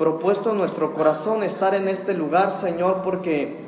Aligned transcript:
propuesto 0.00 0.54
nuestro 0.54 0.94
corazón 0.94 1.42
estar 1.42 1.74
en 1.74 1.86
este 1.86 2.14
lugar, 2.14 2.52
Señor, 2.52 3.02
porque 3.04 3.58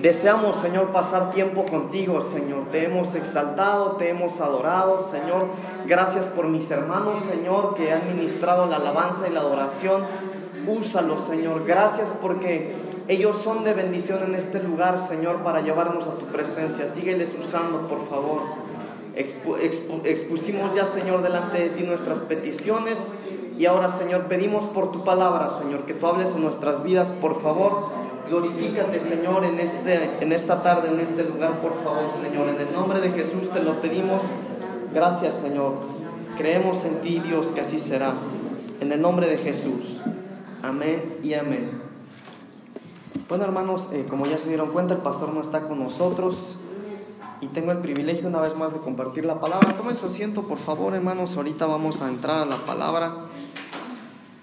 deseamos, 0.00 0.56
Señor, 0.56 0.88
pasar 0.88 1.30
tiempo 1.30 1.64
contigo, 1.64 2.20
Señor. 2.20 2.64
Te 2.72 2.86
hemos 2.86 3.14
exaltado, 3.14 3.92
te 3.92 4.08
hemos 4.10 4.40
adorado, 4.40 5.00
Señor. 5.00 5.46
Gracias 5.86 6.26
por 6.26 6.48
mis 6.48 6.68
hermanos, 6.72 7.22
Señor, 7.22 7.76
que 7.76 7.92
han 7.92 8.16
ministrado 8.16 8.66
la 8.66 8.78
alabanza 8.78 9.28
y 9.28 9.32
la 9.32 9.42
adoración. 9.42 10.02
Úsalos, 10.66 11.22
Señor. 11.22 11.64
Gracias 11.64 12.08
porque 12.20 12.72
ellos 13.06 13.36
son 13.44 13.62
de 13.62 13.74
bendición 13.74 14.24
en 14.24 14.34
este 14.34 14.60
lugar, 14.60 14.98
Señor, 14.98 15.36
para 15.44 15.60
llevarnos 15.60 16.08
a 16.08 16.16
tu 16.16 16.26
presencia. 16.26 16.88
Sígueles 16.88 17.30
usando, 17.40 17.86
por 17.86 18.08
favor. 18.08 18.40
expusimos 19.14 20.74
ya, 20.74 20.84
Señor, 20.84 21.22
delante 21.22 21.60
de 21.60 21.68
ti 21.68 21.84
nuestras 21.84 22.22
peticiones. 22.22 22.98
Y 23.58 23.66
ahora, 23.66 23.90
Señor, 23.90 24.22
pedimos 24.24 24.64
por 24.66 24.92
tu 24.92 25.04
palabra, 25.04 25.50
Señor, 25.50 25.84
que 25.84 25.94
tú 25.94 26.06
hables 26.06 26.30
en 26.30 26.42
nuestras 26.42 26.82
vidas, 26.82 27.12
por 27.12 27.40
favor. 27.42 27.82
Glorifícate, 28.28 28.98
Señor, 28.98 29.44
en, 29.44 29.60
este, 29.60 30.22
en 30.22 30.32
esta 30.32 30.62
tarde, 30.62 30.88
en 30.88 31.00
este 31.00 31.24
lugar, 31.24 31.60
por 31.60 31.74
favor, 31.82 32.10
Señor. 32.12 32.48
En 32.48 32.60
el 32.60 32.72
nombre 32.72 33.00
de 33.00 33.10
Jesús 33.10 33.50
te 33.52 33.62
lo 33.62 33.80
pedimos. 33.80 34.22
Gracias, 34.94 35.34
Señor. 35.34 35.74
Creemos 36.36 36.84
en 36.84 37.00
ti, 37.02 37.20
Dios, 37.20 37.48
que 37.48 37.60
así 37.60 37.78
será. 37.78 38.14
En 38.80 38.90
el 38.90 39.00
nombre 39.00 39.28
de 39.28 39.36
Jesús. 39.36 40.00
Amén 40.62 41.18
y 41.22 41.34
amén. 41.34 41.82
Bueno, 43.28 43.44
hermanos, 43.44 43.88
eh, 43.92 44.06
como 44.08 44.26
ya 44.26 44.38
se 44.38 44.48
dieron 44.48 44.70
cuenta, 44.70 44.94
el 44.94 45.00
pastor 45.00 45.34
no 45.34 45.42
está 45.42 45.60
con 45.60 45.78
nosotros 45.78 46.58
y 47.42 47.48
tengo 47.48 47.72
el 47.72 47.78
privilegio 47.78 48.28
una 48.28 48.40
vez 48.40 48.56
más 48.56 48.72
de 48.72 48.78
compartir 48.78 49.24
la 49.24 49.40
palabra. 49.40 49.76
Tomen 49.76 49.96
su 49.96 50.06
asiento, 50.06 50.44
por 50.44 50.58
favor, 50.58 50.94
hermanos. 50.94 51.36
Ahorita 51.36 51.66
vamos 51.66 52.00
a 52.00 52.08
entrar 52.08 52.36
a 52.38 52.46
la 52.46 52.56
palabra. 52.58 53.16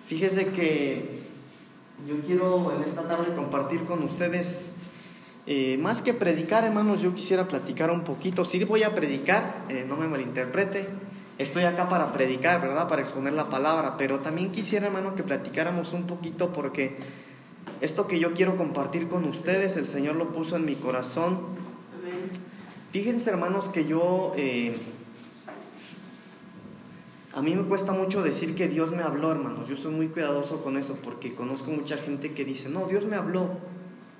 Fíjese 0.05 0.47
que 0.47 1.21
yo 2.05 2.19
quiero 2.27 2.73
en 2.75 2.83
esta 2.83 3.03
tarde 3.03 3.33
compartir 3.35 3.85
con 3.85 4.03
ustedes, 4.03 4.75
eh, 5.47 5.77
más 5.77 6.01
que 6.01 6.13
predicar, 6.13 6.65
hermanos, 6.65 7.01
yo 7.01 7.15
quisiera 7.15 7.47
platicar 7.47 7.89
un 7.89 8.01
poquito. 8.01 8.43
Sí 8.43 8.61
voy 8.65 8.83
a 8.83 8.93
predicar, 8.93 9.63
eh, 9.69 9.85
no 9.87 9.95
me 9.95 10.09
malinterprete. 10.09 10.89
Estoy 11.37 11.63
acá 11.63 11.87
para 11.87 12.11
predicar, 12.11 12.59
¿verdad? 12.59 12.89
Para 12.89 13.01
exponer 13.01 13.31
la 13.31 13.49
palabra, 13.49 13.95
pero 13.97 14.19
también 14.19 14.51
quisiera, 14.51 14.87
hermano, 14.87 15.15
que 15.15 15.23
platicáramos 15.23 15.93
un 15.93 16.03
poquito 16.03 16.51
porque 16.51 16.97
esto 17.79 18.07
que 18.07 18.19
yo 18.19 18.33
quiero 18.33 18.57
compartir 18.57 19.07
con 19.07 19.23
ustedes, 19.23 19.77
el 19.77 19.85
Señor 19.85 20.17
lo 20.17 20.33
puso 20.33 20.57
en 20.57 20.65
mi 20.65 20.75
corazón. 20.75 21.68
Fíjense, 22.91 23.29
hermanos, 23.29 23.69
que 23.69 23.85
yo... 23.85 24.33
Eh, 24.35 24.75
a 27.33 27.41
mí 27.43 27.53
me 27.53 27.61
cuesta 27.63 27.91
mucho 27.91 28.23
decir 28.23 28.55
que 28.55 28.67
Dios 28.67 28.91
me 28.91 29.03
habló, 29.03 29.31
hermanos. 29.31 29.69
Yo 29.69 29.77
soy 29.77 29.93
muy 29.93 30.07
cuidadoso 30.07 30.63
con 30.63 30.75
eso 30.75 30.97
porque 31.03 31.35
conozco 31.35 31.69
mucha 31.69 31.97
gente 31.97 32.33
que 32.33 32.43
dice, 32.43 32.69
no, 32.69 32.87
Dios 32.87 33.05
me 33.05 33.15
habló. 33.15 33.49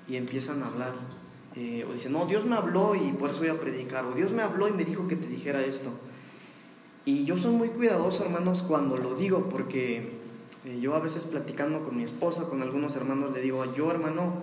Y 0.08 0.16
empiezan 0.16 0.62
a 0.62 0.68
hablar. 0.68 0.92
Eh, 1.56 1.84
o 1.88 1.92
dicen, 1.92 2.12
no, 2.12 2.26
Dios 2.26 2.44
me 2.44 2.54
habló 2.54 2.94
y 2.94 3.10
por 3.12 3.30
eso 3.30 3.40
voy 3.40 3.48
a 3.48 3.60
predicar. 3.60 4.04
O 4.04 4.12
Dios 4.12 4.30
me 4.30 4.42
habló 4.42 4.68
y 4.68 4.72
me 4.72 4.84
dijo 4.84 5.08
que 5.08 5.16
te 5.16 5.26
dijera 5.26 5.62
esto. 5.62 5.90
Y 7.04 7.24
yo 7.24 7.36
soy 7.38 7.52
muy 7.52 7.70
cuidadoso, 7.70 8.24
hermanos, 8.24 8.62
cuando 8.62 8.96
lo 8.96 9.16
digo 9.16 9.48
porque 9.48 10.12
eh, 10.64 10.78
yo 10.80 10.94
a 10.94 11.00
veces 11.00 11.24
platicando 11.24 11.82
con 11.82 11.96
mi 11.96 12.04
esposa, 12.04 12.44
con 12.44 12.62
algunos 12.62 12.94
hermanos, 12.94 13.32
le 13.32 13.40
digo, 13.40 13.64
yo 13.74 13.90
hermano, 13.90 14.34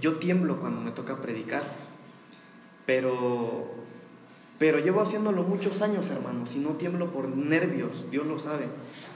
yo 0.00 0.16
tiemblo 0.16 0.58
cuando 0.58 0.82
me 0.82 0.90
toca 0.90 1.16
predicar. 1.16 1.87
Pero 2.88 3.68
pero 4.58 4.80
llevo 4.80 5.00
haciéndolo 5.00 5.44
muchos 5.44 5.82
años, 5.82 6.10
hermanos, 6.10 6.54
y 6.56 6.58
no 6.58 6.70
tiemblo 6.70 7.12
por 7.12 7.28
nervios, 7.28 8.10
Dios 8.10 8.26
lo 8.26 8.40
sabe, 8.40 8.64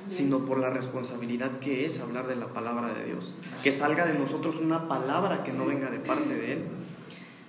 sino 0.09 0.41
por 0.41 0.59
la 0.59 0.71
responsabilidad 0.71 1.59
que 1.59 1.85
es 1.85 1.99
hablar 2.01 2.29
de 2.29 2.37
la 2.37 2.47
palabra 2.47 2.95
de 2.95 3.07
Dios. 3.07 3.35
Que 3.63 3.73
salga 3.73 4.07
de 4.07 4.17
nosotros 4.17 4.57
una 4.63 4.87
palabra 4.87 5.43
que 5.43 5.53
no 5.53 5.67
venga 5.67 5.91
de 5.91 5.99
parte 5.99 6.33
de 6.33 6.53
Él. 6.53 6.59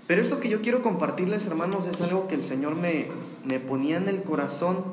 Pero 0.07 0.23
esto 0.23 0.39
que 0.39 0.49
yo 0.49 0.61
quiero 0.61 0.81
compartirles, 0.81 1.45
hermanos, 1.45 1.85
es 1.85 2.01
algo 2.01 2.27
que 2.27 2.33
el 2.33 2.41
Señor 2.41 2.75
me, 2.75 3.07
me 3.45 3.59
ponía 3.59 3.97
en 3.97 4.07
el 4.07 4.23
corazón. 4.23 4.83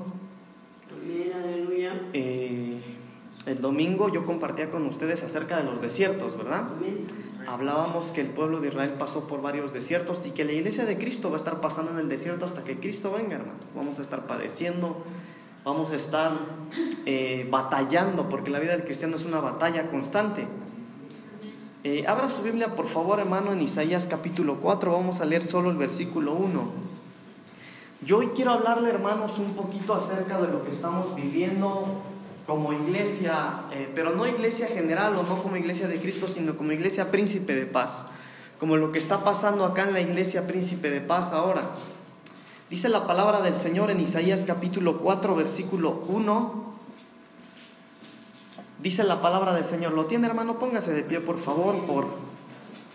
Eh, 2.13 2.81
el 3.47 3.61
domingo 3.63 4.13
yo 4.13 4.27
compartía 4.27 4.71
con 4.71 4.85
ustedes 4.85 5.23
acerca 5.23 5.57
de 5.57 5.65
los 5.65 5.81
desiertos, 5.81 6.37
¿verdad? 6.37 6.69
Hablábamos 7.51 8.13
que 8.13 8.21
el 8.21 8.29
pueblo 8.29 8.61
de 8.61 8.69
Israel 8.69 8.95
pasó 8.97 9.27
por 9.27 9.43
varios 9.43 9.73
desiertos 9.73 10.25
y 10.25 10.31
que 10.31 10.45
la 10.45 10.53
iglesia 10.53 10.85
de 10.85 10.97
Cristo 10.97 11.31
va 11.31 11.37
a 11.37 11.39
estar 11.39 11.61
pasando 11.61 11.91
en 11.91 11.99
el 11.99 12.09
desierto 12.09 12.45
hasta 12.45 12.63
que 12.63 12.79
Cristo 12.79 13.13
venga, 13.13 13.37
hermano. 13.37 13.59
Vamos 13.75 13.99
a 13.99 14.03
estar 14.03 14.27
padeciendo, 14.27 14.97
vamos 15.65 15.91
a 15.91 15.97
estar 15.97 16.31
eh, 17.07 17.49
batallando, 17.51 18.29
porque 18.29 18.51
la 18.51 18.61
vida 18.61 18.73
del 18.73 18.85
cristiano 18.85 19.17
es 19.17 19.25
una 19.25 19.41
batalla 19.41 19.91
constante. 19.91 20.47
Eh, 21.83 22.05
abra 22.07 22.31
su 22.31 22.43
Biblia, 22.43 22.77
por 22.77 22.87
favor, 22.87 23.19
hermano, 23.19 23.53
en 23.53 23.63
Isaías 23.63 24.07
capítulo 24.07 24.61
4. 24.61 24.93
Vamos 24.93 25.21
a 25.21 25.25
leer 25.25 25.43
solo 25.43 25.71
el 25.71 25.77
versículo 25.77 26.35
1. 26.35 26.91
Yo 28.07 28.19
hoy 28.19 28.29
quiero 28.29 28.53
hablarle, 28.53 28.91
hermanos, 28.91 29.39
un 29.41 29.55
poquito 29.55 29.95
acerca 29.95 30.41
de 30.41 30.53
lo 30.53 30.63
que 30.63 30.71
estamos 30.71 31.17
viviendo 31.17 32.01
como 32.47 32.73
iglesia, 32.73 33.63
eh, 33.73 33.91
pero 33.95 34.11
no 34.11 34.27
iglesia 34.27 34.67
general 34.67 35.15
o 35.17 35.23
no 35.23 35.43
como 35.43 35.57
iglesia 35.57 35.89
de 35.89 36.01
Cristo, 36.01 36.29
sino 36.29 36.57
como 36.57 36.73
iglesia 36.73 37.11
príncipe 37.11 37.55
de 37.55 37.67
paz, 37.67 38.05
como 38.59 38.77
lo 38.77 38.93
que 38.93 38.99
está 38.99 39.23
pasando 39.25 39.65
acá 39.65 39.85
en 39.85 39.93
la 39.93 40.01
iglesia 40.01 40.47
príncipe 40.47 40.91
de 40.91 41.01
paz 41.01 41.33
ahora. 41.33 41.71
Dice 42.69 42.89
la 42.89 43.07
palabra 43.07 43.41
del 43.41 43.57
Señor 43.57 43.91
en 43.91 44.01
Isaías 44.01 44.45
capítulo 44.45 44.99
4, 44.99 45.35
versículo 45.35 46.05
1. 46.09 46.71
Dice 48.83 49.05
la 49.05 49.21
palabra 49.21 49.53
del 49.55 49.65
Señor, 49.65 49.93
¿lo 49.93 50.07
tiene 50.07 50.27
hermano? 50.27 50.59
Póngase 50.59 50.93
de 50.93 51.03
pie 51.03 51.21
por 51.21 51.39
favor, 51.39 51.85
por, 51.87 52.07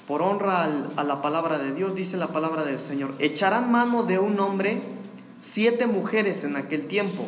por 0.08 0.22
honra 0.22 0.68
a 0.96 1.04
la 1.04 1.22
palabra 1.22 1.60
de 1.60 1.74
Dios. 1.74 1.94
Dice 1.94 2.18
la 2.18 2.28
palabra 2.28 2.64
del 2.64 2.80
Señor, 2.80 3.14
echarán 3.20 3.72
mano 3.72 4.04
de 4.04 4.18
un 4.18 4.40
hombre 4.40 4.82
siete 5.40 5.86
mujeres 5.86 6.44
en 6.44 6.56
aquel 6.56 6.88
tiempo 6.88 7.28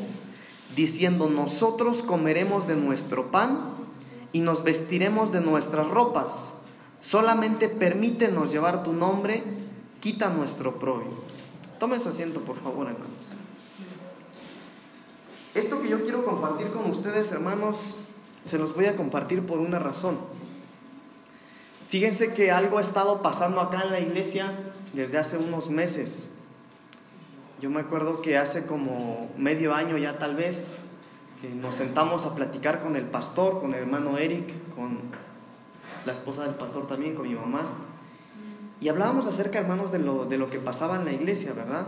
diciendo, 0.78 1.28
nosotros 1.28 2.04
comeremos 2.04 2.68
de 2.68 2.76
nuestro 2.76 3.32
pan 3.32 3.60
y 4.32 4.42
nos 4.42 4.64
vestiremos 4.64 5.32
de 5.32 5.42
nuestras 5.42 5.88
ropas. 5.88 6.54
Solamente 7.02 7.68
permítenos 7.68 8.52
llevar 8.52 8.84
tu 8.84 8.94
nombre, 8.94 9.44
quita 10.00 10.30
nuestro 10.30 10.78
propio. 10.78 11.10
Tome 11.80 12.00
su 12.00 12.10
asiento, 12.10 12.42
por 12.42 12.60
favor, 12.60 12.86
hermanos. 12.86 13.08
Esto 15.56 15.82
que 15.82 15.90
yo 15.90 16.04
quiero 16.04 16.24
compartir 16.24 16.68
con 16.68 16.92
ustedes, 16.92 17.32
hermanos, 17.32 17.96
se 18.46 18.60
los 18.60 18.76
voy 18.76 18.86
a 18.86 18.96
compartir 18.96 19.44
por 19.48 19.58
una 19.58 19.80
razón. 19.80 20.20
Fíjense 21.90 22.34
que 22.34 22.52
algo 22.52 22.78
ha 22.78 22.82
estado 22.82 23.24
pasando 23.24 23.62
acá 23.62 23.82
en 23.82 23.92
la 23.92 24.00
iglesia 24.00 24.54
desde 24.94 25.18
hace 25.18 25.38
unos 25.38 25.72
meses. 25.72 26.37
Yo 27.60 27.72
me 27.72 27.80
acuerdo 27.80 28.22
que 28.22 28.38
hace 28.38 28.68
como 28.68 29.32
medio 29.36 29.74
año 29.74 29.98
ya 29.98 30.20
tal 30.20 30.36
vez 30.36 30.78
nos 31.60 31.74
sentamos 31.74 32.26
a 32.26 32.36
platicar 32.36 32.82
con 32.82 32.96
el 32.96 33.06
pastor, 33.06 33.60
con 33.60 33.74
el 33.74 33.80
hermano 33.82 34.20
Eric, 34.20 34.54
con 34.76 35.00
la 36.06 36.12
esposa 36.12 36.44
del 36.44 36.54
pastor 36.54 36.86
también, 36.86 37.16
con 37.16 37.28
mi 37.28 37.34
mamá. 37.34 37.64
Y 38.80 38.90
hablábamos 38.90 39.26
acerca, 39.26 39.58
hermanos, 39.58 39.92
de 39.92 39.98
lo, 39.98 40.26
de 40.26 40.38
lo 40.38 40.52
que 40.52 40.60
pasaba 40.60 40.98
en 40.98 41.06
la 41.06 41.14
iglesia, 41.14 41.54
¿verdad? 41.54 41.88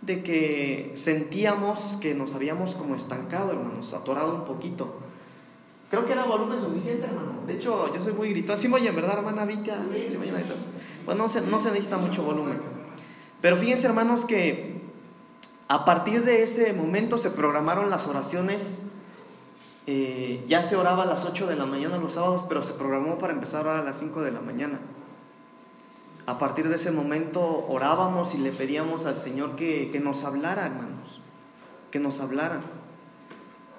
De 0.00 0.22
que 0.22 0.92
sentíamos 0.94 1.98
que 2.00 2.14
nos 2.14 2.34
habíamos 2.34 2.74
como 2.74 2.94
estancado, 2.94 3.52
hermanos, 3.52 3.92
atorado 3.92 4.34
un 4.34 4.44
poquito. 4.46 5.00
Creo 5.90 6.06
que 6.06 6.12
era 6.12 6.24
volumen 6.24 6.58
suficiente, 6.58 7.04
hermano. 7.04 7.42
De 7.46 7.54
hecho, 7.54 7.94
yo 7.94 8.02
soy 8.02 8.14
muy 8.14 8.30
gritón. 8.30 8.56
Sí, 8.56 8.72
oye, 8.72 8.90
¿verdad, 8.90 9.18
hermana 9.18 9.44
Vitia? 9.44 9.82
Sí, 9.82 10.06
sí, 10.08 10.16
Pues 11.04 11.18
no 11.18 11.28
se, 11.28 11.42
no 11.42 11.60
se 11.60 11.70
necesita 11.70 11.98
mucho 11.98 12.22
volumen. 12.22 12.56
Pero 13.40 13.56
fíjense, 13.56 13.86
hermanos, 13.86 14.24
que 14.24 14.77
a 15.68 15.84
partir 15.84 16.24
de 16.24 16.42
ese 16.42 16.72
momento 16.72 17.18
se 17.18 17.30
programaron 17.30 17.90
las 17.90 18.06
oraciones. 18.06 18.82
Eh, 19.86 20.44
ya 20.46 20.62
se 20.62 20.76
oraba 20.76 21.02
a 21.02 21.06
las 21.06 21.26
8 21.26 21.46
de 21.46 21.56
la 21.56 21.66
mañana 21.66 21.98
los 21.98 22.14
sábados, 22.14 22.44
pero 22.48 22.62
se 22.62 22.72
programó 22.72 23.18
para 23.18 23.34
empezar 23.34 23.68
a 23.68 23.82
las 23.82 23.98
5 23.98 24.22
de 24.22 24.32
la 24.32 24.40
mañana. 24.40 24.78
A 26.26 26.38
partir 26.38 26.68
de 26.68 26.76
ese 26.76 26.90
momento 26.90 27.66
orábamos 27.68 28.34
y 28.34 28.38
le 28.38 28.50
pedíamos 28.50 29.06
al 29.06 29.16
Señor 29.16 29.56
que, 29.56 29.90
que 29.90 30.00
nos 30.00 30.24
hablara, 30.24 30.66
hermanos, 30.66 31.20
que 31.90 32.00
nos 32.00 32.20
hablara. 32.20 32.60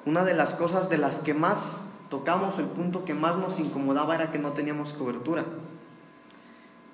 Una 0.05 0.23
de 0.23 0.33
las 0.33 0.53
cosas 0.53 0.89
de 0.89 0.97
las 0.97 1.19
que 1.19 1.33
más 1.33 1.81
tocamos, 2.09 2.57
el 2.59 2.65
punto 2.65 3.05
que 3.05 3.13
más 3.13 3.37
nos 3.37 3.59
incomodaba 3.59 4.15
era 4.15 4.31
que 4.31 4.39
no 4.39 4.53
teníamos 4.53 4.93
cobertura. 4.93 5.45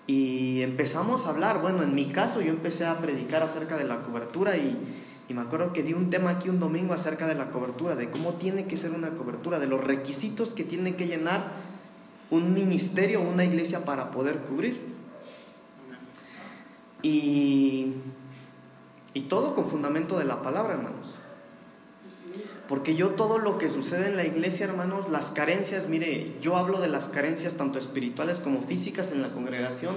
Y 0.07 0.61
empezamos 0.61 1.25
a 1.25 1.29
hablar, 1.29 1.61
bueno, 1.61 1.81
en 1.81 1.95
mi 1.95 2.05
caso 2.05 2.41
yo 2.41 2.51
empecé 2.51 2.85
a 2.85 2.99
predicar 2.99 3.41
acerca 3.41 3.77
de 3.77 3.85
la 3.85 4.01
cobertura 4.03 4.57
y, 4.57 4.77
me 5.29 5.41
acuerdo 5.41 5.73
que 5.73 5.81
di 5.81 5.93
un 5.93 6.11
tema 6.11 6.29
aquí 6.29 6.49
un 6.49 6.59
domingo 6.59 6.93
acerca 6.93 7.25
de 7.25 7.33
la 7.33 7.49
cobertura, 7.49 7.95
de 7.95 8.11
cómo 8.11 8.33
tiene 8.33 8.65
que 8.65 8.77
ser 8.77 8.91
una 8.91 9.09
cobertura, 9.09 9.57
de 9.59 9.65
los 9.65 9.83
requisitos 9.83 10.53
que 10.53 10.63
tiene 10.63 10.95
que 10.95 11.07
llenar 11.07 11.53
un 12.29 12.53
ministerio 12.53 13.21
o 13.21 13.29
una 13.29 13.43
iglesia 13.43 13.83
para 13.85 14.11
poder 14.11 14.37
cubrir. 14.41 14.79
Y, 17.01 17.93
y 19.15 19.21
todo 19.21 19.55
con 19.55 19.69
fundamento 19.69 20.19
de 20.19 20.25
la 20.25 20.43
palabra, 20.43 20.73
hermanos. 20.73 21.19
Porque 22.67 22.95
yo 22.95 23.09
todo 23.11 23.37
lo 23.37 23.57
que 23.57 23.69
sucede 23.69 24.07
en 24.07 24.17
la 24.17 24.25
iglesia, 24.25 24.65
hermanos, 24.65 25.09
las 25.09 25.29
carencias, 25.29 25.87
mire, 25.87 26.33
yo 26.41 26.57
hablo 26.57 26.79
de 26.79 26.87
las 26.87 27.09
carencias 27.09 27.55
tanto 27.55 27.77
espirituales 27.77 28.39
como 28.39 28.61
físicas 28.61 29.11
en 29.11 29.21
la 29.21 29.29
congregación, 29.29 29.95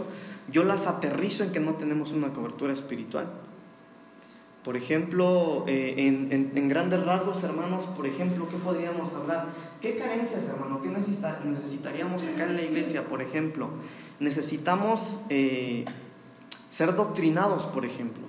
yo 0.51 0.65
las 0.65 0.87
aterrizo 0.87 1.45
en 1.45 1.53
que 1.53 1.61
no 1.61 1.75
tenemos 1.75 2.13
una 2.13 2.29
cobertura 2.29 2.73
espiritual. 2.73 3.27
Por 4.65 4.77
ejemplo, 4.77 5.65
eh, 5.67 5.95
en, 5.97 6.69
grandes 6.69 7.03
rasgos, 7.07 7.43
hermanos, 7.43 7.87
por 7.87 8.07
ejemplo, 8.07 8.47
¿qué 8.51 8.59
podríamos 8.59 9.15
hablar? 9.15 9.47
¿Qué 9.81 9.97
carencias, 9.97 10.47
hermano? 10.47 10.83
¿Qué 10.83 10.91
necesitaríamos 10.91 12.25
acá 12.27 12.45
en 12.45 12.57
la 12.57 12.63
iglesia, 12.63 13.05
por 13.05 13.23
ejemplo? 13.23 13.71
Necesitamos 14.21 15.21
eh, 15.31 15.87
ser 16.69 16.95
doctrinados, 16.95 17.65
por 17.65 17.87
ejemplo. 17.87 18.25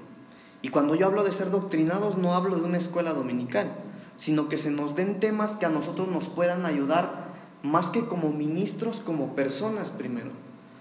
Y 0.62 0.70
cuando 0.70 0.96
yo 0.96 1.08
hablo 1.08 1.26
de 1.26 1.34
ser 1.34 1.52
doctrinados, 1.52 2.18
no 2.18 2.34
hablo 2.34 2.56
de 2.56 2.64
una 2.64 2.78
escuela 2.78 3.12
dominical, 3.12 3.72
sino 4.20 4.50
que 4.50 4.58
se 4.58 4.70
nos 4.70 4.96
den 4.96 5.20
temas 5.20 5.56
que 5.56 5.66
a 5.66 5.70
nosotros 5.70 6.10
nos 6.10 6.26
puedan 6.26 6.66
ayudar 6.66 7.30
más 7.64 7.90
que 7.90 8.06
como 8.06 8.30
ministros, 8.30 8.98
como 9.00 9.34
personas 9.34 9.90
primero. 9.90 10.30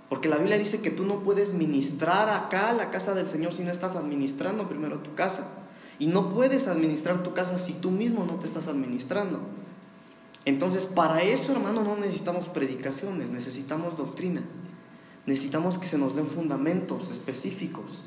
Porque 0.09 0.29
la 0.29 0.37
Biblia 0.37 0.59
dice 0.59 0.81
que 0.81 0.91
tú 0.91 1.05
no 1.05 1.21
puedes 1.21 1.55
ministrar 1.55 2.29
acá 2.29 2.73
la 2.73 2.91
casa 2.91 3.15
del 3.15 3.27
Señor 3.27 3.53
si 3.53 3.63
no 3.63 3.71
estás 3.71 3.95
administrando 3.95 4.69
primero 4.69 4.99
tu 4.99 5.15
casa. 5.15 5.49
Y 6.01 6.07
no 6.07 6.35
puedes 6.35 6.67
administrar 6.67 7.23
tu 7.23 7.33
casa 7.33 7.59
si 7.59 7.75
tú 7.75 7.91
mismo 7.91 8.25
no 8.25 8.35
te 8.35 8.47
estás 8.47 8.69
administrando. 8.69 9.39
Entonces, 10.45 10.87
para 10.87 11.23
eso, 11.23 11.53
hermano, 11.53 11.83
no 11.83 11.97
necesitamos 11.97 12.47
predicaciones, 12.47 13.31
necesitamos 13.31 13.97
doctrina. 13.97 14.43
Necesitamos 15.27 15.79
que 15.79 15.87
se 15.87 15.99
nos 15.99 16.17
den 16.17 16.27
fundamentos 16.27 17.11
específicos 17.11 18.03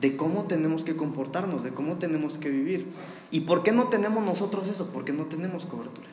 de 0.00 0.16
cómo 0.16 0.44
tenemos 0.44 0.84
que 0.84 0.96
comportarnos, 0.96 1.62
de 1.62 1.70
cómo 1.70 1.96
tenemos 1.96 2.38
que 2.38 2.48
vivir. 2.48 2.86
¿Y 3.30 3.40
por 3.40 3.62
qué 3.62 3.72
no 3.72 3.88
tenemos 3.88 4.24
nosotros 4.24 4.66
eso? 4.68 4.90
Porque 4.92 5.12
no 5.12 5.24
tenemos 5.24 5.66
cobertura. 5.66 6.08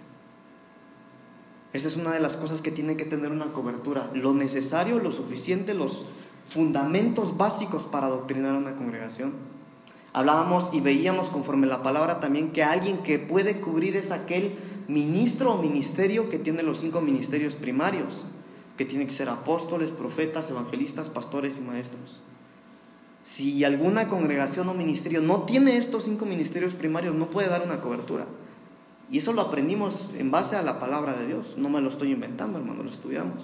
Esa 1.74 1.88
es 1.88 1.98
una 1.98 2.12
de 2.12 2.20
las 2.20 2.38
cosas 2.38 2.62
que 2.62 2.72
tiene 2.72 2.96
que 2.96 3.06
tener 3.06 3.32
una 3.32 3.48
cobertura. 3.54 4.10
Lo 4.14 4.34
necesario, 4.34 5.00
lo 5.00 5.12
suficiente, 5.12 5.74
los 5.74 6.06
fundamentos 6.46 7.38
básicos 7.38 7.84
para 7.84 8.08
adoctrinar 8.08 8.56
a 8.56 8.60
una 8.60 8.76
congregación. 8.76 9.34
Hablábamos 10.14 10.70
y 10.74 10.80
veíamos 10.80 11.30
conforme 11.30 11.68
la 11.68 11.84
palabra 11.84 12.20
también 12.20 12.52
que 12.52 12.64
alguien 12.64 13.00
que 13.00 13.20
puede 13.20 13.60
cubrir 13.60 13.96
es 13.98 14.12
aquel 14.12 14.56
ministro 14.88 15.54
o 15.54 15.62
ministerio 15.62 16.30
que 16.30 16.40
tiene 16.40 16.64
los 16.64 16.80
cinco 16.80 17.02
ministerios 17.02 17.56
primarios, 17.56 18.26
que 18.78 18.86
tiene 18.86 19.06
que 19.06 19.12
ser 19.12 19.30
apóstoles, 19.30 19.92
profetas, 19.92 20.50
evangelistas, 20.50 21.10
pastores 21.10 21.58
y 21.58 21.62
maestros. 21.62 22.22
Si 23.28 23.66
alguna 23.66 24.08
congregación 24.08 24.70
o 24.70 24.74
ministerio 24.74 25.20
no 25.20 25.44
tiene 25.44 25.76
estos 25.76 26.06
cinco 26.06 26.24
ministerios 26.24 26.72
primarios, 26.72 27.14
no 27.14 27.26
puede 27.26 27.50
dar 27.50 27.62
una 27.62 27.82
cobertura. 27.82 28.24
Y 29.12 29.18
eso 29.18 29.34
lo 29.34 29.42
aprendimos 29.42 30.08
en 30.18 30.32
base 30.32 30.56
a 30.56 30.62
la 30.62 30.80
palabra 30.80 31.12
de 31.12 31.28
Dios. 31.28 31.56
No 31.58 31.68
me 31.68 31.82
lo 31.82 31.90
estoy 31.90 32.14
inventando, 32.14 32.58
hermano, 32.58 32.84
lo 32.84 32.90
estudiamos. 32.90 33.44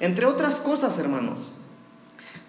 Entre 0.00 0.26
otras 0.26 0.60
cosas, 0.60 0.98
hermanos. 0.98 1.48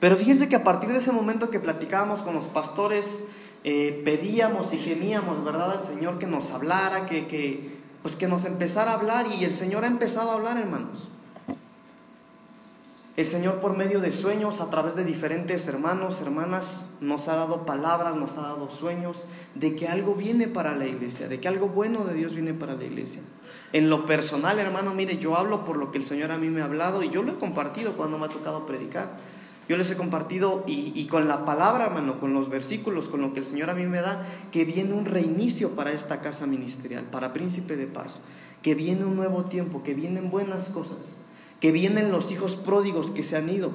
Pero 0.02 0.18
fíjense 0.18 0.50
que 0.50 0.58
a 0.58 0.64
partir 0.66 0.90
de 0.90 0.98
ese 0.98 1.14
momento 1.14 1.50
que 1.50 1.62
platicábamos 1.62 2.22
con 2.22 2.36
los 2.36 2.48
pastores, 2.48 3.24
eh, 3.64 4.02
pedíamos 4.04 4.74
y 4.74 4.78
gemíamos, 4.78 5.46
¿verdad?, 5.46 5.72
al 5.72 5.82
Señor 5.82 6.20
que 6.20 6.28
nos 6.28 6.52
hablara, 6.52 7.06
que, 7.06 7.28
que, 7.28 7.72
pues 8.02 8.18
que 8.18 8.28
nos 8.28 8.44
empezara 8.44 8.92
a 8.92 8.96
hablar. 8.96 9.28
Y 9.40 9.46
el 9.46 9.54
Señor 9.54 9.86
ha 9.86 9.88
empezado 9.88 10.32
a 10.32 10.34
hablar, 10.34 10.58
hermanos. 10.58 11.08
El 13.18 13.26
Señor 13.26 13.56
por 13.56 13.76
medio 13.76 14.00
de 14.00 14.14
sueños, 14.14 14.62
a 14.62 14.70
través 14.70 14.96
de 14.96 15.04
diferentes 15.04 15.68
hermanos, 15.68 16.22
hermanas, 16.22 16.86
nos 17.02 17.28
ha 17.28 17.36
dado 17.36 17.66
palabras, 17.66 18.16
nos 18.16 18.38
ha 18.38 18.42
dado 18.42 18.70
sueños 18.70 19.26
de 19.54 19.76
que 19.76 19.90
algo 19.90 20.16
viene 20.16 20.48
para 20.48 20.74
la 20.76 20.88
iglesia, 20.88 21.28
de 21.28 21.42
que 21.42 21.50
algo 21.50 21.68
bueno 21.68 22.06
de 22.06 22.14
Dios 22.14 22.34
viene 22.34 22.54
para 22.54 22.76
la 22.76 22.86
iglesia. 22.86 23.22
En 23.74 23.90
lo 23.90 24.06
personal, 24.06 24.60
hermano, 24.60 24.94
mire, 24.94 25.18
yo 25.18 25.36
hablo 25.36 25.66
por 25.66 25.76
lo 25.76 25.92
que 25.92 25.98
el 25.98 26.06
Señor 26.06 26.32
a 26.32 26.38
mí 26.38 26.48
me 26.48 26.62
ha 26.62 26.66
hablado 26.66 27.04
y 27.04 27.10
yo 27.10 27.22
lo 27.22 27.34
he 27.34 27.36
compartido 27.36 27.98
cuando 27.98 28.18
me 28.18 28.28
ha 28.28 28.30
tocado 28.30 28.66
predicar. 28.66 29.18
Yo 29.68 29.76
les 29.76 29.92
he 29.92 29.98
compartido 29.98 30.64
y, 30.66 31.06
con 31.08 31.28
la 31.28 31.44
palabra, 31.44 31.88
hermano, 31.88 32.18
con 32.18 32.34
los 32.34 32.50
versículos, 32.50 33.10
con 33.10 33.20
lo 33.20 33.34
que 33.34 33.40
el 33.40 33.46
Señor 33.46 33.70
a 33.70 33.74
mí 33.74 33.86
me 33.88 34.00
da, 34.00 34.26
que 34.54 34.64
viene 34.64 34.94
un 34.94 35.04
reinicio 35.04 35.72
para 35.72 35.92
esta 35.92 36.22
casa 36.22 36.48
ministerial, 36.48 37.04
para 37.04 37.34
Príncipe 37.34 37.76
de 37.76 37.88
Paz, 37.88 38.22
que 38.62 38.74
viene 38.74 39.04
un 39.04 39.18
nuevo 39.18 39.46
tiempo, 39.46 39.84
que 39.84 39.94
vienen 39.94 40.32
buenas 40.32 40.70
cosas 40.70 41.20
que 41.62 41.72
vienen 41.72 42.12
los 42.12 42.32
hijos 42.32 42.56
pródigos 42.56 43.12
que 43.12 43.24
se 43.24 43.38
han 43.38 43.48
ido. 43.48 43.72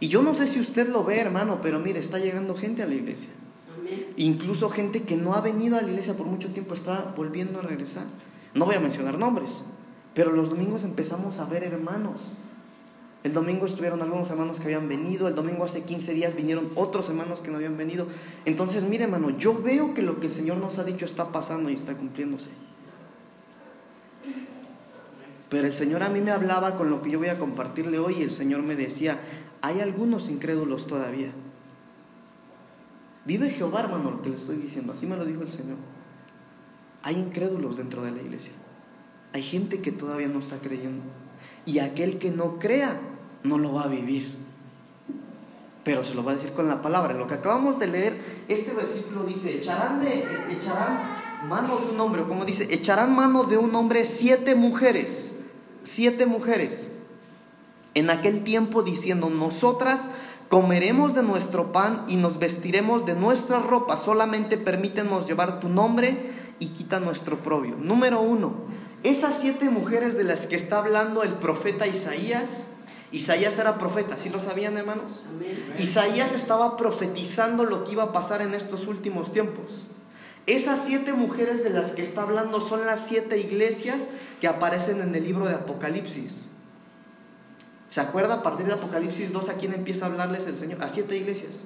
Y 0.00 0.08
yo 0.08 0.20
no 0.20 0.34
sé 0.34 0.46
si 0.46 0.60
usted 0.60 0.88
lo 0.88 1.04
ve, 1.04 1.18
hermano, 1.18 1.60
pero 1.62 1.78
mire, 1.78 2.00
está 2.00 2.18
llegando 2.18 2.54
gente 2.54 2.82
a 2.82 2.86
la 2.86 2.94
iglesia. 2.94 3.30
Incluso 4.16 4.68
gente 4.68 5.04
que 5.04 5.16
no 5.16 5.34
ha 5.34 5.40
venido 5.40 5.78
a 5.78 5.82
la 5.82 5.88
iglesia 5.88 6.16
por 6.16 6.26
mucho 6.26 6.48
tiempo 6.48 6.74
está 6.74 7.14
volviendo 7.16 7.60
a 7.60 7.62
regresar. 7.62 8.04
No 8.52 8.66
voy 8.66 8.74
a 8.74 8.80
mencionar 8.80 9.16
nombres, 9.16 9.64
pero 10.12 10.32
los 10.32 10.50
domingos 10.50 10.84
empezamos 10.84 11.38
a 11.38 11.46
ver 11.46 11.62
hermanos. 11.62 12.32
El 13.22 13.32
domingo 13.32 13.66
estuvieron 13.66 14.02
algunos 14.02 14.30
hermanos 14.30 14.58
que 14.58 14.64
habían 14.64 14.88
venido, 14.88 15.28
el 15.28 15.34
domingo 15.34 15.64
hace 15.64 15.82
15 15.82 16.14
días 16.14 16.36
vinieron 16.36 16.68
otros 16.74 17.08
hermanos 17.08 17.40
que 17.40 17.50
no 17.50 17.56
habían 17.56 17.76
venido. 17.76 18.06
Entonces, 18.44 18.82
mire 18.82 19.04
hermano, 19.04 19.30
yo 19.30 19.60
veo 19.60 19.94
que 19.94 20.02
lo 20.02 20.20
que 20.20 20.26
el 20.26 20.32
Señor 20.32 20.58
nos 20.58 20.78
ha 20.78 20.84
dicho 20.84 21.04
está 21.04 21.32
pasando 21.32 21.70
y 21.70 21.74
está 21.74 21.94
cumpliéndose. 21.94 22.50
Pero 25.48 25.66
el 25.66 25.74
Señor 25.74 26.02
a 26.02 26.08
mí 26.08 26.20
me 26.20 26.32
hablaba 26.32 26.76
con 26.76 26.90
lo 26.90 27.02
que 27.02 27.10
yo 27.10 27.18
voy 27.18 27.28
a 27.28 27.38
compartirle 27.38 27.98
hoy 27.98 28.16
y 28.18 28.22
el 28.22 28.32
Señor 28.32 28.62
me 28.62 28.74
decía, 28.74 29.20
hay 29.62 29.80
algunos 29.80 30.28
incrédulos 30.28 30.86
todavía. 30.86 31.30
Vive 33.24 33.50
Jehová, 33.50 33.80
hermano, 33.80 34.12
lo 34.12 34.22
que 34.22 34.30
le 34.30 34.36
estoy 34.36 34.56
diciendo. 34.56 34.92
Así 34.92 35.06
me 35.06 35.16
lo 35.16 35.24
dijo 35.24 35.42
el 35.42 35.50
Señor. 35.50 35.76
Hay 37.02 37.16
incrédulos 37.16 37.76
dentro 37.76 38.02
de 38.02 38.12
la 38.12 38.22
iglesia. 38.22 38.52
Hay 39.32 39.42
gente 39.42 39.80
que 39.80 39.92
todavía 39.92 40.28
no 40.28 40.40
está 40.40 40.58
creyendo. 40.58 41.02
Y 41.64 41.78
aquel 41.80 42.18
que 42.18 42.30
no 42.30 42.58
crea, 42.58 42.98
no 43.42 43.58
lo 43.58 43.72
va 43.72 43.84
a 43.84 43.88
vivir. 43.88 44.32
Pero 45.84 46.04
se 46.04 46.14
lo 46.14 46.24
va 46.24 46.32
a 46.32 46.34
decir 46.36 46.52
con 46.52 46.68
la 46.68 46.82
palabra. 46.82 47.14
Lo 47.14 47.26
que 47.26 47.34
acabamos 47.34 47.78
de 47.78 47.86
leer, 47.88 48.16
este 48.48 48.72
versículo 48.72 49.24
dice, 49.24 49.58
echarán, 49.58 50.00
de, 50.00 50.24
echarán 50.50 51.46
mano 51.48 51.78
de 51.78 51.90
un 51.90 52.00
hombre, 52.00 52.22
como 52.24 52.44
dice, 52.44 52.72
echarán 52.72 53.14
mano 53.14 53.44
de 53.44 53.58
un 53.58 53.74
hombre 53.74 54.04
siete 54.04 54.54
mujeres 54.54 55.35
siete 55.86 56.26
mujeres 56.26 56.90
en 57.94 58.10
aquel 58.10 58.42
tiempo 58.42 58.82
diciendo, 58.82 59.30
nosotras 59.30 60.10
comeremos 60.48 61.14
de 61.14 61.22
nuestro 61.22 61.72
pan 61.72 62.04
y 62.08 62.16
nos 62.16 62.38
vestiremos 62.38 63.06
de 63.06 63.14
nuestra 63.14 63.60
ropa, 63.60 63.96
solamente 63.96 64.58
permítenos 64.58 65.26
llevar 65.26 65.60
tu 65.60 65.68
nombre 65.68 66.32
y 66.58 66.68
quita 66.68 66.98
nuestro 66.98 67.38
propio. 67.38 67.76
Número 67.80 68.20
uno, 68.20 68.54
esas 69.04 69.38
siete 69.40 69.70
mujeres 69.70 70.16
de 70.16 70.24
las 70.24 70.46
que 70.46 70.56
está 70.56 70.78
hablando 70.78 71.22
el 71.22 71.34
profeta 71.34 71.86
Isaías, 71.86 72.64
Isaías 73.12 73.56
era 73.58 73.78
profeta, 73.78 74.18
¿sí 74.18 74.28
lo 74.28 74.40
sabían 74.40 74.76
hermanos? 74.76 75.22
Isaías 75.78 76.34
estaba 76.34 76.76
profetizando 76.76 77.64
lo 77.64 77.84
que 77.84 77.92
iba 77.92 78.02
a 78.02 78.12
pasar 78.12 78.42
en 78.42 78.54
estos 78.54 78.88
últimos 78.88 79.32
tiempos. 79.32 79.84
Esas 80.46 80.84
siete 80.84 81.12
mujeres 81.12 81.64
de 81.64 81.70
las 81.70 81.92
que 81.92 82.02
está 82.02 82.22
hablando 82.22 82.60
son 82.60 82.86
las 82.86 83.06
siete 83.06 83.38
iglesias 83.38 84.08
que 84.40 84.48
aparecen 84.48 85.00
en 85.00 85.14
el 85.14 85.24
libro 85.24 85.46
de 85.46 85.54
Apocalipsis. 85.54 86.46
¿Se 87.88 88.00
acuerda 88.00 88.34
a 88.34 88.42
partir 88.42 88.66
de 88.66 88.72
Apocalipsis 88.72 89.32
2 89.32 89.48
a 89.48 89.54
quién 89.54 89.72
empieza 89.72 90.06
a 90.06 90.08
hablarles 90.08 90.46
el 90.46 90.56
Señor? 90.56 90.82
A 90.82 90.88
siete 90.88 91.16
iglesias. 91.16 91.62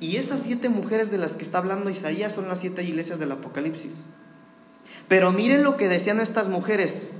Y 0.00 0.16
esas 0.16 0.42
siete 0.42 0.68
mujeres 0.68 1.10
de 1.10 1.18
las 1.18 1.36
que 1.36 1.42
está 1.42 1.58
hablando 1.58 1.90
Isaías 1.90 2.32
son 2.32 2.48
las 2.48 2.60
siete 2.60 2.82
iglesias 2.82 3.18
del 3.18 3.32
Apocalipsis. 3.32 4.04
Pero 5.08 5.32
miren 5.32 5.62
lo 5.62 5.76
que 5.76 5.88
decían 5.88 6.20
estas 6.20 6.48
mujeres, 6.48 7.10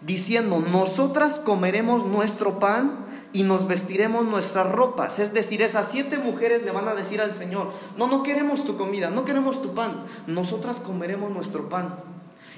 diciendo, 0.00 0.58
nosotras 0.60 1.38
comeremos 1.38 2.04
nuestro 2.04 2.58
pan 2.58 3.06
y 3.32 3.42
nos 3.42 3.66
vestiremos 3.68 4.24
nuestras 4.24 4.70
ropas. 4.70 5.18
Es 5.18 5.32
decir, 5.32 5.62
esas 5.62 5.88
siete 5.88 6.18
mujeres 6.18 6.62
le 6.64 6.70
van 6.70 6.88
a 6.88 6.94
decir 6.94 7.20
al 7.20 7.32
Señor, 7.32 7.72
no, 7.96 8.06
no 8.06 8.22
queremos 8.22 8.64
tu 8.64 8.76
comida, 8.76 9.10
no 9.10 9.24
queremos 9.24 9.62
tu 9.62 9.74
pan, 9.74 10.04
nosotras 10.26 10.80
comeremos 10.80 11.30
nuestro 11.30 11.68
pan. 11.68 11.94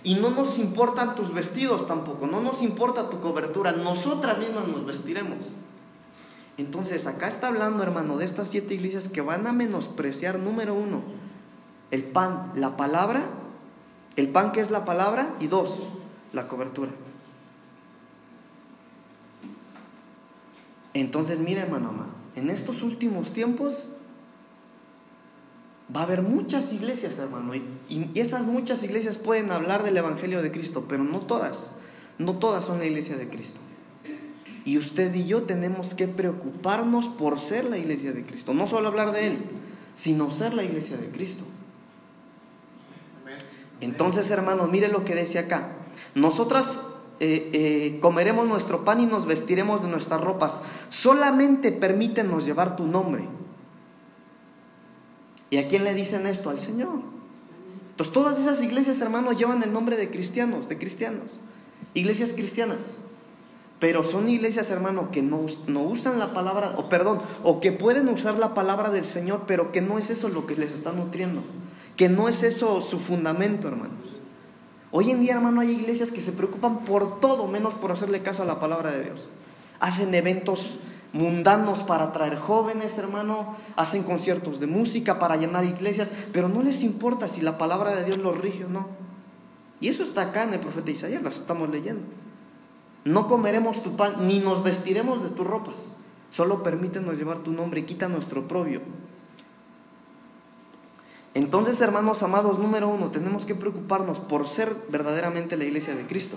Y 0.05 0.15
no 0.15 0.31
nos 0.31 0.59
importan 0.59 1.15
tus 1.15 1.35
vestidos 1.35 1.87
tampoco, 1.87 2.27
no 2.27 2.41
nos 2.41 2.63
importa 2.63 3.11
tu 3.11 3.21
cobertura, 3.21 3.73
nosotras 3.73 4.39
mismas 4.39 4.69
nos 4.69 4.87
vestiremos. 4.87 5.39
Entonces, 6.57 7.07
acá 7.07 7.29
está 7.29 7.49
hablando, 7.49 7.83
hermano, 7.83 8.17
de 8.17 8.25
estas 8.25 8.49
siete 8.49 8.75
iglesias 8.75 9.09
que 9.09 9.21
van 9.21 9.47
a 9.47 9.53
menospreciar, 9.53 10.39
número 10.39 10.75
uno, 10.75 11.03
el 11.91 12.05
pan, 12.05 12.53
la 12.57 12.77
palabra, 12.77 13.25
el 14.17 14.29
pan 14.29 14.53
que 14.53 14.61
es 14.61 14.71
la 14.71 14.85
palabra, 14.85 15.35
y 15.41 15.47
dos, 15.47 15.81
la 16.33 16.49
cobertura. 16.49 16.91
Entonces, 20.95 21.39
mire, 21.39 21.61
hermano, 21.61 21.93
en 22.35 22.51
estos 22.51 22.83
últimos 22.83 23.33
tiempos 23.33 23.89
va 25.95 26.01
a 26.01 26.05
haber 26.05 26.23
muchas 26.23 26.73
iglesias, 26.73 27.19
hermano, 27.19 27.55
y, 27.55 27.65
esas 28.15 28.43
muchas 28.43 28.83
iglesias 28.83 29.17
pueden 29.17 29.51
hablar 29.51 29.83
del 29.83 29.97
Evangelio 29.97 30.43
de 30.43 30.53
Cristo, 30.53 30.85
pero 30.89 31.05
no 31.05 31.21
todas, 31.21 31.73
no 32.19 32.35
todas 32.35 32.65
son 32.65 32.79
la 32.79 32.87
iglesia 32.87 33.17
de 33.17 33.29
Cristo. 33.29 33.61
Y 34.65 34.77
usted 34.77 35.15
y 35.15 35.27
yo 35.27 35.45
tenemos 35.45 35.95
que 35.95 36.09
preocuparnos 36.09 37.09
por 37.09 37.41
ser 37.41 37.65
la 37.65 37.79
iglesia 37.79 38.13
de 38.13 38.23
Cristo, 38.25 38.53
no 38.53 38.67
solo 38.67 38.89
hablar 38.89 39.13
de 39.13 39.29
Él, 39.29 39.39
sino 39.95 40.31
ser 40.31 40.53
la 40.53 40.63
iglesia 40.63 40.99
de 40.99 41.09
Cristo. 41.09 41.45
Entonces, 43.81 44.31
hermanos, 44.31 44.71
mire 44.71 44.89
lo 44.89 45.05
que 45.05 45.15
dice 45.15 45.39
acá. 45.39 45.73
Nosotras 46.15 46.83
eh, 47.21 47.51
eh, 47.53 47.99
comeremos 48.01 48.47
nuestro 48.47 48.85
pan 48.85 49.01
y 49.01 49.07
nos 49.07 49.25
vestiremos 49.25 49.83
de 49.83 49.89
nuestras 49.89 50.21
ropas. 50.21 50.63
Solamente 50.91 51.73
permítenos 51.73 52.45
llevar 52.45 52.77
tu 52.77 52.87
nombre. 52.87 53.25
¿Y 55.51 55.59
a 55.59 55.69
quién 55.69 55.85
le 55.85 55.95
dicen 55.95 56.27
esto? 56.27 56.51
Al 56.51 56.61
Señor. 56.61 57.01
Entonces 57.91 58.13
todas 58.13 58.39
esas 58.39 58.63
iglesias, 58.63 59.01
hermanos, 59.01 59.39
llevan 59.39 59.63
el 59.63 59.73
nombre 59.73 59.97
de 59.97 60.11
cristianos, 60.11 60.69
de 60.69 60.79
cristianos. 60.79 61.33
Iglesias 61.95 62.33
cristianas. 62.33 62.99
Pero 63.81 64.03
son 64.03 64.29
iglesias, 64.29 64.71
hermano, 64.71 65.11
que 65.11 65.23
no, 65.23 65.47
no, 65.69 65.83
usan 65.83 66.19
la 66.19 66.35
palabra, 66.35 66.75
o 66.77 66.89
perdón, 66.89 67.21
o 67.45 67.61
que 67.61 67.71
pueden 67.71 68.09
usar 68.09 68.37
la 68.37 68.53
palabra 68.53 68.91
del 68.91 69.05
Señor, 69.05 69.45
pero 69.47 69.71
que 69.71 69.81
no 69.81 69.99
es 69.99 70.11
eso 70.11 70.29
lo 70.29 70.47
que 70.47 70.57
les 70.57 70.73
está 70.73 70.93
nutriendo. 70.93 71.43
Que 71.97 72.09
no 72.09 72.29
es 72.29 72.43
eso 72.43 72.81
su 72.81 72.99
fundamento, 72.99 73.69
hermanos. 73.69 74.19
Hoy 74.91 75.11
en 75.11 75.21
día, 75.21 75.35
hermano, 75.35 75.61
hay 75.61 75.71
iglesias 75.71 76.11
que 76.11 76.21
se 76.21 76.33
preocupan 76.33 76.85
por 76.85 77.21
todo 77.21 77.47
menos 77.47 77.75
por 77.75 77.93
hacerle 77.93 78.23
caso 78.23 78.43
a 78.43 78.47
la 78.47 78.59
palabra 78.59 78.93
de 78.93 79.05
Dios. 79.05 79.29
Hacen 79.81 80.15
eventos 80.15 80.79
mundanos 81.13 81.81
para 81.81 82.05
atraer 82.05 82.37
jóvenes, 82.37 82.99
hermano, 82.99 83.57
hacen 83.77 84.03
conciertos 84.03 84.61
de 84.61 84.67
música 84.67 85.19
para 85.19 85.37
llenar 85.37 85.65
iglesias, 85.65 86.11
pero 86.33 86.49
no 86.49 86.63
les 86.63 86.83
importa 86.83 87.29
si 87.29 87.41
la 87.41 87.59
palabra 87.59 87.95
de 87.95 88.05
Dios 88.05 88.19
los 88.19 88.37
rige 88.37 88.65
o 88.65 88.69
no. 88.69 88.87
Y 89.81 89.89
eso 89.89 90.03
está 90.03 90.23
acá 90.23 90.45
en 90.45 90.55
el 90.55 90.61
profeta 90.61 90.91
Isaías, 90.91 91.23
lo 91.23 91.29
estamos 91.29 91.71
leyendo. 91.71 92.03
No 93.05 93.29
comeremos 93.29 93.83
tu 93.83 93.97
pan, 93.97 94.27
ni 94.27 94.41
nos 94.41 94.63
vestiremos 94.63 95.23
de 95.23 95.31
tus 95.31 95.47
ropas. 95.47 95.93
Solo 96.31 96.63
permítenos 96.63 97.17
llevar 97.17 97.39
tu 97.39 97.53
nombre 97.53 97.87
quita 97.87 98.09
nuestro 98.09 98.47
propio. 98.47 98.81
Entonces, 101.35 101.81
hermanos 101.81 102.23
amados, 102.23 102.59
número 102.59 102.89
uno, 102.89 103.11
tenemos 103.11 103.47
que 103.47 103.55
preocuparnos 103.55 104.19
por 104.19 104.49
ser 104.49 104.75
verdaderamente 104.91 105.57
la 105.57 105.65
iglesia 105.65 105.95
de 105.95 106.07
Cristo. 106.07 106.37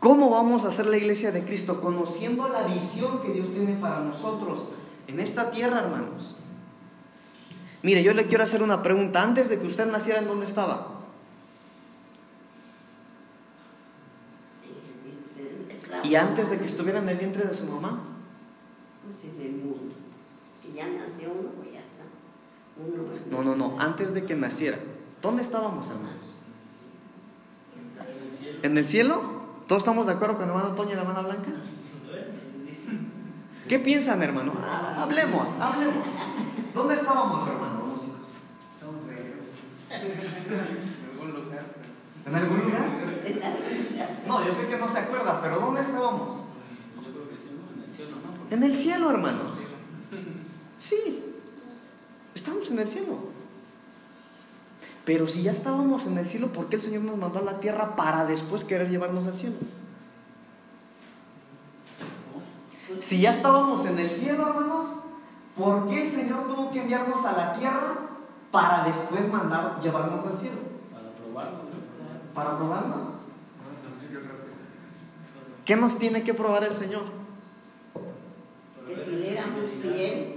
¿Cómo 0.00 0.30
vamos 0.30 0.64
a 0.64 0.70
ser 0.70 0.86
la 0.86 0.96
iglesia 0.96 1.30
de 1.30 1.44
Cristo? 1.44 1.82
Conociendo 1.82 2.48
la 2.48 2.66
visión 2.66 3.20
que 3.20 3.32
Dios 3.32 3.52
tiene 3.52 3.74
para 3.74 4.00
nosotros 4.00 4.68
en 5.06 5.20
esta 5.20 5.50
tierra, 5.50 5.80
hermanos. 5.80 6.36
Mire, 7.82 8.02
yo 8.02 8.14
le 8.14 8.26
quiero 8.26 8.42
hacer 8.42 8.62
una 8.62 8.82
pregunta. 8.82 9.22
Antes 9.22 9.50
de 9.50 9.58
que 9.58 9.66
usted 9.66 9.86
naciera, 9.86 10.20
¿en 10.20 10.26
dónde 10.26 10.46
estaba? 10.46 11.00
¿Y 16.02 16.14
antes 16.14 16.48
de 16.48 16.58
que 16.58 16.64
estuviera 16.64 17.00
en 17.00 17.08
el 17.10 17.18
vientre 17.18 17.44
de 17.44 17.54
su 17.54 17.66
mamá? 17.66 18.00
No, 23.30 23.42
no, 23.42 23.54
no, 23.54 23.78
antes 23.78 24.14
de 24.14 24.24
que 24.24 24.34
naciera. 24.34 24.78
¿Dónde 25.20 25.42
estábamos, 25.42 25.88
hermanos? 25.88 26.14
¿En 28.62 28.78
el 28.78 28.84
cielo? 28.86 29.39
¿Todos 29.70 29.84
estamos 29.84 30.04
de 30.04 30.14
acuerdo 30.14 30.34
con 30.34 30.46
el 30.46 30.50
hermano 30.50 30.74
Toño 30.74 30.90
y 30.90 30.94
la 30.96 31.02
hermana 31.02 31.20
Blanca? 31.20 31.52
¿Qué 33.68 33.78
piensan, 33.78 34.20
hermano? 34.20 34.52
Ah, 34.64 34.96
hablemos, 35.02 35.48
hablemos. 35.60 36.08
¿Dónde 36.74 36.94
estábamos, 36.94 37.48
hermano, 37.48 37.94
¿En 39.88 41.14
algún 41.14 41.30
lugar? 41.30 41.66
¿En 42.26 42.34
algún 42.34 42.60
lugar? 42.62 42.88
No, 44.26 44.44
yo 44.44 44.52
sé 44.52 44.66
que 44.66 44.76
no 44.76 44.88
se 44.88 44.98
acuerda, 44.98 45.40
pero 45.40 45.60
¿dónde 45.60 45.82
estábamos? 45.82 46.46
Yo 46.96 47.12
creo 47.12 47.28
que 47.28 47.36
sí, 47.36 47.50
en 47.76 47.84
el 47.84 47.94
cielo, 47.94 48.16
¿no? 48.16 48.56
En 48.56 48.62
el 48.64 48.74
cielo, 48.74 49.10
hermanos. 49.12 49.52
Sí, 50.78 51.32
estamos 52.34 52.68
en 52.72 52.80
el 52.80 52.88
cielo. 52.88 53.29
Pero 55.10 55.26
si 55.26 55.42
ya 55.42 55.50
estábamos 55.50 56.06
en 56.06 56.18
el 56.18 56.24
cielo, 56.24 56.52
¿por 56.52 56.68
qué 56.68 56.76
el 56.76 56.82
Señor 56.82 57.02
nos 57.02 57.16
mandó 57.16 57.40
a 57.40 57.42
la 57.42 57.58
tierra 57.58 57.96
para 57.96 58.26
después 58.26 58.62
querer 58.62 58.88
llevarnos 58.88 59.26
al 59.26 59.34
cielo? 59.34 59.56
Si 63.00 63.20
ya 63.20 63.32
estábamos 63.32 63.84
en 63.86 63.98
el 63.98 64.08
cielo, 64.08 64.46
hermanos, 64.46 64.84
¿por 65.58 65.88
qué 65.88 66.04
el 66.04 66.08
Señor 66.08 66.46
tuvo 66.46 66.70
que 66.70 66.82
enviarnos 66.82 67.26
a 67.26 67.32
la 67.32 67.58
tierra 67.58 67.96
para 68.52 68.84
después 68.84 69.26
mandar 69.26 69.80
llevarnos 69.82 70.24
al 70.24 70.38
cielo? 70.38 70.58
Para 70.94 71.10
probarnos. 71.10 71.62
¿Para 72.32 72.56
probarnos? 72.56 73.04
¿Qué 75.64 75.74
nos 75.74 75.98
tiene 75.98 76.22
que 76.22 76.34
probar 76.34 76.62
el 76.62 76.74
Señor? 76.74 77.02
Que 78.86 78.94
si 78.94 79.26
éramos 79.26 79.70
fiel. 79.82 80.36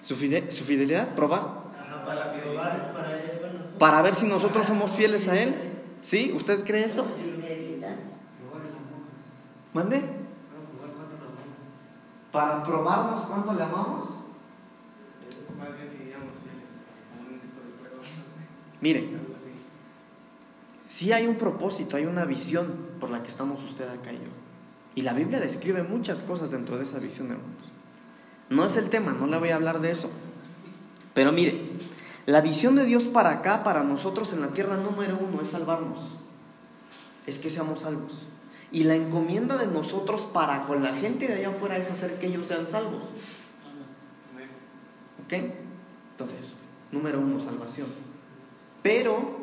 ¿Su, 0.00 0.14
fidelidad? 0.14 1.12
¿Probar? 1.16 1.66
para 2.06 2.32
probar, 2.34 2.92
para 2.92 3.05
para 3.78 4.02
ver 4.02 4.14
si 4.14 4.26
nosotros 4.26 4.66
somos 4.66 4.92
fieles 4.92 5.28
a 5.28 5.40
Él. 5.40 5.54
¿Sí? 6.02 6.32
¿Usted 6.34 6.64
cree 6.64 6.84
eso? 6.84 7.06
¿Mande? 9.72 10.02
Para 12.32 12.62
probarnos 12.62 13.22
cuánto 13.22 13.54
le 13.54 13.62
amamos. 13.62 14.22
Mire, 18.80 19.08
sí 20.86 21.12
hay 21.12 21.26
un 21.26 21.36
propósito, 21.36 21.96
hay 21.96 22.04
una 22.04 22.24
visión 22.24 22.72
por 23.00 23.10
la 23.10 23.22
que 23.22 23.28
estamos 23.28 23.62
usted 23.62 23.88
acá 23.88 24.12
y 24.12 24.16
yo. 24.16 24.30
Y 24.94 25.02
la 25.02 25.12
Biblia 25.12 25.40
describe 25.40 25.82
muchas 25.82 26.22
cosas 26.22 26.50
dentro 26.50 26.78
de 26.78 26.84
esa 26.84 26.98
visión, 26.98 27.26
hermanos. 27.26 27.50
No 28.48 28.64
es 28.64 28.76
el 28.76 28.88
tema, 28.88 29.12
no 29.12 29.26
le 29.26 29.38
voy 29.38 29.50
a 29.50 29.56
hablar 29.56 29.80
de 29.80 29.90
eso. 29.90 30.10
Pero 31.14 31.32
mire, 31.32 31.62
la 32.26 32.40
visión 32.40 32.74
de 32.74 32.84
Dios 32.84 33.04
para 33.04 33.30
acá, 33.30 33.62
para 33.62 33.84
nosotros 33.84 34.32
en 34.32 34.40
la 34.40 34.48
tierra 34.48 34.76
número 34.76 35.16
uno, 35.16 35.40
es 35.40 35.50
salvarnos. 35.50 36.10
Es 37.24 37.38
que 37.38 37.50
seamos 37.50 37.80
salvos. 37.80 38.22
Y 38.72 38.82
la 38.82 38.96
encomienda 38.96 39.56
de 39.56 39.68
nosotros 39.68 40.22
para 40.32 40.62
con 40.62 40.82
la 40.82 40.92
gente 40.94 41.28
de 41.28 41.34
allá 41.34 41.50
afuera 41.50 41.76
es 41.76 41.88
hacer 41.88 42.18
que 42.18 42.26
ellos 42.26 42.48
sean 42.48 42.66
salvos. 42.66 43.04
¿Ok? 45.24 45.32
Entonces, 46.12 46.56
número 46.90 47.20
uno, 47.20 47.40
salvación. 47.40 47.86
Pero 48.82 49.36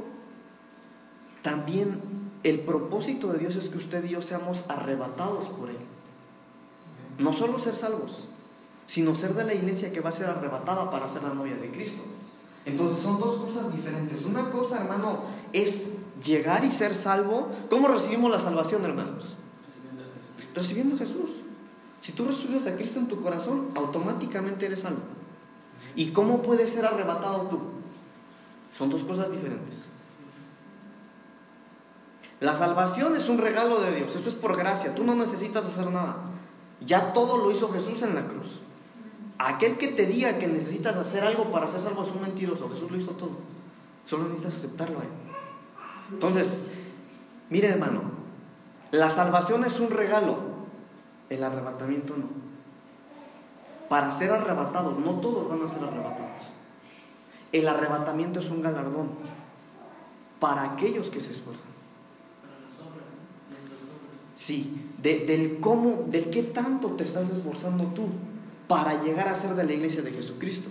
también 1.42 2.02
el 2.44 2.60
propósito 2.60 3.32
de 3.32 3.40
Dios 3.40 3.56
es 3.56 3.70
que 3.70 3.78
usted 3.78 4.04
y 4.04 4.10
yo 4.10 4.22
seamos 4.22 4.70
arrebatados 4.70 5.46
por 5.48 5.70
Él. 5.70 5.78
No 7.18 7.32
solo 7.32 7.60
ser 7.60 7.78
salvos, 7.78 8.26
sino 8.88 9.16
ser 9.16 9.36
de 9.36 9.46
la 9.46 9.54
iglesia 9.54 9.94
que 9.94 10.02
va 10.02 10.10
a 10.10 10.14
ser 10.14 10.28
arrebatada 10.28 10.92
para 10.92 11.08
ser 11.08 11.24
la 11.24 11.34
novia 11.34 11.56
de 11.56 11.70
Cristo. 11.70 12.04
Entonces 12.66 13.04
son 13.04 13.20
dos 13.20 13.42
cosas 13.42 13.74
diferentes. 13.74 14.24
Una 14.24 14.50
cosa, 14.50 14.78
hermano, 14.78 15.24
es 15.52 15.98
llegar 16.24 16.64
y 16.64 16.72
ser 16.72 16.96
salvo. 16.96 17.50
¿Cómo 17.70 17.88
recibimos 17.88 18.32
la 18.32 18.40
salvación, 18.40 18.86
hermanos? 18.86 19.36
Recibiendo 20.56 20.96
a 20.96 21.00
Jesús. 21.00 21.32
Si 22.02 22.12
tú 22.12 22.26
recibes 22.26 22.68
a 22.68 22.76
Cristo 22.76 23.00
en 23.00 23.08
tu 23.08 23.22
corazón, 23.22 23.70
automáticamente 23.76 24.66
eres 24.66 24.82
salvo. 24.82 25.02
¿Y 25.96 26.12
cómo 26.12 26.42
puedes 26.42 26.72
ser 26.72 26.86
arrebatado 26.86 27.44
tú? 27.44 27.60
Son 28.78 28.90
dos 28.90 29.04
cosas 29.04 29.32
diferentes. 29.32 29.86
La 32.40 32.56
salvación 32.56 33.16
es 33.16 33.30
un 33.30 33.38
regalo 33.38 33.80
de 33.80 33.96
Dios, 33.96 34.16
eso 34.18 34.28
es 34.28 34.36
por 34.36 34.58
gracia, 34.58 34.94
tú 34.94 35.06
no 35.06 35.16
necesitas 35.16 35.66
hacer 35.66 35.90
nada. 35.92 36.18
Ya 36.86 37.14
todo 37.14 37.38
lo 37.38 37.52
hizo 37.52 37.72
Jesús 37.72 38.02
en 38.02 38.16
la 38.16 38.28
cruz. 38.28 38.60
Aquel 39.38 39.78
que 39.78 39.88
te 39.88 40.06
diga 40.06 40.38
que 40.38 40.48
necesitas 40.48 40.96
hacer 40.96 41.24
algo 41.24 41.52
para 41.52 41.68
ser 41.68 41.82
salvo 41.82 42.04
es 42.04 42.10
un 42.10 42.22
mentiroso. 42.22 42.70
Jesús 42.70 42.92
lo 42.92 42.98
hizo 42.98 43.12
todo. 43.12 43.32
Solo 44.06 44.26
necesitas 44.26 44.56
aceptarlo 44.56 45.00
a 45.00 45.04
Él. 45.04 45.10
Entonces, 46.12 46.62
mire 47.50 47.70
hermano, 47.70 48.02
la 48.92 49.10
salvación 49.10 49.64
es 49.64 49.80
un 49.80 49.90
regalo, 49.90 50.38
el 51.30 51.44
arrebatamiento 51.44 52.16
no. 52.16 52.28
Para 53.90 54.12
ser 54.12 54.32
arrebatados, 54.32 55.00
no 55.00 55.14
todos 55.14 55.50
van 55.50 55.64
a 55.64 55.68
ser 55.68 55.84
arrebatados. 55.84 56.30
El 57.52 57.68
arrebatamiento 57.68 58.40
es 58.40 58.50
un 58.50 58.62
galardón 58.62 59.10
para 60.40 60.74
aquellos 60.74 61.10
que 61.10 61.22
se 61.22 61.32
esfuerzan. 61.32 61.66
Para 62.42 62.60
las 62.66 62.80
obras, 62.80 63.10
nuestras 63.50 63.82
obras. 63.82 64.20
Sí, 64.36 64.92
del 65.02 65.60
cómo, 65.60 66.06
del 66.08 66.30
qué 66.30 66.44
tanto 66.44 66.90
te 66.90 67.04
estás 67.04 67.30
esforzando 67.30 67.86
tú 67.96 68.08
para 68.74 69.04
llegar 69.04 69.28
a 69.28 69.36
ser 69.36 69.54
de 69.54 69.64
la 69.64 69.72
iglesia 69.72 70.02
de 70.02 70.12
Jesucristo. 70.12 70.68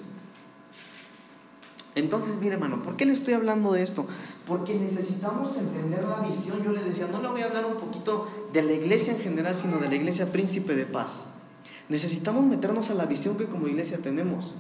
Entonces, 1.95 2.35
mire 2.41 2.55
hermano, 2.55 2.83
¿por 2.83 2.97
qué 2.97 3.07
le 3.07 3.13
estoy 3.13 3.35
hablando 3.35 3.73
de 3.75 3.85
esto? 3.85 4.07
Porque 4.45 4.75
necesitamos 4.75 5.57
entender 5.57 6.03
la 6.05 6.19
visión. 6.19 6.65
Yo 6.65 6.73
le 6.73 6.83
decía, 6.83 7.07
no 7.07 7.23
le 7.23 7.29
voy 7.29 7.43
a 7.43 7.45
hablar 7.45 7.65
un 7.65 7.77
poquito 7.77 8.29
de 8.53 8.63
la 8.63 8.73
iglesia 8.73 9.13
en 9.13 9.21
general, 9.21 9.55
sino 9.55 9.79
de 9.79 9.89
la 9.89 9.95
iglesia 9.95 10.33
príncipe 10.33 10.75
de 10.75 10.85
paz. 10.85 11.27
Necesitamos 11.89 12.45
meternos 12.45 12.91
a 12.91 12.95
la 12.95 13.07
visión 13.07 13.37
que 13.37 13.47
como 13.47 13.69
iglesia 13.69 13.99
tenemos. 13.99 14.57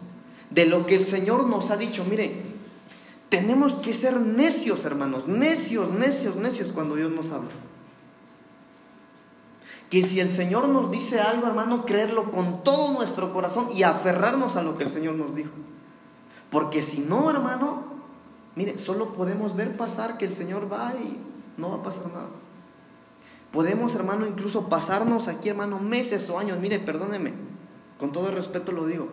De 0.50 0.66
lo 0.66 0.86
que 0.86 0.94
el 0.94 1.04
Señor 1.04 1.48
nos 1.48 1.72
ha 1.72 1.76
dicho. 1.76 2.04
Mire, 2.08 2.36
tenemos 3.28 3.74
que 3.74 3.92
ser 3.92 4.20
necios, 4.20 4.84
hermanos. 4.84 5.26
Necios, 5.26 5.90
necios, 5.90 6.36
necios 6.36 6.70
cuando 6.70 6.94
Dios 6.94 7.10
nos 7.10 7.32
habla 7.32 7.50
que 9.92 10.02
si 10.02 10.20
el 10.20 10.30
Señor 10.30 10.68
nos 10.68 10.90
dice 10.90 11.20
algo, 11.20 11.46
hermano, 11.46 11.84
creerlo 11.84 12.30
con 12.30 12.64
todo 12.64 12.92
nuestro 12.94 13.32
corazón 13.32 13.68
y 13.72 13.82
aferrarnos 13.82 14.56
a 14.56 14.62
lo 14.62 14.76
que 14.76 14.84
el 14.84 14.90
Señor 14.90 15.16
nos 15.16 15.36
dijo. 15.36 15.52
Porque 16.50 16.80
si 16.80 17.00
no, 17.00 17.30
hermano, 17.30 17.92
Mire, 18.54 18.78
solo 18.78 19.14
podemos 19.14 19.56
ver 19.56 19.76
pasar 19.76 20.18
que 20.18 20.26
el 20.26 20.34
Señor 20.34 20.70
va 20.70 20.92
y 20.94 21.16
no 21.58 21.70
va 21.70 21.76
a 21.76 21.82
pasar 21.82 22.06
nada. 22.08 22.28
Podemos, 23.50 23.94
hermano, 23.94 24.26
incluso 24.26 24.68
pasarnos 24.68 25.28
aquí, 25.28 25.48
hermano, 25.48 25.78
meses 25.78 26.28
o 26.30 26.38
años. 26.38 26.58
Mire, 26.58 26.78
perdóneme, 26.78 27.32
con 27.98 28.12
todo 28.12 28.28
el 28.28 28.34
respeto 28.34 28.72
lo 28.72 28.86
digo. 28.86 29.08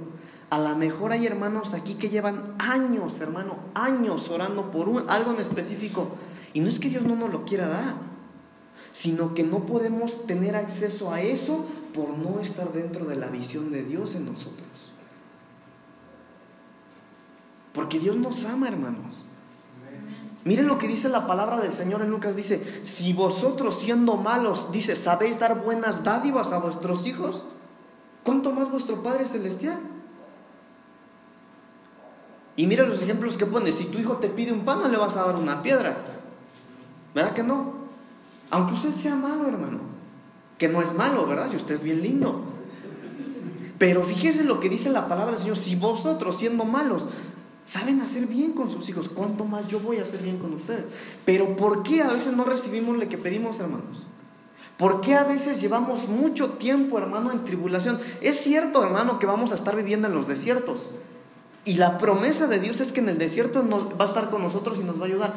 A 0.50 0.57
lo 0.57 0.75
mejor 0.75 1.12
hay 1.12 1.25
hermanos 1.25 1.74
aquí 1.74 1.95
que 1.95 2.09
llevan 2.09 2.55
años, 2.57 3.19
hermano, 3.21 3.55
años 3.75 4.29
orando 4.29 4.71
por 4.71 4.89
un, 4.89 5.09
algo 5.09 5.31
en 5.31 5.39
específico. 5.39 6.09
Y 6.53 6.62
no 6.62 6.67
es 6.67 6.79
que 6.79 6.89
Dios 6.89 7.03
no 7.03 7.15
nos 7.15 7.31
lo 7.31 7.45
quiera 7.45 7.67
dar, 7.67 7.93
sino 8.91 9.34
que 9.34 9.43
no 9.43 9.65
podemos 9.65 10.25
tener 10.25 10.55
acceso 10.55 11.12
a 11.13 11.22
eso 11.22 11.65
por 11.93 12.17
no 12.17 12.39
estar 12.39 12.72
dentro 12.74 13.05
de 13.05 13.15
la 13.15 13.27
visión 13.27 13.72
de 13.72 13.84
Dios 13.84 14.15
en 14.15 14.25
nosotros. 14.25 14.67
Porque 17.74 18.00
Dios 18.00 18.15
nos 18.15 18.46
ama, 18.46 18.67
hermanos. 18.67 19.25
Miren 20.46 20.67
lo 20.67 20.77
que 20.77 20.88
dice 20.88 21.10
la 21.10 21.27
palabra 21.27 21.60
del 21.60 21.74
Señor 21.74 22.01
en 22.01 22.10
Lucas. 22.10 22.36
Dice, 22.36 22.81
si 22.84 23.13
vosotros 23.13 23.79
siendo 23.79 24.15
malos, 24.17 24.72
dice, 24.72 24.96
sabéis 24.96 25.39
dar 25.39 25.62
buenas 25.63 26.03
dádivas 26.03 26.51
a 26.53 26.60
vuestros 26.60 27.05
hijos, 27.08 27.46
¿cuánto 28.24 28.51
más 28.51 28.72
vuestro 28.72 29.03
Padre 29.03 29.25
Celestial? 29.25 29.79
Y 32.55 32.67
mira 32.67 32.86
los 32.86 33.01
ejemplos 33.01 33.38
que 33.38 33.46
pone. 33.46 33.72
Si 33.72 33.86
tu 33.86 34.00
hijo 34.00 34.17
te 34.17 34.27
pide 34.27 34.51
un 34.51 34.65
pan, 34.65 34.79
no 34.79 34.88
le 34.88 34.98
vas 34.98 35.15
a 35.15 35.25
dar 35.25 35.36
una 35.36 35.62
piedra. 35.62 35.98
¿Verdad 37.13 37.34
que 37.34 37.43
no? 37.43 37.78
Aunque 38.51 38.74
usted 38.74 38.96
sea 38.96 39.15
malo, 39.15 39.48
hermano. 39.48 39.79
Que 40.58 40.68
no 40.68 40.82
es 40.82 40.94
malo, 40.94 41.25
¿verdad? 41.25 41.50
Si 41.50 41.56
usted 41.56 41.75
es 41.75 41.84
bien 41.84 42.01
lindo. 42.01 42.44
Pero 43.77 44.03
fíjese 44.03 44.44
lo 44.44 44.60
que 44.60 44.70
dice 44.70 44.89
la 44.89 45.08
palabra 45.08 45.34
del 45.34 45.41
Señor. 45.41 45.58
Si 45.58 45.75
vosotros, 45.75 46.38
siendo 46.38 46.65
malos, 46.65 47.08
saben 47.65 48.01
hacer 48.01 48.27
bien 48.27 48.53
con 48.53 48.70
sus 48.70 48.89
hijos, 48.89 49.10
¿cuánto 49.10 49.46
más 49.46 49.68
yo 49.68 49.79
voy 49.79 49.98
a 49.98 50.03
hacer 50.03 50.22
bien 50.22 50.38
con 50.38 50.53
ustedes? 50.53 50.86
Pero 51.25 51.56
¿por 51.56 51.84
qué 51.84 52.01
a 52.01 52.08
veces 52.08 52.36
no 52.36 52.44
recibimos 52.44 52.98
lo 52.98 53.08
que 53.08 53.18
pedimos, 53.18 53.60
hermanos? 53.60 54.06
¿Por 54.77 55.01
qué 55.01 55.15
a 55.15 55.25
veces 55.25 55.62
llevamos 55.62 56.08
mucho 56.08 56.51
tiempo, 56.51 56.98
hermano, 56.98 57.32
en 57.32 57.44
tribulación? 57.44 58.00
Es 58.22 58.39
cierto, 58.39 58.84
hermano, 58.84 59.20
que 59.20 59.25
vamos 59.25 59.51
a 59.51 59.56
estar 59.56 59.75
viviendo 59.75 60.08
en 60.08 60.15
los 60.15 60.27
desiertos. 60.27 60.89
Y 61.65 61.75
la 61.75 61.98
promesa 61.98 62.48
de 62.48 62.60
Dios 62.60 62.79
es 62.79 62.91
que 62.91 63.01
en 63.01 63.10
el 63.10 63.18
desierto 63.18 63.62
nos, 63.62 63.89
va 64.00 64.06
a 64.06 64.08
estar 64.08 64.29
con 64.29 64.41
nosotros 64.41 64.79
y 64.79 64.84
nos 64.84 64.98
va 64.98 65.03
a 65.03 65.08
ayudar. 65.08 65.34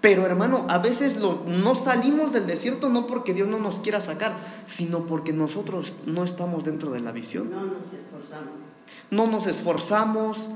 Pero 0.00 0.26
hermano, 0.26 0.66
a 0.68 0.78
veces 0.78 1.18
no 1.18 1.74
salimos 1.74 2.32
del 2.32 2.46
desierto 2.46 2.88
no 2.88 3.06
porque 3.06 3.34
Dios 3.34 3.48
no 3.48 3.58
nos 3.58 3.80
quiera 3.80 4.00
sacar, 4.00 4.36
sino 4.66 5.06
porque 5.06 5.32
nosotros 5.32 5.96
no 6.06 6.22
estamos 6.22 6.64
dentro 6.64 6.90
de 6.92 7.00
la 7.00 7.12
visión. 7.12 7.50
No 7.50 7.62
nos 7.62 7.92
esforzamos. 7.92 8.54
No 9.10 9.26
nos 9.26 9.46
esforzamos. 9.46 10.50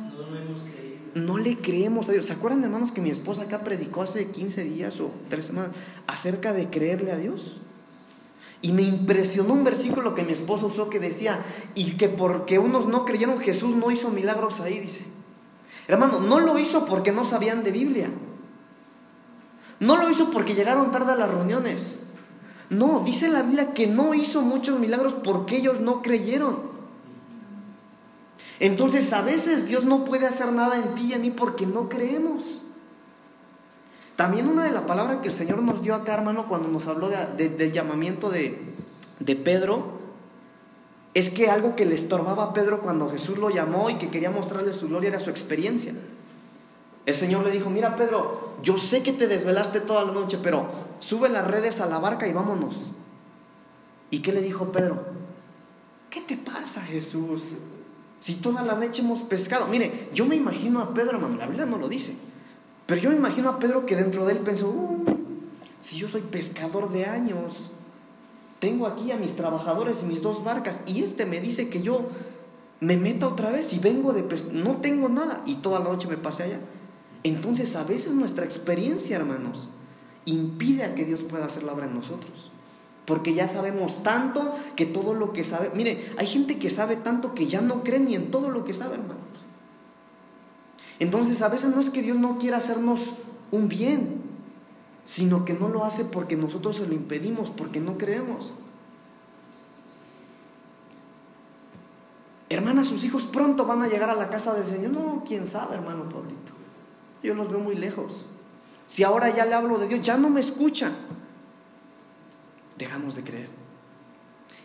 No, 1.14 1.38
le 1.38 1.56
creemos 1.56 2.08
a 2.08 2.12
Dios. 2.12 2.26
¿Se 2.26 2.34
acuerdan, 2.34 2.62
hermanos, 2.62 2.92
que 2.92 3.00
mi 3.00 3.10
esposa 3.10 3.42
acá 3.42 3.64
predicó 3.64 4.02
hace 4.02 4.30
15 4.30 4.62
días 4.64 5.00
o 5.00 5.10
3 5.28 5.44
semanas 5.44 5.70
acerca 6.06 6.52
de 6.52 6.70
creerle 6.70 7.10
a 7.10 7.16
Dios? 7.16 7.56
Y 8.62 8.72
me 8.72 8.82
impresionó 8.82 9.54
un 9.54 9.64
versículo 9.64 10.14
que 10.14 10.22
mi 10.22 10.32
esposa 10.32 10.66
usó 10.66 10.90
que 10.90 11.00
decía, 11.00 11.42
y 11.74 11.96
que 11.96 12.08
porque 12.08 12.58
unos 12.60 12.86
no 12.86 13.04
creyeron, 13.04 13.38
Jesús 13.38 13.74
no 13.74 13.90
hizo 13.90 14.10
milagros 14.10 14.60
ahí, 14.60 14.78
dice. 14.78 15.04
Hermano, 15.88 16.20
no 16.20 16.38
lo 16.38 16.58
hizo 16.58 16.84
porque 16.84 17.10
no 17.10 17.24
sabían 17.24 17.64
de 17.64 17.72
Biblia. 17.72 18.10
No 19.80 19.96
lo 19.96 20.10
hizo 20.10 20.30
porque 20.30 20.54
llegaron 20.54 20.92
tarde 20.92 21.12
a 21.12 21.16
las 21.16 21.30
reuniones. 21.30 22.00
No, 22.68 23.00
dice 23.00 23.28
la 23.28 23.42
Biblia 23.42 23.74
que 23.74 23.86
no 23.86 24.14
hizo 24.14 24.42
muchos 24.42 24.78
milagros 24.78 25.14
porque 25.24 25.56
ellos 25.56 25.80
no 25.80 26.02
creyeron. 26.02 26.70
Entonces 28.60 29.12
a 29.14 29.22
veces 29.22 29.66
Dios 29.66 29.84
no 29.84 30.04
puede 30.04 30.26
hacer 30.26 30.52
nada 30.52 30.76
en 30.76 30.94
ti 30.94 31.06
y 31.06 31.14
en 31.14 31.22
mí 31.22 31.30
porque 31.30 31.66
no 31.66 31.88
creemos. 31.88 32.58
También 34.16 34.48
una 34.48 34.64
de 34.64 34.70
las 34.70 34.82
palabras 34.82 35.18
que 35.22 35.28
el 35.28 35.34
Señor 35.34 35.62
nos 35.62 35.82
dio 35.82 35.94
acá, 35.94 36.12
hermano, 36.12 36.46
cuando 36.46 36.68
nos 36.68 36.86
habló 36.86 37.08
del 37.08 37.72
llamamiento 37.72 38.28
de, 38.28 38.58
de 39.18 39.34
Pedro, 39.34 39.98
es 41.14 41.30
que 41.30 41.48
algo 41.48 41.74
que 41.74 41.86
le 41.86 41.94
estorbaba 41.94 42.44
a 42.44 42.52
Pedro 42.52 42.82
cuando 42.82 43.08
Jesús 43.08 43.38
lo 43.38 43.48
llamó 43.48 43.88
y 43.88 43.96
que 43.96 44.10
quería 44.10 44.30
mostrarle 44.30 44.74
su 44.74 44.88
gloria 44.88 45.08
era 45.08 45.20
su 45.20 45.30
experiencia. 45.30 45.94
El 47.06 47.14
Señor 47.14 47.44
le 47.44 47.50
dijo, 47.50 47.70
mira 47.70 47.96
Pedro, 47.96 48.54
yo 48.62 48.76
sé 48.76 49.02
que 49.02 49.12
te 49.12 49.26
desvelaste 49.26 49.80
toda 49.80 50.04
la 50.04 50.12
noche, 50.12 50.38
pero 50.42 50.66
sube 51.00 51.28
las 51.28 51.46
redes 51.46 51.80
a 51.80 51.86
la 51.86 51.98
barca 51.98 52.28
y 52.28 52.32
vámonos. 52.32 52.90
¿Y 54.10 54.20
qué 54.20 54.32
le 54.32 54.42
dijo 54.42 54.72
Pedro? 54.72 54.98
¿Qué 56.10 56.20
te 56.20 56.36
pasa 56.36 56.82
Jesús? 56.82 57.44
Si 58.20 58.34
toda 58.34 58.62
la 58.62 58.74
noche 58.74 59.00
hemos 59.00 59.20
pescado. 59.20 59.66
Mire, 59.66 60.08
yo 60.12 60.26
me 60.26 60.36
imagino 60.36 60.80
a 60.80 60.92
Pedro, 60.92 61.18
la 61.18 61.46
Biblia 61.46 61.66
no 61.66 61.78
lo 61.78 61.88
dice. 61.88 62.14
Pero 62.86 63.00
yo 63.00 63.10
me 63.10 63.16
imagino 63.16 63.48
a 63.48 63.58
Pedro 63.58 63.86
que 63.86 63.96
dentro 63.96 64.26
de 64.26 64.32
él 64.32 64.40
pensó, 64.40 64.68
uh, 64.68 65.04
si 65.80 65.96
yo 65.96 66.08
soy 66.08 66.22
pescador 66.22 66.90
de 66.90 67.06
años, 67.06 67.70
tengo 68.58 68.86
aquí 68.86 69.12
a 69.12 69.16
mis 69.16 69.36
trabajadores 69.36 70.02
y 70.02 70.06
mis 70.06 70.22
dos 70.22 70.44
barcas, 70.44 70.82
y 70.86 71.02
este 71.02 71.24
me 71.24 71.40
dice 71.40 71.70
que 71.70 71.82
yo 71.82 72.08
me 72.80 72.96
meta 72.96 73.28
otra 73.28 73.50
vez 73.50 73.72
y 73.72 73.78
vengo 73.78 74.12
de 74.12 74.22
pescar, 74.22 74.54
no 74.54 74.78
tengo 74.78 75.08
nada, 75.08 75.40
y 75.46 75.56
toda 75.56 75.78
la 75.78 75.86
noche 75.86 76.08
me 76.08 76.16
pase 76.16 76.42
allá. 76.42 76.58
Entonces 77.22 77.76
a 77.76 77.84
veces 77.84 78.12
nuestra 78.12 78.44
experiencia, 78.44 79.16
hermanos, 79.16 79.68
impide 80.24 80.84
a 80.84 80.94
que 80.94 81.04
Dios 81.04 81.22
pueda 81.22 81.46
hacer 81.46 81.62
la 81.62 81.72
obra 81.72 81.86
en 81.86 81.94
nosotros. 81.94 82.50
Porque 83.04 83.34
ya 83.34 83.48
sabemos 83.48 84.02
tanto 84.02 84.54
que 84.76 84.86
todo 84.86 85.14
lo 85.14 85.32
que 85.32 85.44
sabe, 85.44 85.70
mire, 85.74 86.12
hay 86.16 86.26
gente 86.26 86.58
que 86.58 86.70
sabe 86.70 86.96
tanto 86.96 87.34
que 87.34 87.46
ya 87.46 87.60
no 87.60 87.82
cree 87.82 88.00
ni 88.00 88.14
en 88.14 88.30
todo 88.30 88.50
lo 88.50 88.64
que 88.64 88.74
sabe, 88.74 88.94
hermano. 88.94 89.20
Entonces 90.98 91.42
a 91.42 91.48
veces 91.48 91.74
no 91.74 91.80
es 91.80 91.90
que 91.90 92.02
Dios 92.02 92.18
no 92.18 92.38
quiera 92.38 92.58
hacernos 92.58 93.00
un 93.50 93.68
bien, 93.68 94.20
sino 95.04 95.44
que 95.44 95.54
no 95.54 95.68
lo 95.68 95.84
hace 95.84 96.04
porque 96.04 96.36
nosotros 96.36 96.76
se 96.76 96.86
lo 96.86 96.94
impedimos, 96.94 97.50
porque 97.50 97.80
no 97.80 97.98
creemos. 97.98 98.52
Hermana, 102.50 102.84
sus 102.84 103.04
hijos 103.04 103.24
pronto 103.24 103.64
van 103.64 103.82
a 103.82 103.88
llegar 103.88 104.10
a 104.10 104.14
la 104.14 104.28
casa 104.28 104.54
del 104.54 104.66
Señor. 104.66 104.90
No, 104.90 105.22
quién 105.26 105.46
sabe, 105.46 105.76
hermano 105.76 106.04
Pablito. 106.04 106.59
Yo 107.22 107.34
los 107.34 107.50
veo 107.50 107.60
muy 107.60 107.74
lejos. 107.74 108.26
Si 108.86 109.04
ahora 109.04 109.34
ya 109.34 109.44
le 109.44 109.54
hablo 109.54 109.78
de 109.78 109.88
Dios, 109.88 110.00
ya 110.00 110.16
no 110.16 110.30
me 110.30 110.40
escuchan. 110.40 110.92
Dejamos 112.76 113.14
de 113.14 113.22
creer. 113.22 113.48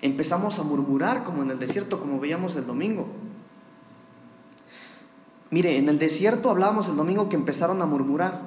Empezamos 0.01 0.59
a 0.59 0.63
murmurar 0.63 1.23
como 1.23 1.43
en 1.43 1.51
el 1.51 1.59
desierto, 1.59 1.99
como 1.99 2.19
veíamos 2.19 2.55
el 2.55 2.65
domingo. 2.65 3.07
Mire, 5.51 5.77
en 5.77 5.89
el 5.89 5.99
desierto 5.99 6.49
hablábamos 6.49 6.89
el 6.89 6.95
domingo 6.95 7.29
que 7.29 7.35
empezaron 7.35 7.81
a 7.81 7.85
murmurar. 7.85 8.41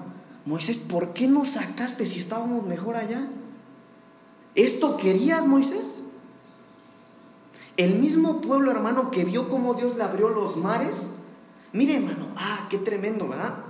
Moisés, 0.46 0.78
¿por 0.78 1.12
qué 1.12 1.28
nos 1.28 1.50
sacaste 1.50 2.06
si 2.06 2.18
estábamos 2.18 2.64
mejor 2.64 2.96
allá? 2.96 3.28
¿Esto 4.54 4.96
querías, 4.96 5.46
Moisés? 5.46 6.00
El 7.76 8.00
mismo 8.00 8.40
pueblo, 8.40 8.70
hermano, 8.72 9.10
que 9.10 9.24
vio 9.24 9.48
cómo 9.48 9.74
Dios 9.74 9.96
le 9.96 10.02
abrió 10.02 10.30
los 10.30 10.56
mares. 10.56 11.10
Mire, 11.72 11.96
hermano, 11.96 12.26
ah, 12.36 12.66
qué 12.68 12.78
tremendo, 12.78 13.28
¿verdad? 13.28 13.67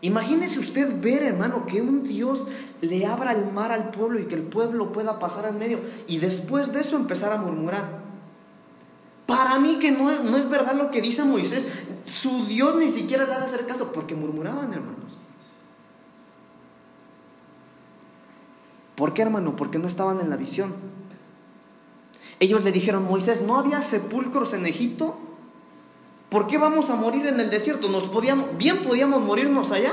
Imagínese 0.00 0.60
usted 0.60 1.00
ver, 1.00 1.22
hermano, 1.24 1.66
que 1.66 1.80
un 1.80 2.04
Dios 2.04 2.46
le 2.80 3.06
abra 3.06 3.32
el 3.32 3.50
mar 3.52 3.72
al 3.72 3.90
pueblo 3.90 4.20
y 4.20 4.26
que 4.26 4.36
el 4.36 4.42
pueblo 4.42 4.92
pueda 4.92 5.18
pasar 5.18 5.46
en 5.46 5.58
medio 5.58 5.80
y 6.06 6.18
después 6.18 6.72
de 6.72 6.80
eso 6.80 6.96
empezar 6.96 7.32
a 7.32 7.36
murmurar. 7.36 7.98
Para 9.26 9.58
mí 9.58 9.78
que 9.78 9.90
no, 9.90 10.22
no 10.22 10.36
es 10.36 10.48
verdad 10.48 10.74
lo 10.74 10.90
que 10.90 11.02
dice 11.02 11.24
Moisés, 11.24 11.66
su 12.04 12.46
Dios 12.46 12.76
ni 12.76 12.88
siquiera 12.88 13.26
le 13.26 13.34
ha 13.34 13.40
de 13.40 13.46
hacer 13.46 13.66
caso 13.66 13.92
porque 13.92 14.14
murmuraban, 14.14 14.72
hermanos. 14.72 15.12
¿Por 18.94 19.14
qué, 19.14 19.22
hermano? 19.22 19.54
Porque 19.54 19.78
no 19.78 19.86
estaban 19.86 20.20
en 20.20 20.30
la 20.30 20.36
visión. 20.36 20.74
Ellos 22.40 22.64
le 22.64 22.72
dijeron, 22.72 23.04
Moisés, 23.04 23.42
¿no 23.42 23.58
había 23.58 23.80
sepulcros 23.80 24.54
en 24.54 24.66
Egipto? 24.66 25.18
¿Por 26.28 26.46
qué 26.46 26.58
vamos 26.58 26.90
a 26.90 26.96
morir 26.96 27.26
en 27.26 27.40
el 27.40 27.50
desierto? 27.50 27.88
Nos 27.88 28.04
podíamos, 28.04 28.56
bien 28.58 28.82
podíamos 28.82 29.22
morirnos 29.22 29.72
allá. 29.72 29.92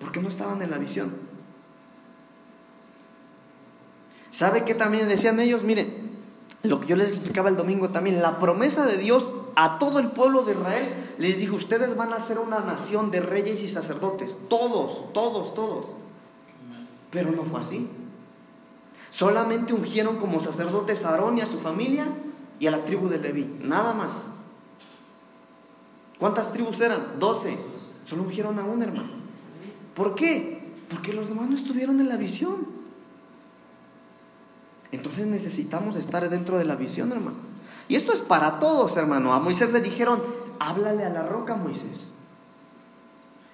Porque 0.00 0.20
no 0.20 0.28
estaban 0.28 0.60
en 0.60 0.70
la 0.70 0.78
visión. 0.78 1.14
¿Sabe 4.30 4.64
qué 4.64 4.74
también 4.74 5.08
decían 5.08 5.40
ellos? 5.40 5.64
Miren, 5.64 6.10
lo 6.62 6.80
que 6.80 6.88
yo 6.88 6.96
les 6.96 7.08
explicaba 7.08 7.48
el 7.48 7.56
domingo 7.56 7.88
también, 7.88 8.20
la 8.20 8.38
promesa 8.38 8.84
de 8.84 8.98
Dios 8.98 9.32
a 9.56 9.78
todo 9.78 9.98
el 9.98 10.10
pueblo 10.10 10.42
de 10.42 10.52
Israel, 10.52 10.94
les 11.18 11.38
dijo, 11.38 11.56
ustedes 11.56 11.96
van 11.96 12.12
a 12.12 12.20
ser 12.20 12.38
una 12.38 12.60
nación 12.60 13.10
de 13.10 13.20
reyes 13.20 13.62
y 13.62 13.68
sacerdotes, 13.68 14.38
todos, 14.48 15.12
todos, 15.12 15.54
todos. 15.54 15.86
Pero 17.10 17.32
no 17.32 17.44
fue 17.44 17.60
así. 17.60 17.90
Solamente 19.10 19.72
ungieron 19.72 20.18
como 20.18 20.40
sacerdotes 20.40 21.04
a 21.04 21.10
Aarón 21.10 21.38
y 21.38 21.40
a 21.40 21.46
su 21.46 21.58
familia 21.58 22.06
y 22.60 22.66
a 22.66 22.70
la 22.70 22.84
tribu 22.84 23.08
de 23.08 23.18
Leví, 23.18 23.58
nada 23.62 23.94
más. 23.94 24.26
¿Cuántas 26.18 26.52
tribus 26.52 26.80
eran? 26.82 27.18
Doce. 27.18 27.56
Solo 28.04 28.22
ungieron 28.24 28.58
a 28.58 28.64
un 28.64 28.82
hermano. 28.82 29.08
¿Por 29.94 30.14
qué? 30.14 30.62
Porque 30.90 31.14
los 31.14 31.28
demás 31.28 31.48
no 31.48 31.56
estuvieron 31.56 31.98
en 32.00 32.08
la 32.08 32.16
visión. 32.16 32.66
Entonces 34.92 35.26
necesitamos 35.26 35.96
estar 35.96 36.28
dentro 36.28 36.58
de 36.58 36.66
la 36.66 36.76
visión, 36.76 37.10
hermano. 37.12 37.38
Y 37.88 37.96
esto 37.96 38.12
es 38.12 38.20
para 38.20 38.58
todos, 38.58 38.96
hermano. 38.96 39.32
A 39.32 39.40
Moisés 39.40 39.72
le 39.72 39.80
dijeron, 39.80 40.22
háblale 40.58 41.04
a 41.04 41.08
la 41.08 41.22
roca, 41.22 41.56
Moisés. 41.56 42.12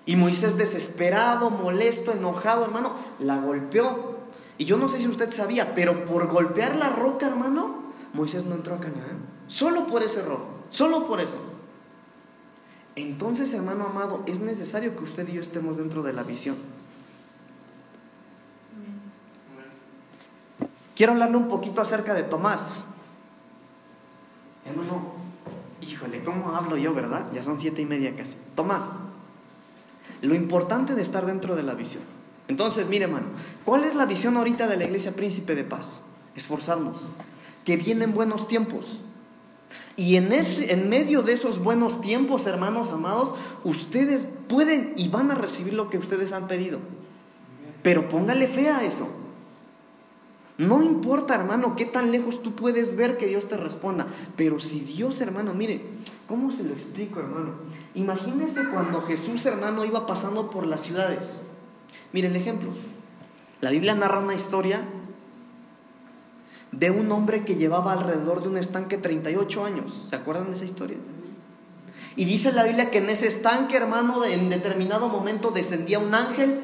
Y 0.04 0.16
Moisés 0.16 0.56
desesperado, 0.56 1.50
molesto, 1.50 2.12
enojado, 2.12 2.64
hermano, 2.64 2.94
la 3.20 3.38
golpeó. 3.38 4.16
Y 4.58 4.64
yo 4.64 4.76
no 4.76 4.88
sé 4.88 4.98
si 4.98 5.06
usted 5.06 5.32
sabía, 5.32 5.74
pero 5.74 6.04
por 6.04 6.26
golpear 6.26 6.76
la 6.76 6.90
roca, 6.90 7.26
hermano, 7.26 7.85
Moisés 8.16 8.46
no 8.46 8.54
entró 8.54 8.74
a 8.74 8.80
Canaán. 8.80 9.18
Solo 9.46 9.86
por 9.86 10.02
ese 10.02 10.20
error, 10.20 10.40
solo 10.70 11.06
por 11.06 11.20
eso. 11.20 11.38
Entonces, 12.96 13.52
hermano 13.52 13.86
amado, 13.86 14.22
es 14.26 14.40
necesario 14.40 14.96
que 14.96 15.04
usted 15.04 15.28
y 15.28 15.34
yo 15.34 15.40
estemos 15.40 15.76
dentro 15.76 16.02
de 16.02 16.14
la 16.14 16.22
visión. 16.22 16.56
Quiero 20.96 21.12
hablarle 21.12 21.36
un 21.36 21.48
poquito 21.48 21.82
acerca 21.82 22.14
de 22.14 22.22
Tomás. 22.22 22.84
Hermano, 24.64 25.12
híjole, 25.82 26.24
¿cómo 26.24 26.56
hablo 26.56 26.78
yo, 26.78 26.94
verdad? 26.94 27.30
Ya 27.32 27.42
son 27.42 27.60
siete 27.60 27.82
y 27.82 27.86
media 27.86 28.16
casi. 28.16 28.38
Tomás, 28.54 29.00
lo 30.22 30.34
importante 30.34 30.94
de 30.94 31.02
estar 31.02 31.26
dentro 31.26 31.54
de 31.54 31.62
la 31.62 31.74
visión. 31.74 32.02
Entonces, 32.48 32.86
mire, 32.88 33.04
hermano, 33.04 33.26
¿cuál 33.66 33.84
es 33.84 33.94
la 33.94 34.06
visión 34.06 34.38
ahorita 34.38 34.66
de 34.68 34.78
la 34.78 34.84
iglesia 34.84 35.14
Príncipe 35.14 35.54
de 35.54 35.64
Paz? 35.64 36.00
Esforzarnos, 36.34 36.96
que 37.66 37.76
vienen 37.76 38.14
buenos 38.14 38.48
tiempos. 38.48 39.00
Y 39.96 40.16
en, 40.16 40.32
ese, 40.32 40.72
en 40.72 40.88
medio 40.88 41.22
de 41.22 41.32
esos 41.32 41.58
buenos 41.58 42.00
tiempos, 42.00 42.46
hermanos 42.46 42.92
amados, 42.92 43.34
ustedes 43.64 44.28
pueden 44.48 44.94
y 44.96 45.08
van 45.08 45.30
a 45.30 45.34
recibir 45.34 45.74
lo 45.74 45.90
que 45.90 45.98
ustedes 45.98 46.32
han 46.32 46.46
pedido. 46.46 46.78
Pero 47.82 48.08
póngale 48.08 48.46
fe 48.46 48.68
a 48.68 48.84
eso. 48.84 49.08
No 50.58 50.82
importa, 50.82 51.34
hermano, 51.34 51.74
qué 51.76 51.86
tan 51.86 52.12
lejos 52.12 52.42
tú 52.42 52.54
puedes 52.54 52.96
ver 52.96 53.18
que 53.18 53.26
Dios 53.26 53.48
te 53.48 53.56
responda. 53.56 54.06
Pero 54.36 54.60
si 54.60 54.80
Dios, 54.80 55.20
hermano, 55.20 55.52
mire, 55.52 55.82
¿cómo 56.28 56.52
se 56.52 56.62
lo 56.62 56.72
explico, 56.72 57.18
hermano? 57.18 57.54
Imagínese 57.96 58.68
cuando 58.68 59.02
Jesús, 59.02 59.44
hermano, 59.44 59.84
iba 59.84 60.06
pasando 60.06 60.50
por 60.50 60.66
las 60.66 60.82
ciudades. 60.82 61.42
Mire 62.12 62.28
el 62.28 62.36
ejemplo. 62.36 62.70
La 63.60 63.70
Biblia 63.70 63.94
narra 63.94 64.20
una 64.20 64.34
historia 64.34 64.82
de 66.72 66.90
un 66.90 67.10
hombre 67.12 67.44
que 67.44 67.56
llevaba 67.56 67.92
alrededor 67.92 68.42
de 68.42 68.48
un 68.48 68.56
estanque 68.56 68.98
38 68.98 69.64
años. 69.64 70.06
¿Se 70.10 70.16
acuerdan 70.16 70.48
de 70.48 70.54
esa 70.54 70.64
historia? 70.64 70.96
Y 72.16 72.24
dice 72.24 72.52
la 72.52 72.64
Biblia 72.64 72.90
que 72.90 72.98
en 72.98 73.10
ese 73.10 73.26
estanque, 73.26 73.76
hermano, 73.76 74.24
en 74.24 74.48
determinado 74.48 75.08
momento 75.08 75.50
descendía 75.50 75.98
un 75.98 76.14
ángel 76.14 76.60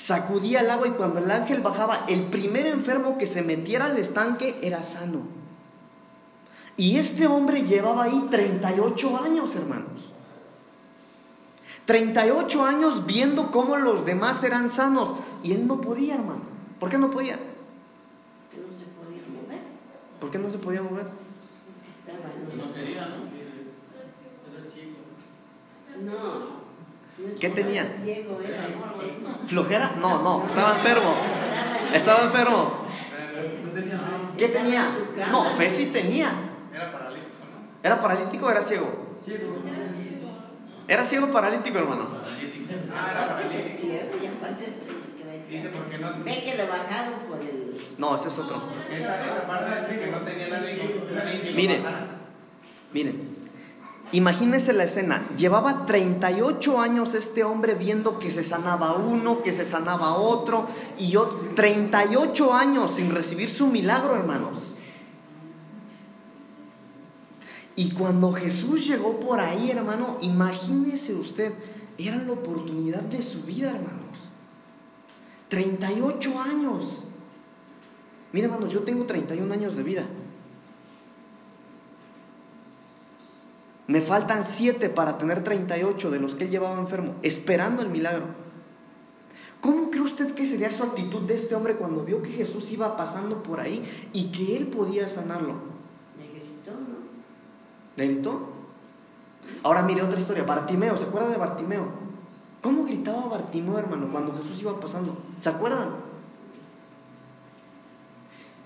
sacudía 0.00 0.60
el 0.60 0.70
agua 0.70 0.88
y 0.88 0.92
cuando 0.92 1.18
el 1.18 1.30
ángel 1.30 1.60
bajaba, 1.60 2.06
el 2.08 2.22
primer 2.22 2.66
enfermo 2.66 3.18
que 3.18 3.26
se 3.26 3.42
metiera 3.42 3.84
al 3.84 3.98
estanque 3.98 4.58
era 4.62 4.82
sano. 4.82 5.20
Y 6.78 6.96
este 6.96 7.26
hombre 7.26 7.64
llevaba 7.64 8.04
ahí 8.04 8.28
38 8.30 9.20
años, 9.22 9.54
hermanos. 9.54 10.10
38 11.84 12.64
años 12.64 13.04
viendo 13.04 13.50
cómo 13.50 13.76
los 13.76 14.06
demás 14.06 14.42
eran 14.42 14.70
sanos. 14.70 15.16
Y 15.42 15.52
él 15.52 15.66
no 15.66 15.82
podía, 15.82 16.14
hermano. 16.14 16.40
¿Por 16.78 16.88
qué 16.88 16.96
no 16.96 17.10
podía? 17.10 17.36
Que 17.36 18.56
no 18.56 18.68
se 18.78 18.86
podía 18.96 19.20
mover. 19.28 19.60
¿Por 20.30 20.38
qué 20.38 20.46
no 20.46 20.50
se 20.52 20.58
podía 20.58 20.80
mover? 20.80 21.06
Estaba 21.98 22.30
No 22.56 22.72
quería, 22.72 23.08
¿no? 23.08 23.16
No. 26.12 26.60
¿Qué 27.40 27.48
tenía? 27.50 27.84
Ciego, 27.84 28.38
este. 28.40 29.48
¿Flojera? 29.48 29.96
No, 29.98 30.22
no, 30.22 30.46
estaba 30.46 30.76
enfermo. 30.76 31.16
Estaba 31.92 32.22
enfermo. 32.22 32.84
¿Qué 34.38 34.48
tenía? 34.50 34.86
No, 35.32 35.50
fe 35.50 35.68
sí 35.68 35.86
tenía. 35.86 36.32
Era 36.72 36.92
paralítico, 36.92 37.26
¿no? 37.50 37.88
¿Era 37.88 38.00
paralítico 38.00 38.46
o 38.46 38.50
era 38.50 38.62
ciego? 38.62 39.16
Era 40.86 41.04
ciego 41.04 41.32
paralítico, 41.32 41.76
hermanos. 41.76 42.12
Ah, 42.94 43.10
era 43.10 43.26
paralítico. 43.36 44.99
Dice 45.50 45.68
porque 45.70 45.98
no. 45.98 46.08
Ve 46.24 46.44
que 46.44 46.56
lo 46.56 46.68
bajaron 46.68 47.14
por 47.28 47.40
el. 47.40 47.74
No, 47.98 48.14
ese 48.14 48.28
es 48.28 48.38
otro. 48.38 48.62
Esa, 48.88 49.20
esa 49.20 49.46
parte 49.48 49.80
dice 49.80 50.04
que 50.04 50.10
no 50.10 50.18
tenía 50.20 50.48
nadie 50.48 51.08
nadie 51.12 51.40
que 51.40 51.50
Miren. 51.52 51.82
Miren, 52.92 53.36
imagínense 54.12 54.72
la 54.72 54.84
escena. 54.84 55.28
Llevaba 55.36 55.86
38 55.86 56.80
años 56.80 57.14
este 57.14 57.42
hombre 57.42 57.74
viendo 57.74 58.20
que 58.20 58.30
se 58.30 58.44
sanaba 58.44 58.92
uno, 58.92 59.42
que 59.42 59.52
se 59.52 59.64
sanaba 59.64 60.14
otro, 60.14 60.68
y 60.98 61.10
yo 61.10 61.26
38 61.56 62.54
años 62.54 62.92
sin 62.92 63.10
recibir 63.10 63.50
su 63.50 63.66
milagro, 63.66 64.14
hermanos. 64.14 64.74
Y 67.74 67.90
cuando 67.92 68.32
Jesús 68.32 68.86
llegó 68.86 69.18
por 69.18 69.40
ahí, 69.40 69.70
hermano, 69.70 70.18
imagínese 70.20 71.14
usted, 71.14 71.52
era 71.98 72.16
la 72.18 72.32
oportunidad 72.32 73.02
de 73.02 73.22
su 73.22 73.42
vida, 73.42 73.70
hermanos. 73.70 74.29
38 75.50 76.40
años. 76.40 77.04
Mira, 78.32 78.46
hermanos, 78.46 78.72
yo 78.72 78.80
tengo 78.80 79.04
31 79.04 79.52
años 79.52 79.76
de 79.76 79.82
vida. 79.82 80.04
Me 83.88 84.00
faltan 84.00 84.44
7 84.44 84.88
para 84.88 85.18
tener 85.18 85.42
38 85.42 86.10
de 86.12 86.20
los 86.20 86.36
que 86.36 86.44
él 86.44 86.50
llevaba 86.50 86.78
enfermo, 86.78 87.16
esperando 87.22 87.82
el 87.82 87.88
milagro. 87.88 88.26
¿Cómo 89.60 89.90
cree 89.90 90.02
usted 90.02 90.32
que 90.34 90.46
sería 90.46 90.70
su 90.70 90.84
actitud 90.84 91.22
de 91.22 91.34
este 91.34 91.56
hombre 91.56 91.74
cuando 91.74 92.04
vio 92.04 92.22
que 92.22 92.30
Jesús 92.30 92.70
iba 92.70 92.96
pasando 92.96 93.42
por 93.42 93.58
ahí 93.58 93.84
y 94.12 94.30
que 94.30 94.56
él 94.56 94.68
podía 94.68 95.08
sanarlo? 95.08 95.54
Me 96.16 96.28
gritó, 96.28 96.70
¿no? 96.70 96.98
¿Le 97.96 98.06
gritó? 98.06 98.48
Ahora 99.64 99.82
mire 99.82 100.02
otra 100.02 100.20
historia, 100.20 100.44
Bartimeo, 100.44 100.96
¿se 100.96 101.04
acuerda 101.04 101.28
de 101.28 101.36
Bartimeo? 101.36 102.09
¿Cómo 102.62 102.84
gritaba 102.84 103.26
Bartimeo, 103.26 103.78
hermano, 103.78 104.08
cuando 104.12 104.34
Jesús 104.36 104.60
iba 104.60 104.78
pasando? 104.78 105.16
¿Se 105.40 105.48
acuerdan? 105.48 105.88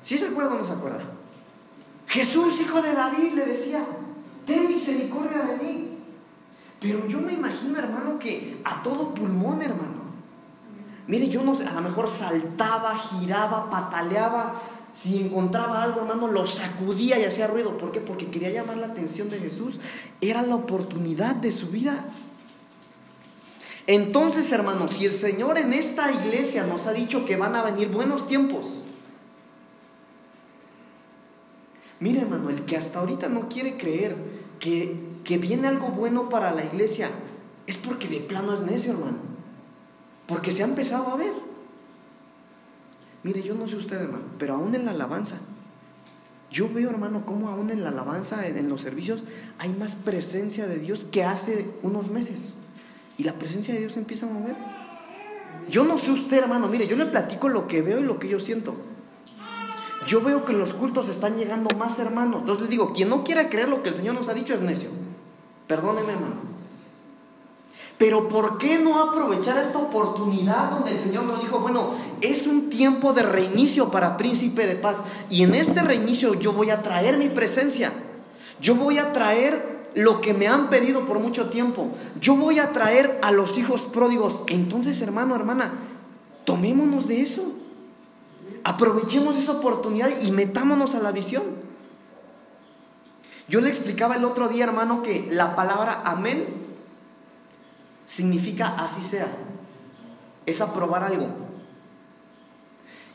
¿Sí 0.02 0.18
se 0.18 0.28
acuerda 0.28 0.54
o 0.54 0.58
no 0.58 0.64
se 0.64 0.72
acuerda? 0.72 1.02
Jesús, 2.06 2.60
hijo 2.60 2.82
de 2.82 2.92
David, 2.92 3.32
le 3.34 3.46
decía, 3.46 3.84
ten 4.46 4.68
misericordia 4.68 5.38
de 5.42 5.56
mí. 5.58 5.98
Pero 6.80 7.08
yo 7.08 7.20
me 7.20 7.32
imagino, 7.32 7.78
hermano, 7.78 8.18
que 8.18 8.60
a 8.64 8.82
todo 8.82 9.14
pulmón, 9.14 9.62
hermano. 9.62 10.04
Mire, 11.06 11.28
yo 11.28 11.42
no 11.42 11.54
sé, 11.54 11.66
a 11.66 11.72
lo 11.72 11.80
mejor 11.80 12.10
saltaba, 12.10 12.98
giraba, 12.98 13.70
pataleaba. 13.70 14.54
Si 14.92 15.20
encontraba 15.20 15.82
algo, 15.82 16.00
hermano, 16.00 16.28
lo 16.28 16.46
sacudía 16.46 17.18
y 17.18 17.24
hacía 17.24 17.46
ruido. 17.46 17.78
¿Por 17.78 17.90
qué? 17.90 18.00
Porque 18.00 18.30
quería 18.30 18.50
llamar 18.50 18.76
la 18.76 18.86
atención 18.86 19.30
de 19.30 19.38
Jesús. 19.38 19.80
Era 20.20 20.42
la 20.42 20.56
oportunidad 20.56 21.34
de 21.36 21.52
su 21.52 21.68
vida. 21.68 22.04
Entonces, 23.86 24.50
hermano, 24.52 24.88
si 24.88 25.04
el 25.04 25.12
Señor 25.12 25.58
en 25.58 25.72
esta 25.72 26.10
iglesia 26.10 26.66
nos 26.66 26.86
ha 26.86 26.92
dicho 26.92 27.26
que 27.26 27.36
van 27.36 27.54
a 27.54 27.62
venir 27.62 27.88
buenos 27.88 28.26
tiempos, 28.26 28.82
mire, 32.00 32.22
hermano, 32.22 32.48
el 32.48 32.64
que 32.64 32.76
hasta 32.76 33.00
ahorita 33.00 33.28
no 33.28 33.48
quiere 33.48 33.76
creer 33.76 34.16
que, 34.58 34.96
que 35.22 35.36
viene 35.36 35.68
algo 35.68 35.88
bueno 35.88 36.30
para 36.30 36.54
la 36.54 36.64
iglesia, 36.64 37.10
es 37.66 37.76
porque 37.76 38.08
de 38.08 38.20
plano 38.20 38.54
es 38.54 38.60
necio, 38.60 38.92
hermano. 38.92 39.18
Porque 40.26 40.50
se 40.50 40.62
ha 40.62 40.66
empezado 40.66 41.08
a 41.08 41.16
ver. 41.16 41.32
Mire, 43.22 43.42
yo 43.42 43.54
no 43.54 43.68
sé 43.68 43.76
usted, 43.76 43.96
hermano, 43.96 44.24
pero 44.38 44.54
aún 44.54 44.74
en 44.74 44.86
la 44.86 44.92
alabanza, 44.92 45.36
yo 46.50 46.72
veo, 46.72 46.88
hermano, 46.88 47.26
cómo 47.26 47.48
aún 47.48 47.70
en 47.70 47.82
la 47.82 47.90
alabanza, 47.90 48.46
en 48.46 48.68
los 48.68 48.80
servicios, 48.80 49.24
hay 49.58 49.72
más 49.72 49.94
presencia 49.94 50.66
de 50.66 50.78
Dios 50.78 51.06
que 51.10 51.24
hace 51.24 51.70
unos 51.82 52.10
meses. 52.10 52.54
Y 53.18 53.24
la 53.24 53.32
presencia 53.32 53.74
de 53.74 53.80
Dios 53.80 53.96
empieza 53.96 54.26
a 54.26 54.30
mover. 54.30 54.54
Yo 55.68 55.84
no 55.84 55.96
sé 55.98 56.10
usted, 56.10 56.38
hermano, 56.38 56.68
mire, 56.68 56.86
yo 56.86 56.96
le 56.96 57.06
platico 57.06 57.48
lo 57.48 57.66
que 57.68 57.82
veo 57.82 58.00
y 58.00 58.02
lo 58.02 58.18
que 58.18 58.28
yo 58.28 58.40
siento. 58.40 58.74
Yo 60.06 60.20
veo 60.20 60.44
que 60.44 60.52
en 60.52 60.58
los 60.58 60.74
cultos 60.74 61.08
están 61.08 61.36
llegando 61.36 61.74
más 61.76 61.98
hermanos. 61.98 62.40
Entonces 62.40 62.64
le 62.64 62.70
digo, 62.70 62.92
quien 62.92 63.08
no 63.08 63.24
quiera 63.24 63.48
creer 63.48 63.68
lo 63.68 63.82
que 63.82 63.88
el 63.88 63.94
Señor 63.94 64.14
nos 64.14 64.28
ha 64.28 64.34
dicho 64.34 64.52
es 64.52 64.60
necio. 64.60 64.90
Perdóneme, 65.66 66.12
hermano. 66.12 66.54
Pero 67.96 68.28
¿por 68.28 68.58
qué 68.58 68.78
no 68.78 69.00
aprovechar 69.00 69.56
esta 69.58 69.78
oportunidad 69.78 70.70
donde 70.70 70.90
el 70.90 70.98
Señor 70.98 71.24
nos 71.24 71.40
dijo, 71.40 71.60
bueno, 71.60 71.90
es 72.20 72.46
un 72.46 72.68
tiempo 72.68 73.12
de 73.12 73.22
reinicio 73.22 73.90
para 73.90 74.16
príncipe 74.16 74.66
de 74.66 74.74
paz? 74.74 74.98
Y 75.30 75.44
en 75.44 75.54
este 75.54 75.80
reinicio 75.80 76.34
yo 76.34 76.52
voy 76.52 76.70
a 76.70 76.82
traer 76.82 77.16
mi 77.16 77.28
presencia. 77.28 77.92
Yo 78.60 78.74
voy 78.74 78.98
a 78.98 79.12
traer 79.12 79.73
lo 79.94 80.20
que 80.20 80.34
me 80.34 80.48
han 80.48 80.70
pedido 80.70 81.06
por 81.06 81.18
mucho 81.18 81.48
tiempo. 81.50 81.92
Yo 82.20 82.36
voy 82.36 82.58
a 82.58 82.72
traer 82.72 83.18
a 83.22 83.30
los 83.30 83.58
hijos 83.58 83.82
pródigos. 83.82 84.40
Entonces, 84.48 85.00
hermano, 85.02 85.36
hermana, 85.36 85.72
tomémonos 86.44 87.06
de 87.08 87.22
eso. 87.22 87.52
Aprovechemos 88.64 89.36
esa 89.36 89.52
oportunidad 89.52 90.10
y 90.22 90.30
metámonos 90.32 90.94
a 90.94 91.00
la 91.00 91.12
visión. 91.12 91.42
Yo 93.48 93.60
le 93.60 93.68
explicaba 93.68 94.16
el 94.16 94.24
otro 94.24 94.48
día, 94.48 94.64
hermano, 94.64 95.02
que 95.02 95.28
la 95.30 95.54
palabra 95.54 96.02
amén 96.04 96.46
significa 98.06 98.74
así 98.76 99.02
sea. 99.02 99.28
Es 100.46 100.60
aprobar 100.60 101.04
algo. 101.04 101.28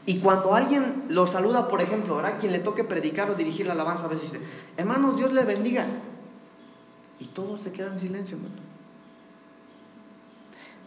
Y 0.06 0.20
cuando 0.20 0.56
alguien 0.56 1.04
lo 1.10 1.28
saluda, 1.28 1.68
por 1.68 1.82
ejemplo, 1.82 2.16
¿verdad? 2.16 2.40
Quien 2.40 2.52
le 2.52 2.60
toque 2.60 2.84
predicar 2.84 3.30
o 3.30 3.36
dirigir 3.36 3.68
la 3.68 3.74
alabanza, 3.74 4.06
a 4.06 4.08
veces 4.08 4.32
dice, 4.32 4.46
hermanos, 4.78 5.18
Dios 5.18 5.34
les 5.34 5.46
bendiga. 5.46 5.86
Y 7.20 7.26
todo 7.26 7.58
se 7.58 7.72
queda 7.72 7.92
en 7.92 8.00
silencio, 8.00 8.38
hermano. 8.38 8.62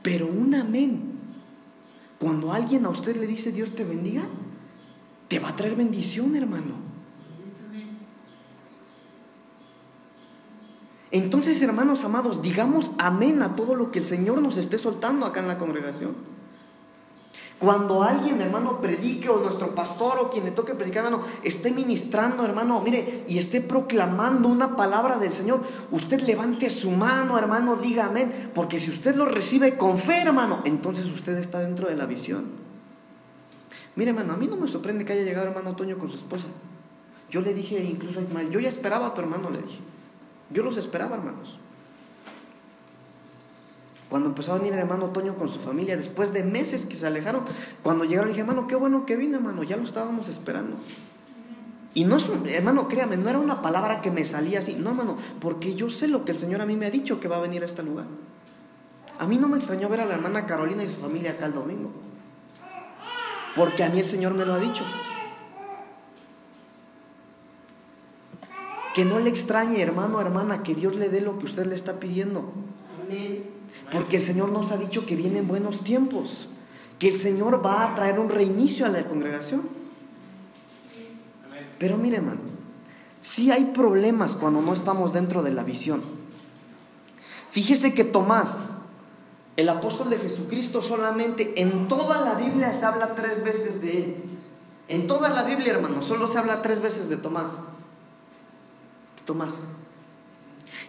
Pero 0.03 0.27
un 0.27 0.55
amén, 0.55 1.01
cuando 2.19 2.53
alguien 2.53 2.85
a 2.87 2.89
usted 2.89 3.17
le 3.17 3.27
dice 3.27 3.53
Dios 3.53 3.75
te 3.75 3.85
bendiga, 3.85 4.25
te 5.29 5.39
va 5.39 5.51
a 5.51 5.57
traer 5.57 5.77
bendición, 5.77 6.35
hermano. 6.35 6.93
Entonces, 11.13 11.61
hermanos 11.61 12.05
amados, 12.05 12.41
digamos 12.41 12.93
amén 12.99 13.43
a 13.43 13.55
todo 13.55 13.75
lo 13.75 13.93
que 13.93 13.99
el 13.99 14.05
Señor 14.05 14.41
nos 14.41 14.57
esté 14.57 14.79
soltando 14.79 15.27
acá 15.27 15.41
en 15.41 15.49
la 15.49 15.59
congregación. 15.59 16.32
Cuando 17.63 18.03
alguien, 18.03 18.41
hermano, 18.41 18.81
predique 18.81 19.29
o 19.29 19.39
nuestro 19.39 19.73
pastor 19.73 20.19
o 20.19 20.29
quien 20.29 20.45
le 20.45 20.51
toque 20.51 20.75
predicar, 20.75 21.05
hermano, 21.05 21.23
esté 21.45 21.71
ministrando, 21.71 22.45
hermano, 22.45 22.81
mire, 22.81 23.23
y 23.29 23.39
esté 23.39 23.61
proclamando 23.61 24.49
una 24.49 24.75
palabra 24.75 25.17
del 25.17 25.31
Señor, 25.31 25.61
usted 25.93 26.23
levante 26.23 26.69
su 26.71 26.91
mano, 26.91 27.39
hermano, 27.39 27.77
diga 27.77 28.07
amén, 28.07 28.51
porque 28.53 28.81
si 28.81 28.91
usted 28.91 29.15
lo 29.15 29.27
recibe 29.27 29.77
con 29.77 29.97
fe, 29.97 30.23
hermano, 30.23 30.63
entonces 30.65 31.07
usted 31.07 31.39
está 31.39 31.61
dentro 31.61 31.87
de 31.87 31.95
la 31.95 32.07
visión. 32.07 32.47
Mire, 33.95 34.11
hermano, 34.11 34.33
a 34.33 34.37
mí 34.37 34.49
no 34.49 34.57
me 34.57 34.67
sorprende 34.67 35.05
que 35.05 35.13
haya 35.13 35.23
llegado 35.23 35.47
hermano 35.47 35.77
Toño 35.77 35.97
con 35.99 36.09
su 36.09 36.17
esposa. 36.17 36.49
Yo 37.31 37.43
le 37.43 37.55
dije 37.55 37.79
incluso 37.79 38.19
a 38.19 38.23
Ismael, 38.23 38.51
yo 38.51 38.59
ya 38.59 38.71
esperaba 38.71 39.07
a 39.07 39.15
tu 39.15 39.21
hermano, 39.21 39.51
le 39.51 39.63
dije. 39.63 39.79
Yo 40.51 40.65
los 40.65 40.77
esperaba, 40.79 41.15
hermanos. 41.15 41.59
Cuando 44.13 44.29
empezó 44.29 44.53
a 44.53 44.59
venir 44.59 44.75
el 44.75 44.81
hermano 44.81 45.07
Toño 45.07 45.37
con 45.37 45.49
su 45.49 45.59
familia, 45.59 45.97
después 45.97 46.35
de 46.35 46.43
meses 46.43 46.85
que 46.85 46.97
se 46.97 47.07
alejaron, 47.07 47.45
cuando 47.83 48.05
llegaron, 48.05 48.27
le 48.27 48.35
dije, 48.35 48.43
hermano, 48.43 48.67
qué 48.67 48.75
bueno 48.75 49.07
que 49.07 49.17
vino, 49.17 49.39
hermano, 49.39 49.63
ya 49.63 49.79
lo 49.79 49.85
estábamos 49.85 50.29
esperando. 50.29 50.77
Y 51.95 52.05
no 52.05 52.19
es 52.19 52.29
un, 52.29 52.47
hermano, 52.47 52.89
créame, 52.89 53.17
no 53.17 53.31
era 53.31 53.39
una 53.39 53.63
palabra 53.63 54.03
que 54.03 54.11
me 54.11 54.27
salía 54.27 54.59
así, 54.59 54.75
no, 54.75 54.91
hermano, 54.91 55.17
porque 55.41 55.77
yo 55.77 55.89
sé 55.89 56.09
lo 56.09 56.27
que 56.27 56.33
el 56.33 56.39
Señor 56.39 56.61
a 56.61 56.67
mí 56.67 56.77
me 56.77 56.85
ha 56.85 56.91
dicho 56.91 57.21
que 57.21 57.27
va 57.29 57.39
a 57.39 57.41
venir 57.41 57.63
a 57.63 57.65
este 57.65 57.83
lugar. 57.83 58.05
A 59.19 59.27
mí 59.27 59.39
no 59.39 59.49
me 59.49 59.57
extrañó 59.57 59.89
ver 59.89 60.03
a 60.03 60.05
la 60.05 60.13
hermana 60.13 60.45
Carolina 60.45 60.85
y 60.85 60.89
su 60.89 61.01
familia 61.01 61.31
acá 61.31 61.47
el 61.47 61.55
domingo, 61.55 61.91
porque 63.57 63.83
a 63.83 63.89
mí 63.89 63.99
el 63.99 64.07
Señor 64.07 64.35
me 64.35 64.45
lo 64.45 64.53
ha 64.53 64.59
dicho. 64.59 64.85
Que 68.95 69.07
no 69.07 69.21
le 69.21 69.31
extrañe, 69.31 69.81
hermano, 69.81 70.21
hermana, 70.21 70.63
que 70.63 70.75
Dios 70.75 70.97
le 70.97 71.09
dé 71.09 71.23
lo 71.23 71.39
que 71.39 71.47
usted 71.47 71.65
le 71.65 71.75
está 71.75 71.99
pidiendo. 71.99 72.53
Porque 73.91 74.17
el 74.17 74.23
Señor 74.23 74.51
nos 74.51 74.73
ha 74.73 74.77
dicho 74.77 75.05
que 75.05 75.17
vienen 75.17 75.49
buenos 75.49 75.85
tiempos, 75.85 76.49
que 76.99 77.09
el 77.09 77.15
Señor 77.15 77.65
va 77.65 77.85
a 77.85 77.95
traer 77.95 78.19
un 78.19 78.29
reinicio 78.29 78.87
a 78.87 78.89
la 78.89 79.05
congregación. 79.05 79.69
Pero 81.79 81.99
mire, 81.99 82.17
hermano, 82.17 82.41
si 83.21 83.51
hay 83.51 83.67
problemas 83.67 84.35
cuando 84.35 84.61
no 84.61 84.73
estamos 84.73 85.13
dentro 85.13 85.43
de 85.43 85.53
la 85.53 85.63
visión. 85.63 86.03
Fíjese 87.51 87.93
que 87.93 88.05
Tomás, 88.05 88.71
el 89.57 89.69
apóstol 89.69 90.11
de 90.11 90.19
Jesucristo, 90.19 90.81
solamente 90.81 91.61
en 91.61 91.87
toda 91.87 92.21
la 92.21 92.35
Biblia 92.35 92.73
se 92.73 92.85
habla 92.85 93.15
tres 93.15 93.45
veces 93.45 93.83
de 93.83 93.99
él. 93.99 94.17
En 94.89 95.07
toda 95.07 95.29
la 95.29 95.45
Biblia, 95.45 95.73
hermano, 95.73 96.03
solo 96.03 96.27
se 96.27 96.39
habla 96.39 96.63
tres 96.63 96.81
veces 96.81 97.09
de 97.09 97.17
Tomás. 97.17 97.63
Tomás. 99.25 99.67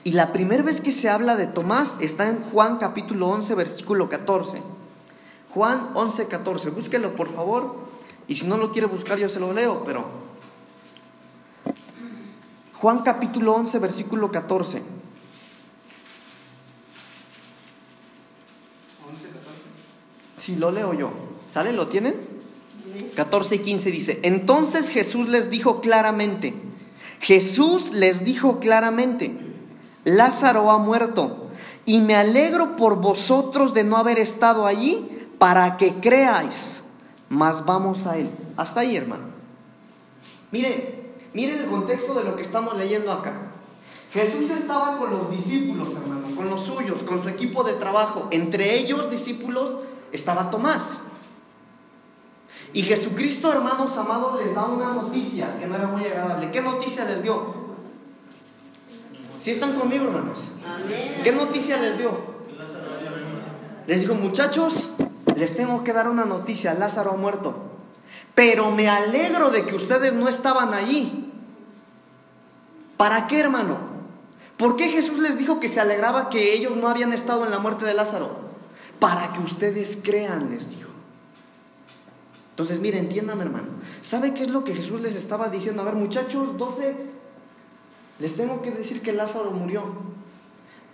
Y 0.03 0.11
la 0.11 0.33
primera 0.33 0.63
vez 0.63 0.81
que 0.81 0.91
se 0.91 1.09
habla 1.09 1.35
de 1.35 1.47
Tomás 1.47 1.95
está 1.99 2.27
en 2.27 2.41
Juan 2.41 2.77
capítulo 2.77 3.29
11, 3.29 3.55
versículo 3.55 4.09
14. 4.09 4.61
Juan 5.51 5.91
11, 5.93 6.27
14. 6.27 6.69
Búsquelo, 6.71 7.15
por 7.15 7.33
favor. 7.33 7.75
Y 8.27 8.35
si 8.35 8.47
no 8.47 8.57
lo 8.57 8.71
quiere 8.71 8.87
buscar, 8.87 9.17
yo 9.17 9.29
se 9.29 9.39
lo 9.39 9.53
leo, 9.53 9.83
pero... 9.85 10.05
Juan 12.73 12.99
capítulo 12.99 13.53
11, 13.55 13.79
versículo 13.79 14.29
14. 14.29 14.79
11, 14.79 14.87
14. 19.27 19.41
Si 20.37 20.55
lo 20.57 20.69
leo 20.69 20.93
yo. 20.93 21.11
¿Sale? 21.53 21.71
¿Lo 21.71 21.87
tienen? 21.87 22.33
14 23.15 23.55
y 23.55 23.59
15 23.59 23.91
dice, 23.91 24.19
entonces 24.23 24.89
Jesús 24.89 25.29
les 25.29 25.49
dijo 25.49 25.81
claramente, 25.81 26.53
Jesús 27.19 27.91
les 27.91 28.23
dijo 28.23 28.59
claramente, 28.59 29.52
Lázaro 30.05 30.71
ha 30.71 30.77
muerto 30.77 31.47
y 31.85 32.01
me 32.01 32.15
alegro 32.15 32.75
por 32.75 32.95
vosotros 32.95 33.73
de 33.73 33.83
no 33.83 33.97
haber 33.97 34.19
estado 34.19 34.65
allí 34.65 35.27
para 35.37 35.77
que 35.77 35.95
creáis, 35.95 36.83
mas 37.29 37.65
vamos 37.65 38.07
a 38.07 38.17
él. 38.17 38.29
Hasta 38.55 38.81
ahí, 38.81 38.95
hermano. 38.95 39.23
Miren, 40.51 41.11
miren 41.33 41.59
el 41.59 41.69
contexto 41.69 42.13
de 42.13 42.23
lo 42.23 42.35
que 42.35 42.41
estamos 42.41 42.75
leyendo 42.77 43.11
acá. 43.11 43.33
Jesús 44.11 44.51
estaba 44.51 44.97
con 44.97 45.09
los 45.09 45.31
discípulos, 45.31 45.89
hermano, 45.95 46.35
con 46.35 46.49
los 46.49 46.63
suyos, 46.63 46.99
con 46.99 47.23
su 47.23 47.29
equipo 47.29 47.63
de 47.63 47.73
trabajo. 47.73 48.27
Entre 48.31 48.77
ellos, 48.77 49.09
discípulos, 49.09 49.77
estaba 50.11 50.51
Tomás. 50.51 51.01
Y 52.73 52.83
Jesucristo, 52.83 53.51
hermanos 53.51 53.97
amados, 53.97 54.43
les 54.43 54.53
da 54.53 54.65
una 54.65 54.93
noticia 54.93 55.57
que 55.59 55.67
no 55.67 55.75
era 55.75 55.87
muy 55.87 56.05
agradable. 56.05 56.51
¿Qué 56.51 56.61
noticia 56.61 57.05
les 57.05 57.23
dio? 57.23 57.62
Si 59.43 59.51
están 59.51 59.77
conmigo, 59.77 60.05
hermanos. 60.05 60.51
¿Qué 61.21 61.33
noticia 61.33 61.75
les 61.75 61.97
dio? 61.97 62.11
Les 63.87 63.99
dijo, 63.99 64.15
muchachos, 64.15 64.91
les 65.35 65.57
tengo 65.57 65.83
que 65.83 65.91
dar 65.91 66.07
una 66.07 66.23
noticia. 66.23 66.73
Lázaro 66.73 67.11
ha 67.11 67.17
muerto. 67.17 67.53
Pero 68.35 68.71
me 68.71 68.87
alegro 68.87 69.49
de 69.49 69.65
que 69.65 69.75
ustedes 69.75 70.13
no 70.13 70.29
estaban 70.29 70.73
allí. 70.73 71.29
¿Para 72.95 73.27
qué, 73.27 73.41
hermano? 73.41 73.79
¿Por 74.55 74.77
qué 74.77 74.87
Jesús 74.87 75.19
les 75.19 75.37
dijo 75.37 75.59
que 75.59 75.67
se 75.67 75.81
alegraba 75.81 76.29
que 76.29 76.53
ellos 76.53 76.77
no 76.77 76.87
habían 76.87 77.11
estado 77.11 77.43
en 77.43 77.51
la 77.51 77.59
muerte 77.59 77.83
de 77.83 77.95
Lázaro? 77.95 78.29
Para 78.99 79.33
que 79.33 79.41
ustedes 79.41 79.99
crean, 80.01 80.51
les 80.51 80.69
dijo. 80.69 80.89
Entonces, 82.51 82.79
mire, 82.79 82.97
entiéndame, 82.97 83.43
hermano. 83.43 83.67
¿Sabe 84.01 84.33
qué 84.33 84.43
es 84.43 84.49
lo 84.49 84.63
que 84.63 84.73
Jesús 84.73 85.01
les 85.01 85.17
estaba 85.17 85.49
diciendo? 85.49 85.81
A 85.81 85.85
ver, 85.85 85.95
muchachos, 85.95 86.57
12, 86.57 86.95
les 88.23 88.37
tengo 88.37 88.61
que 88.61 88.71
decir 88.71 89.01
que 89.01 89.11
Lázaro 89.11 89.51
murió. 89.51 89.83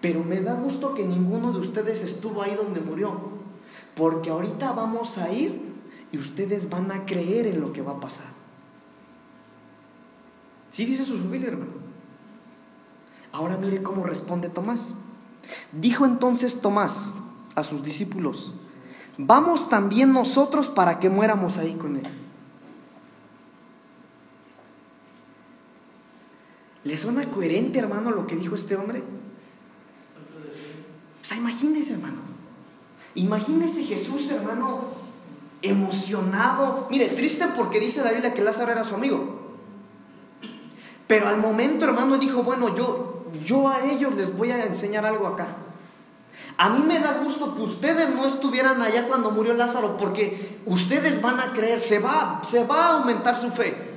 Pero 0.02 0.24
me 0.24 0.42
da 0.42 0.56
gusto 0.56 0.96
que 0.96 1.06
ninguno 1.06 1.52
de 1.52 1.60
ustedes 1.60 2.02
estuvo 2.02 2.42
ahí 2.42 2.56
donde 2.56 2.82
murió. 2.82 3.12
Porque 3.96 4.32
ahorita 4.32 4.72
vamos 4.72 5.20
a 5.20 5.32
ir 5.32 5.62
y 6.12 6.18
ustedes 6.18 6.72
van 6.72 6.92
a 6.92 7.06
creer 7.06 7.46
en 7.46 7.62
lo 7.62 7.72
que 7.72 7.84
va 7.84 7.92
a 7.92 8.00
pasar. 8.00 8.26
¿Sí 10.72 10.86
dice 10.86 11.06
su 11.06 11.20
Biblia, 11.20 11.50
hermano? 11.50 11.74
Ahora 13.32 13.58
mire 13.58 13.84
cómo 13.84 14.06
responde 14.06 14.50
Tomás. 14.50 14.96
Dijo 15.72 16.08
entonces 16.08 16.62
Tomás 16.62 17.13
a 17.54 17.63
sus 17.63 17.84
discípulos, 17.84 18.54
vamos 19.20 19.70
también 19.70 20.13
nosotros 20.13 20.68
para 20.68 21.00
que 21.00 21.12
muéramos 21.12 21.60
ahí 21.60 21.76
con 21.76 21.98
Él. 21.98 22.18
¿Le 26.89 26.97
suena 26.97 27.23
coherente, 27.30 27.78
hermano, 27.78 28.10
lo 28.10 28.25
que 28.25 28.36
dijo 28.36 28.56
este 28.56 28.75
hombre? 28.75 29.04
O 31.21 31.23
sea, 31.23 31.38
imagínese, 31.38 31.93
hermano. 31.93 32.17
Imagínese 33.13 33.84
Jesús, 33.84 34.32
hermano, 34.32 34.86
emocionado. 35.62 36.88
Mire, 36.89 37.10
triste 37.10 37.45
porque 37.56 37.80
dice 37.80 38.04
la 38.04 38.12
Biblia 38.12 38.34
que 38.34 38.41
Lázaro 38.41 38.71
era 38.71 38.84
su 38.84 38.95
amigo. 38.95 39.54
Pero 41.06 41.28
al 41.28 41.38
momento, 41.38 41.86
hermano, 41.86 42.17
dijo, 42.17 42.41
bueno, 42.41 42.75
yo, 42.75 43.23
yo 43.45 43.69
a 43.69 43.86
ellos 43.91 44.15
les 44.15 44.36
voy 44.36 44.49
a 44.49 44.65
enseñar 44.65 45.06
algo 45.06 45.28
acá. 45.28 45.58
A 46.58 46.69
mí 46.69 46.84
me 46.84 46.99
da 46.99 47.19
gusto 47.23 47.54
que 47.54 47.62
ustedes 47.62 48.15
no 48.15 48.25
estuvieran 48.25 48.82
allá 48.82 49.08
cuando 49.08 49.30
murió 49.30 49.54
Lázaro, 49.54 49.95
porque 49.95 50.58
ustedes 50.65 51.21
van 51.21 51.39
a 51.39 51.54
creer, 51.54 51.80
se 51.80 51.99
va, 51.99 52.41
se 52.43 52.63
va 52.63 52.88
a 52.88 52.97
aumentar 52.97 53.39
su 53.39 53.52
fe. 53.52 53.88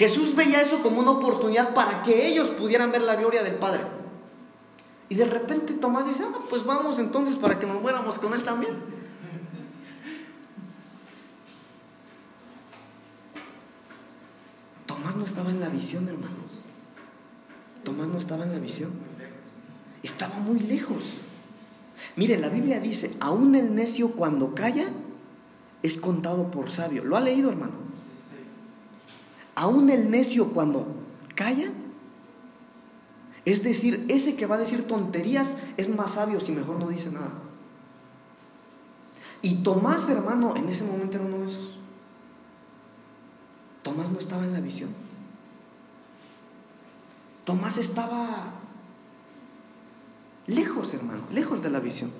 Jesús 0.00 0.34
veía 0.34 0.62
eso 0.62 0.82
como 0.82 0.98
una 1.00 1.10
oportunidad 1.10 1.74
para 1.74 2.02
que 2.02 2.26
ellos 2.26 2.48
pudieran 2.48 2.90
ver 2.90 3.02
la 3.02 3.16
gloria 3.16 3.42
del 3.42 3.56
Padre. 3.56 3.82
Y 5.10 5.14
de 5.14 5.26
repente 5.26 5.74
Tomás 5.74 6.06
dice, 6.06 6.24
ah, 6.26 6.38
pues 6.48 6.64
vamos 6.64 6.98
entonces 6.98 7.36
para 7.36 7.58
que 7.58 7.66
nos 7.66 7.82
muéramos 7.82 8.16
con 8.18 8.32
él 8.32 8.42
también. 8.42 8.72
Tomás 14.86 15.16
no 15.16 15.26
estaba 15.26 15.50
en 15.50 15.60
la 15.60 15.68
visión, 15.68 16.08
hermanos. 16.08 16.64
Tomás 17.84 18.08
no 18.08 18.16
estaba 18.16 18.44
en 18.44 18.52
la 18.52 18.58
visión. 18.58 18.92
Estaba 20.02 20.36
muy 20.36 20.60
lejos. 20.60 21.18
Mire, 22.16 22.38
la 22.38 22.48
Biblia 22.48 22.80
dice, 22.80 23.14
aún 23.20 23.54
el 23.54 23.74
necio 23.74 24.12
cuando 24.12 24.54
calla 24.54 24.88
es 25.82 25.98
contado 25.98 26.50
por 26.50 26.70
sabio. 26.70 27.04
¿Lo 27.04 27.18
ha 27.18 27.20
leído, 27.20 27.50
hermano? 27.50 27.74
Aún 29.60 29.90
el 29.90 30.10
necio 30.10 30.52
cuando 30.54 30.86
calla, 31.34 31.70
es 33.44 33.62
decir, 33.62 34.06
ese 34.08 34.34
que 34.34 34.46
va 34.46 34.54
a 34.54 34.58
decir 34.58 34.88
tonterías 34.88 35.54
es 35.76 35.94
más 35.94 36.12
sabio 36.12 36.40
si 36.40 36.52
mejor 36.52 36.78
no 36.78 36.88
dice 36.88 37.10
nada. 37.10 37.30
Y 39.42 39.56
Tomás, 39.56 40.08
hermano, 40.08 40.56
en 40.56 40.66
ese 40.70 40.84
momento 40.84 41.18
era 41.18 41.26
uno 41.26 41.40
de 41.40 41.52
esos. 41.52 41.76
Tomás 43.82 44.08
no 44.08 44.18
estaba 44.18 44.46
en 44.46 44.54
la 44.54 44.60
visión. 44.60 44.94
Tomás 47.44 47.76
estaba 47.76 48.54
Lejos, 50.46 50.94
hermano, 50.94 51.20
lejos 51.30 51.62
de 51.62 51.68
la 51.68 51.80
visión. 51.80 52.10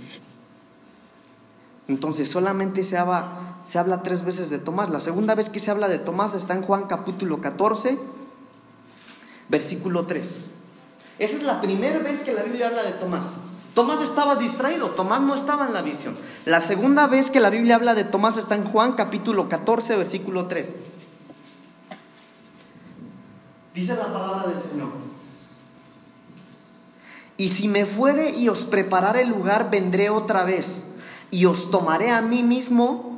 Entonces 1.89 2.29
solamente 2.29 2.85
se 2.85 2.99
habla, 2.99 3.50
se 3.65 3.79
habla 3.79 4.03
tres 4.03 4.25
veces 4.25 4.51
de 4.51 4.59
Tomás. 4.59 4.91
La 4.91 5.01
segunda 5.01 5.35
vez 5.35 5.49
que 5.49 5.61
se 5.61 5.71
habla 5.71 5.89
de 5.89 5.99
Tomás 5.99 6.35
está 6.35 6.55
en 6.55 6.63
Juan 6.63 6.87
capítulo 6.87 7.41
14, 7.41 7.99
versículo 9.49 10.07
3. 10.07 10.51
Esa 11.19 11.37
es 11.37 11.43
la 11.43 11.61
primera 11.61 11.99
vez 11.99 12.23
que 12.23 12.33
la 12.33 12.43
Biblia 12.43 12.69
habla 12.69 12.83
de 12.83 12.93
Tomás. 12.93 13.41
Tomás 13.75 14.01
estaba 14.01 14.37
distraído, 14.37 14.89
Tomás 14.89 15.21
no 15.21 15.35
estaba 15.35 15.67
en 15.67 15.73
la 15.73 15.83
visión. 15.83 16.17
La 16.45 16.61
segunda 16.61 17.07
vez 17.07 17.31
que 17.31 17.41
la 17.41 17.51
Biblia 17.51 17.77
habla 17.77 17.95
de 17.95 18.05
Tomás 18.05 18.37
está 18.37 18.55
en 18.55 18.65
Juan 18.65 18.93
capítulo 18.93 19.49
14, 19.49 19.97
versículo 19.97 20.47
3. 20.47 20.77
Dice 23.75 23.95
la 23.95 24.13
palabra 24.13 24.49
del 24.49 24.61
Señor. 24.61 24.89
Y 27.37 27.51
si 27.51 27.69
me 27.69 27.87
fuere 27.87 28.31
y 28.31 28.49
os 28.49 28.61
preparare 28.65 29.23
el 29.23 29.29
lugar, 29.29 29.71
vendré 29.71 30.11
otra 30.11 30.45
vez 30.45 30.89
y 31.31 31.47
os 31.47 31.71
tomaré 31.71 32.11
a 32.11 32.21
mí 32.21 32.43
mismo 32.43 33.10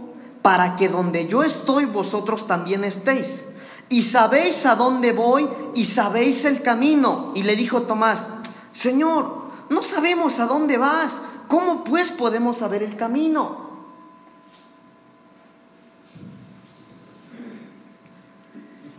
para 0.42 0.76
que 0.76 0.88
donde 0.88 1.28
yo 1.28 1.42
estoy 1.44 1.86
vosotros 1.86 2.46
también 2.46 2.84
estéis. 2.84 3.48
Y 3.88 4.02
sabéis 4.02 4.66
a 4.66 4.74
dónde 4.74 5.12
voy 5.12 5.48
y 5.74 5.84
sabéis 5.84 6.44
el 6.44 6.62
camino. 6.62 7.32
Y 7.34 7.44
le 7.44 7.56
dijo 7.56 7.82
Tomás, 7.82 8.28
Señor, 8.72 9.42
no 9.70 9.82
sabemos 9.82 10.40
a 10.40 10.46
dónde 10.46 10.78
vas. 10.78 11.22
¿Cómo 11.46 11.84
pues 11.84 12.10
podemos 12.10 12.58
saber 12.58 12.82
el 12.82 12.96
camino? 12.96 13.62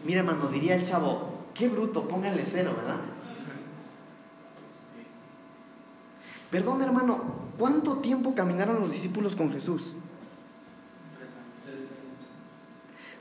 Mira, 0.06 0.20
hermano, 0.20 0.48
diría 0.48 0.76
el 0.76 0.86
chavo, 0.86 1.30
qué 1.54 1.70
bruto, 1.70 2.08
póngale 2.08 2.46
cero, 2.46 2.74
¿verdad? 2.76 3.00
Perdón, 6.52 6.82
hermano, 6.84 7.20
¿cuánto 7.58 7.98
tiempo 7.98 8.36
caminaron 8.36 8.80
los 8.80 8.92
discípulos 8.92 9.36
con 9.36 9.52
Jesús? 9.52 9.94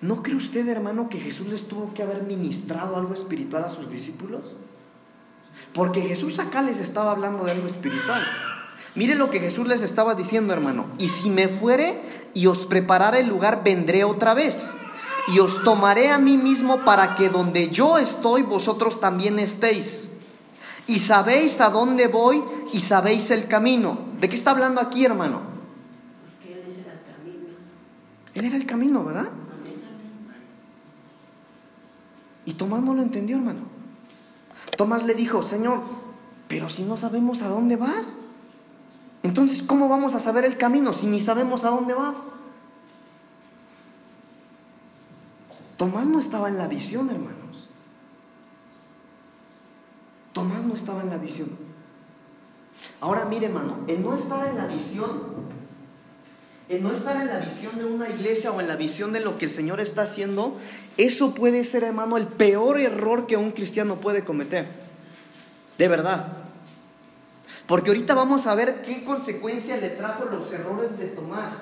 ¿No 0.03 0.21
cree 0.25 0.35
usted, 0.35 0.69
hermano, 0.69 1.09
que 1.09 1.21
Jesús 1.21 1.47
les 1.47 1.69
tuvo 1.69 1.95
que 1.95 2.03
haber 2.03 2.25
ministrado 2.25 2.97
algo 2.97 3.15
espiritual 3.15 3.63
a 3.63 3.71
sus 3.71 3.89
discípulos? 3.89 4.43
Porque 5.73 6.03
Jesús 6.03 6.41
acá 6.41 6.61
les 6.61 6.81
estaba 6.81 7.13
hablando 7.13 7.45
de 7.45 7.53
algo 7.53 7.69
espiritual. 7.69 8.21
Mire 8.97 9.15
lo 9.15 9.31
que 9.31 9.39
Jesús 9.39 9.69
les 9.69 9.81
estaba 9.81 10.17
diciendo, 10.17 10.53
hermano. 10.53 10.87
Y 10.99 11.09
si 11.09 11.31
me 11.31 11.47
fuere 11.47 12.01
y 12.35 12.49
os 12.49 12.67
preparara 12.67 13.21
el 13.21 13.29
lugar, 13.29 13.63
vendré 13.63 14.03
otra 14.03 14.35
vez. 14.35 14.73
Y 15.29 15.39
os 15.39 15.63
tomaré 15.63 16.11
a 16.11 16.19
mí 16.19 16.37
mismo 16.37 16.79
para 16.85 17.15
que 17.15 17.29
donde 17.29 17.71
yo 17.71 17.97
estoy, 17.97 18.43
vosotros 18.43 18.99
también 18.99 19.39
estéis. 19.39 20.11
Y 20.89 20.99
sabéis 20.99 21.61
a 21.61 21.71
dónde 21.71 22.09
voy 22.09 22.43
y 22.73 22.81
sabéis 22.81 23.31
el 23.31 23.47
camino. 23.47 23.99
¿De 24.21 24.29
qué 24.29 24.35
está 24.35 24.51
hablando 24.51 24.81
aquí, 24.81 25.05
hermano? 25.05 25.43
Porque 26.41 26.55
Él 26.55 26.65
es 26.69 26.77
el 26.77 26.85
camino. 27.15 27.57
Él 28.35 28.45
era 28.47 28.57
el 28.57 28.67
camino, 28.67 29.05
¿verdad? 29.05 29.29
Y 32.45 32.55
Tomás 32.55 32.83
no 32.83 32.95
lo 32.95 33.03
entendió, 33.03 33.37
hermano. 33.37 33.61
Tomás 34.77 35.05
le 35.05 35.15
dijo, 35.15 35.43
Señor, 35.43 35.81
pero 36.49 36.69
si 36.69 36.83
no 36.83 36.97
sabemos 36.97 37.43
a 37.43 37.49
dónde 37.49 37.77
vas, 37.77 38.17
entonces 39.23 39.63
¿cómo 39.63 39.89
vamos 39.89 40.15
a 40.15 40.21
saber 40.21 40.45
el 40.45 40.59
camino 40.59 40.93
si 40.93 41.07
ni 41.07 41.21
sabemos 41.21 41.65
a 41.65 41.71
dónde 41.71 41.95
vas? 41.95 42.17
Tomás 45.77 46.07
no 46.07 46.19
estaba 46.19 46.49
en 46.49 46.59
la 46.59 46.69
visión, 46.69 47.11
hermanos. 47.11 47.69
Tomás 50.33 50.63
no 50.65 50.75
estaba 50.75 51.03
en 51.03 51.11
la 51.11 51.19
visión. 51.19 51.51
Ahora 53.01 53.25
mire, 53.25 53.47
hermano, 53.47 53.79
el 53.87 54.03
no 54.03 54.15
estar 54.15 54.47
en 54.47 54.57
la 54.57 54.67
visión, 54.67 55.11
el 56.73 56.83
no 56.83 56.91
estar 56.91 57.21
en 57.21 57.29
la 57.29 57.39
visión 57.39 57.77
de 57.77 57.85
una 57.85 58.09
iglesia 58.09 58.51
o 58.51 58.59
en 58.59 58.67
la 58.67 58.77
visión 58.77 59.13
de 59.13 59.21
lo 59.21 59.37
que 59.37 59.45
el 59.45 59.51
Señor 59.51 59.79
está 59.79 60.03
haciendo, 60.03 60.57
eso 60.97 61.35
puede 61.35 61.65
ser, 61.65 61.85
hermano, 61.85 62.17
el 62.17 62.27
peor 62.27 62.81
error 62.81 63.27
que 63.27 63.37
un 63.37 63.51
cristiano 63.51 63.97
puede 63.97 64.25
cometer. 64.25 64.67
De 65.77 65.89
verdad. 65.89 66.33
Porque 67.67 67.91
ahorita 67.91 68.15
vamos 68.15 68.47
a 68.47 68.55
ver 68.55 68.81
qué 68.81 69.05
consecuencia 69.05 69.77
le 69.77 69.91
trajo 69.91 70.25
los 70.25 70.51
errores 70.53 70.99
de 70.99 71.09
Tomás. 71.09 71.53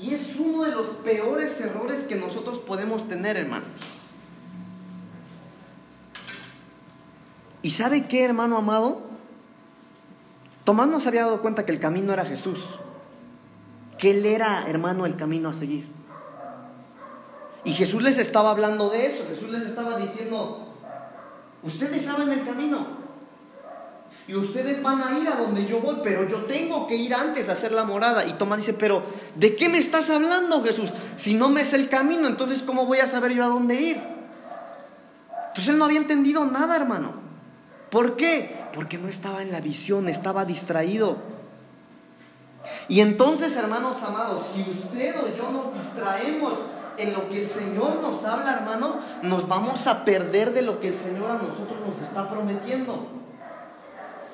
Y 0.00 0.14
es 0.14 0.36
uno 0.36 0.64
de 0.64 0.70
los 0.70 0.86
peores 1.04 1.60
errores 1.60 2.04
que 2.04 2.16
nosotros 2.16 2.58
podemos 2.58 3.06
tener, 3.06 3.36
hermanos. 3.36 3.68
¿Y 7.60 7.70
sabe 7.70 8.06
qué, 8.06 8.24
hermano 8.24 8.56
amado? 8.56 9.02
Tomás 10.64 10.88
no 10.88 11.00
se 11.00 11.08
había 11.08 11.24
dado 11.26 11.42
cuenta 11.42 11.66
que 11.66 11.72
el 11.72 11.80
camino 11.80 12.14
era 12.14 12.24
Jesús. 12.24 12.78
Que 13.98 14.12
Él 14.12 14.24
era, 14.24 14.64
hermano, 14.68 15.06
el 15.06 15.16
camino 15.16 15.50
a 15.50 15.54
seguir. 15.54 15.88
Y 17.64 17.72
Jesús 17.72 18.02
les 18.02 18.18
estaba 18.18 18.50
hablando 18.50 18.88
de 18.88 19.06
eso. 19.06 19.24
Jesús 19.28 19.50
les 19.50 19.62
estaba 19.62 19.98
diciendo, 19.98 20.66
ustedes 21.62 22.02
saben 22.02 22.30
el 22.32 22.44
camino. 22.44 22.86
Y 24.28 24.34
ustedes 24.34 24.82
van 24.82 25.02
a 25.02 25.18
ir 25.18 25.26
a 25.26 25.36
donde 25.36 25.66
yo 25.66 25.80
voy, 25.80 25.96
pero 26.02 26.28
yo 26.28 26.44
tengo 26.44 26.86
que 26.86 26.96
ir 26.96 27.14
antes 27.14 27.48
a 27.48 27.52
hacer 27.52 27.72
la 27.72 27.84
morada. 27.84 28.26
Y 28.26 28.34
Tomás 28.34 28.58
dice, 28.58 28.74
pero 28.74 29.02
¿de 29.34 29.56
qué 29.56 29.70
me 29.70 29.78
estás 29.78 30.10
hablando, 30.10 30.62
Jesús? 30.62 30.90
Si 31.16 31.34
no 31.34 31.48
me 31.48 31.62
es 31.62 31.72
el 31.72 31.88
camino, 31.88 32.28
entonces 32.28 32.62
¿cómo 32.62 32.84
voy 32.84 32.98
a 32.98 33.06
saber 33.06 33.32
yo 33.32 33.42
a 33.42 33.48
dónde 33.48 33.74
ir? 33.74 33.96
Entonces 35.48 35.68
él 35.68 35.78
no 35.78 35.86
había 35.86 35.98
entendido 35.98 36.44
nada, 36.44 36.76
hermano. 36.76 37.12
¿Por 37.90 38.16
qué? 38.16 38.54
Porque 38.74 38.98
no 38.98 39.08
estaba 39.08 39.40
en 39.40 39.50
la 39.50 39.60
visión, 39.60 40.10
estaba 40.10 40.44
distraído. 40.44 41.16
Y 42.88 43.00
entonces, 43.00 43.54
hermanos 43.56 44.02
amados, 44.02 44.46
si 44.54 44.62
usted 44.62 45.14
o 45.20 45.36
yo 45.36 45.50
nos 45.50 45.74
distraemos 45.74 46.54
en 46.96 47.12
lo 47.12 47.28
que 47.28 47.42
el 47.42 47.48
Señor 47.48 48.00
nos 48.00 48.24
habla, 48.24 48.54
hermanos, 48.54 48.96
nos 49.22 49.46
vamos 49.46 49.86
a 49.86 50.04
perder 50.04 50.52
de 50.52 50.62
lo 50.62 50.80
que 50.80 50.88
el 50.88 50.94
Señor 50.94 51.30
a 51.30 51.34
nosotros 51.34 51.78
nos 51.86 52.00
está 52.02 52.28
prometiendo. 52.28 53.06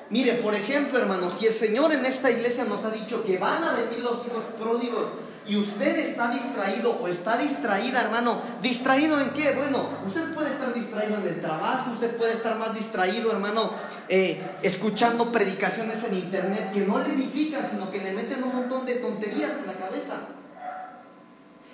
Mire, 0.09 0.33
por 0.33 0.53
ejemplo, 0.53 0.99
hermanos, 0.99 1.33
si 1.33 1.47
el 1.47 1.53
Señor 1.53 1.91
en 1.91 2.05
esta 2.05 2.29
iglesia 2.29 2.63
nos 2.65 2.83
ha 2.85 2.91
dicho 2.91 3.23
que 3.23 3.37
van 3.37 3.63
a 3.63 3.73
venir 3.73 3.99
los 3.99 4.25
hijos 4.25 4.43
pródigos 4.59 5.05
y 5.47 5.57
usted 5.57 5.99
está 5.99 6.29
distraído 6.31 6.97
o 7.01 7.07
está 7.07 7.37
distraída, 7.37 8.01
hermano, 8.01 8.41
¿distraído 8.61 9.21
en 9.21 9.29
qué? 9.31 9.51
Bueno, 9.51 9.89
usted 10.05 10.33
puede 10.33 10.51
estar 10.51 10.73
distraído 10.73 11.17
en 11.17 11.27
el 11.27 11.39
trabajo, 11.39 11.91
usted 11.91 12.17
puede 12.17 12.33
estar 12.33 12.57
más 12.57 12.73
distraído, 12.73 13.31
hermano, 13.31 13.69
eh, 14.09 14.41
escuchando 14.63 15.31
predicaciones 15.31 16.03
en 16.03 16.15
internet 16.15 16.71
que 16.73 16.81
no 16.81 16.99
le 16.99 17.13
edifican, 17.13 17.69
sino 17.69 17.91
que 17.91 17.99
le 17.99 18.13
meten 18.13 18.43
un 18.43 18.55
montón 18.55 18.85
de 18.85 18.95
tonterías 18.95 19.57
en 19.57 19.67
la 19.67 19.73
cabeza. 19.73 20.15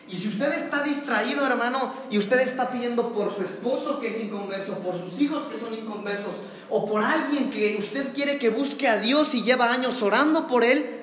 Y 0.09 0.17
si 0.17 0.27
usted 0.27 0.51
está 0.51 0.83
distraído, 0.83 1.45
hermano, 1.47 1.93
y 2.09 2.17
usted 2.17 2.41
está 2.41 2.69
pidiendo 2.69 3.13
por 3.13 3.33
su 3.33 3.43
esposo 3.43 4.01
que 4.01 4.09
es 4.09 4.19
inconverso, 4.19 4.79
por 4.79 4.99
sus 4.99 5.21
hijos 5.21 5.43
que 5.43 5.57
son 5.57 5.73
inconversos, 5.73 6.33
o 6.69 6.85
por 6.85 7.01
alguien 7.01 7.49
que 7.49 7.77
usted 7.77 8.13
quiere 8.13 8.37
que 8.37 8.49
busque 8.49 8.89
a 8.89 8.97
Dios 8.97 9.33
y 9.33 9.43
lleva 9.43 9.71
años 9.71 10.01
orando 10.01 10.47
por 10.47 10.65
él, 10.65 11.00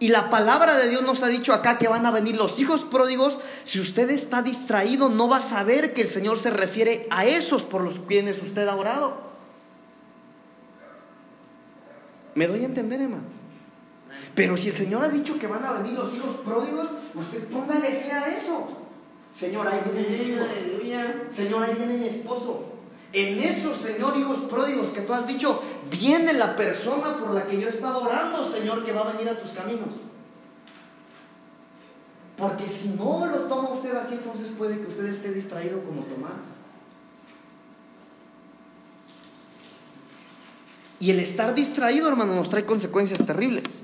y 0.00 0.08
la 0.08 0.30
palabra 0.30 0.76
de 0.78 0.88
Dios 0.88 1.02
nos 1.02 1.22
ha 1.22 1.28
dicho 1.28 1.52
acá 1.52 1.78
que 1.78 1.86
van 1.86 2.06
a 2.06 2.10
venir 2.10 2.34
los 2.34 2.58
hijos 2.58 2.82
pródigos, 2.82 3.38
si 3.64 3.80
usted 3.80 4.08
está 4.08 4.40
distraído 4.40 5.10
no 5.10 5.28
va 5.28 5.36
a 5.36 5.40
saber 5.40 5.92
que 5.92 6.00
el 6.02 6.08
Señor 6.08 6.38
se 6.38 6.50
refiere 6.50 7.06
a 7.10 7.26
esos 7.26 7.62
por 7.62 7.82
los 7.82 8.00
quienes 8.00 8.42
usted 8.42 8.66
ha 8.66 8.74
orado. 8.74 9.30
¿Me 12.34 12.46
doy 12.46 12.62
a 12.62 12.66
entender, 12.66 13.02
hermano? 13.02 13.24
Pero 14.34 14.56
si 14.56 14.70
el 14.70 14.74
Señor 14.74 15.04
ha 15.04 15.10
dicho 15.10 15.38
que 15.38 15.46
van 15.46 15.64
a 15.64 15.72
venir 15.72 15.92
los 15.92 16.14
hijos 16.14 16.36
pródigos, 16.46 16.88
usted 17.14 17.44
póngale 17.48 17.90
fe 17.90 18.12
a 18.12 18.28
eso. 18.34 18.68
Señor, 19.34 19.68
ahí 19.68 19.80
vienen 19.84 20.12
mis 20.12 20.26
hijos. 20.28 20.46
Aleluya. 20.48 21.14
Señor, 21.30 21.64
ahí 21.64 21.74
viene 21.74 21.98
mi 21.98 22.08
esposo. 22.08 22.64
En 23.12 23.40
esos, 23.40 23.78
Señor, 23.78 24.16
hijos 24.16 24.38
pródigos 24.48 24.88
que 24.88 25.00
tú 25.00 25.12
has 25.12 25.26
dicho, 25.26 25.60
viene 25.90 26.32
la 26.32 26.54
persona 26.54 27.16
por 27.16 27.30
la 27.30 27.46
que 27.46 27.60
yo 27.60 27.66
he 27.66 27.70
estado 27.70 28.02
orando, 28.02 28.48
Señor, 28.48 28.84
que 28.84 28.92
va 28.92 29.02
a 29.02 29.12
venir 29.12 29.28
a 29.28 29.40
tus 29.40 29.50
caminos. 29.50 29.94
Porque 32.36 32.68
si 32.68 32.90
no 32.90 33.26
lo 33.26 33.40
toma 33.40 33.70
usted 33.70 33.94
así, 33.96 34.14
entonces 34.14 34.48
puede 34.56 34.80
que 34.80 34.86
usted 34.86 35.06
esté 35.06 35.32
distraído 35.32 35.82
como 35.82 36.02
Tomás. 36.04 36.40
Y 41.00 41.10
el 41.10 41.18
estar 41.18 41.54
distraído, 41.54 42.08
hermano, 42.08 42.34
nos 42.34 42.48
trae 42.48 42.64
consecuencias 42.64 43.24
terribles. 43.26 43.82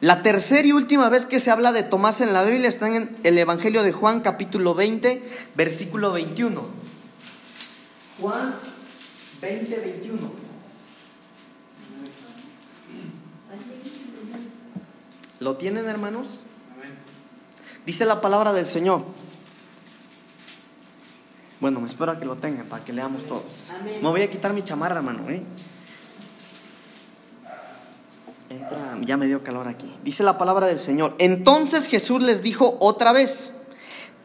La 0.00 0.22
tercera 0.22 0.66
y 0.66 0.72
última 0.72 1.08
vez 1.08 1.24
que 1.26 1.40
se 1.40 1.50
habla 1.50 1.72
de 1.72 1.82
Tomás 1.82 2.20
en 2.20 2.32
la 2.32 2.42
Biblia 2.44 2.68
está 2.68 2.88
en 2.88 3.16
el 3.22 3.38
Evangelio 3.38 3.82
de 3.82 3.92
Juan 3.92 4.20
capítulo 4.20 4.74
20, 4.74 5.22
versículo 5.54 6.12
21. 6.12 6.62
Juan 8.20 8.54
20, 9.40 9.76
21. 9.78 10.32
¿Lo 15.40 15.56
tienen, 15.56 15.86
hermanos? 15.86 16.42
Dice 17.86 18.04
la 18.04 18.20
palabra 18.20 18.52
del 18.52 18.66
Señor. 18.66 19.04
Bueno, 21.60 21.80
me 21.80 21.86
espero 21.86 22.12
a 22.12 22.18
que 22.18 22.24
lo 22.24 22.36
tengan 22.36 22.66
para 22.66 22.84
que 22.84 22.92
leamos 22.92 23.26
todos. 23.26 23.70
Me 23.84 24.08
voy 24.08 24.22
a 24.22 24.30
quitar 24.30 24.52
mi 24.52 24.62
chamarra, 24.62 24.96
hermano. 24.96 25.28
¿eh? 25.30 25.42
Ya 29.02 29.16
me 29.16 29.26
dio 29.26 29.42
calor 29.42 29.68
aquí. 29.68 29.92
Dice 30.02 30.22
la 30.22 30.38
palabra 30.38 30.66
del 30.66 30.78
Señor. 30.78 31.14
Entonces 31.18 31.86
Jesús 31.86 32.22
les 32.22 32.42
dijo 32.42 32.76
otra 32.80 33.12
vez, 33.12 33.52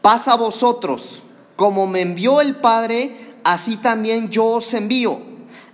pasa 0.02 0.32
a 0.32 0.36
vosotros, 0.36 1.22
como 1.56 1.86
me 1.86 2.00
envió 2.00 2.40
el 2.40 2.56
Padre, 2.56 3.16
así 3.44 3.76
también 3.76 4.30
yo 4.30 4.46
os 4.46 4.72
envío. 4.74 5.20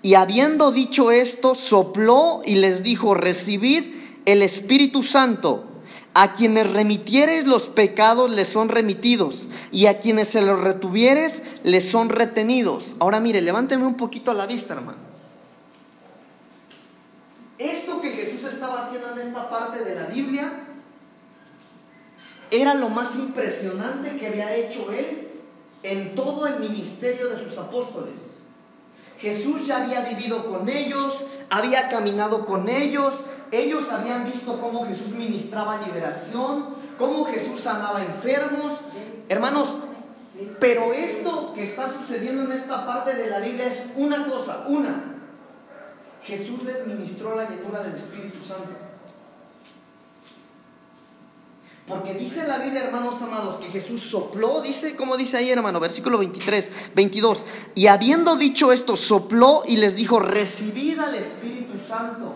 Y 0.03 0.15
habiendo 0.15 0.73
dicho 0.73 1.11
esto, 1.11 1.55
sopló 1.55 2.43
y 2.45 2.57
les 2.57 2.83
dijo, 2.83 3.15
recibid 3.15 3.85
el 4.25 4.43
Espíritu 4.43 5.03
Santo. 5.03 5.65
A 6.15 6.33
quienes 6.33 6.73
remitiereis 6.73 7.47
los 7.47 7.65
pecados 7.65 8.31
les 8.31 8.49
son 8.49 8.71
remitidos, 8.71 9.49
y 9.71 9.85
a 9.85 9.99
quienes 9.99 10.29
se 10.29 10.41
los 10.41 10.59
retuvieres 10.59 11.43
les 11.63 11.91
son 11.91 12.09
retenidos. 12.09 12.97
Ahora 13.01 13.21
mire, 13.21 13.43
levánteme 13.43 13.85
un 13.85 13.97
poquito 13.97 14.31
a 14.31 14.35
la 14.35 14.47
vista, 14.47 14.73
hermano. 14.73 14.99
Esto 17.59 18.01
que 18.01 18.11
Jesús 18.13 18.45
estaba 18.45 18.87
haciendo 18.87 19.13
en 19.13 19.27
esta 19.27 19.49
parte 19.49 19.85
de 19.85 19.95
la 19.95 20.07
Biblia 20.07 20.53
era 22.51 22.75
lo 22.75 22.89
más 22.89 23.17
impresionante 23.17 24.17
que 24.19 24.29
había 24.29 24.55
hecho 24.55 24.93
él 24.93 25.29
en 25.83 26.15
todo 26.15 26.47
el 26.47 26.59
ministerio 26.59 27.29
de 27.29 27.43
sus 27.43 27.57
apóstoles. 27.59 28.39
Jesús 29.19 29.67
ya 29.67 29.83
había 29.83 30.03
vivido 30.03 30.47
con 30.47 30.69
ellos, 30.69 31.27
había 31.51 31.89
caminado 31.89 32.45
con 32.45 32.69
ellos, 32.69 33.15
ellos 33.51 33.91
habían 33.91 34.25
visto 34.25 34.61
cómo 34.61 34.87
Jesús 34.87 35.09
ministraba 35.09 35.87
liberación, 35.87 36.75
cómo 36.99 37.25
Jesús 37.25 37.61
sanaba 37.61 38.05
enfermos. 38.05 38.73
Hermanos, 39.29 39.71
pero 40.61 40.93
esto 40.93 41.53
que 41.55 41.63
está 41.63 41.91
sucediendo 41.91 42.45
en 42.45 42.53
esta 42.53 42.85
parte 42.85 43.15
de 43.15 43.31
la 43.31 43.41
Biblia 43.41 43.67
es 43.67 43.85
una 43.97 44.27
cosa, 44.29 44.67
una. 44.69 45.15
Jesús 46.23 46.63
les 46.65 46.87
ministró 46.87 47.37
la 47.37 47.49
llenura 47.49 47.83
del 47.83 47.95
Espíritu 47.95 48.45
Santo. 48.47 48.86
Porque 51.87 52.15
dice 52.15 52.47
la 52.49 52.59
Biblia, 52.59 52.83
hermanos 52.83 53.23
amados, 53.23 53.57
que 53.59 53.69
Jesús 53.69 54.01
sopló, 54.01 54.61
dice, 54.61 54.97
como 54.97 55.17
dice 55.17 55.37
ahí, 55.37 55.51
hermano, 55.51 55.79
versículo 55.79 56.19
23, 56.19 56.73
22. 56.97 57.47
Y 57.77 57.87
habiendo 57.87 58.37
dicho 58.37 58.73
esto, 58.73 58.97
sopló 58.97 59.63
y 59.65 59.77
les 59.77 59.95
dijo, 59.95 60.19
recibid 60.19 60.99
al 60.99 61.15
Espíritu 61.15 61.79
Santo. 61.79 62.35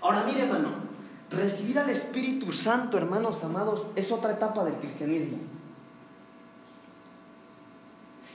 Ahora 0.00 0.22
mire, 0.22 0.42
hermano, 0.42 0.68
recibir 1.30 1.80
al 1.80 1.90
Espíritu 1.90 2.52
Santo, 2.52 2.98
hermanos 2.98 3.42
amados, 3.42 3.88
es 3.96 4.12
otra 4.12 4.30
etapa 4.30 4.64
del 4.64 4.74
cristianismo. 4.74 5.38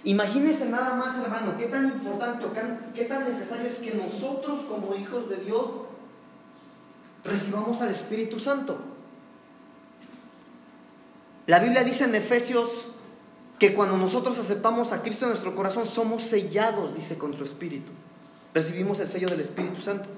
Imagínense 0.03 0.69
nada 0.69 0.95
más, 0.95 1.17
hermano, 1.19 1.57
qué 1.57 1.67
tan 1.67 1.87
importante 1.87 2.45
qué 2.93 3.05
tan 3.05 3.23
necesario 3.23 3.67
es 3.67 3.75
que 3.75 3.93
nosotros 3.93 4.65
como 4.67 4.93
hijos 4.95 5.29
de 5.29 5.37
Dios 5.37 5.67
recibamos 7.27 7.81
al 7.81 7.91
Espíritu 7.91 8.39
Santo. 8.39 8.77
La 11.45 11.59
Biblia 11.59 11.83
dice 11.83 12.05
en 12.05 12.15
Efesios 12.15 12.69
que 13.59 13.73
cuando 13.73 13.97
nosotros 13.97 14.37
aceptamos 14.37 14.91
a 14.91 15.01
Cristo 15.01 15.25
en 15.25 15.29
nuestro 15.29 15.55
corazón 15.55 15.85
somos 15.85 16.23
sellados, 16.23 16.95
dice, 16.95 17.17
con 17.17 17.35
su 17.35 17.43
Espíritu. 17.43 17.91
Recibimos 18.53 18.99
el 18.99 19.07
sello 19.07 19.27
del 19.27 19.41
Espíritu 19.41 19.81
Santo. 19.81 20.09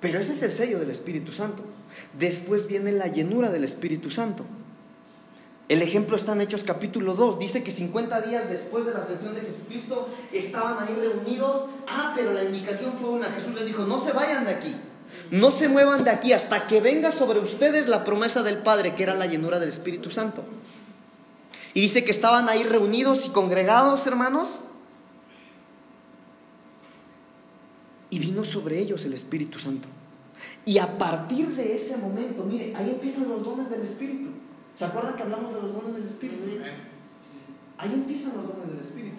Pero 0.00 0.20
ese 0.20 0.32
es 0.32 0.42
el 0.42 0.52
sello 0.52 0.78
del 0.78 0.90
Espíritu 0.90 1.32
Santo. 1.32 1.62
Después 2.18 2.66
viene 2.66 2.92
la 2.92 3.08
llenura 3.08 3.50
del 3.50 3.64
Espíritu 3.64 4.10
Santo. 4.10 4.44
El 5.68 5.80
ejemplo 5.80 6.16
está 6.16 6.32
en 6.32 6.42
Hechos 6.42 6.62
capítulo 6.62 7.14
2. 7.14 7.38
Dice 7.38 7.62
que 7.62 7.70
50 7.70 8.20
días 8.20 8.50
después 8.50 8.84
de 8.84 8.92
la 8.92 9.00
ascensión 9.00 9.34
de 9.34 9.40
Jesucristo 9.40 10.08
estaban 10.32 10.86
ahí 10.86 10.94
reunidos. 10.94 11.70
Ah, 11.88 12.12
pero 12.14 12.32
la 12.32 12.44
indicación 12.44 12.92
fue 13.00 13.10
una. 13.10 13.30
Jesús 13.30 13.54
les 13.54 13.64
dijo, 13.64 13.84
no 13.84 13.98
se 13.98 14.12
vayan 14.12 14.44
de 14.44 14.50
aquí. 14.50 14.74
No 15.30 15.50
se 15.50 15.68
muevan 15.68 16.04
de 16.04 16.10
aquí 16.10 16.32
hasta 16.32 16.66
que 16.66 16.80
venga 16.80 17.10
sobre 17.10 17.40
ustedes 17.40 17.88
la 17.88 18.04
promesa 18.04 18.42
del 18.42 18.58
Padre, 18.58 18.94
que 18.94 19.02
era 19.02 19.14
la 19.14 19.26
llenura 19.26 19.58
del 19.58 19.68
Espíritu 19.68 20.10
Santo. 20.10 20.44
Y 21.74 21.80
dice 21.80 22.04
que 22.04 22.12
estaban 22.12 22.48
ahí 22.48 22.62
reunidos 22.62 23.26
y 23.26 23.30
congregados, 23.30 24.06
hermanos. 24.06 24.60
Y 28.10 28.20
vino 28.20 28.44
sobre 28.44 28.78
ellos 28.78 29.04
el 29.04 29.12
Espíritu 29.12 29.58
Santo. 29.58 29.88
Y 30.64 30.78
a 30.78 30.98
partir 30.98 31.48
de 31.48 31.74
ese 31.74 31.96
momento, 31.96 32.44
mire, 32.44 32.74
ahí 32.76 32.90
empiezan 32.90 33.28
los 33.28 33.42
dones 33.44 33.68
del 33.70 33.82
Espíritu. 33.82 34.30
¿Se 34.76 34.84
acuerdan 34.84 35.16
que 35.16 35.22
hablamos 35.22 35.54
de 35.54 35.60
los 35.60 35.72
dones 35.74 35.94
del 35.94 36.04
Espíritu? 36.04 36.44
Ahí 37.78 37.92
empiezan 37.92 38.32
los 38.36 38.46
dones 38.46 38.68
del 38.68 38.80
Espíritu. 38.80 39.16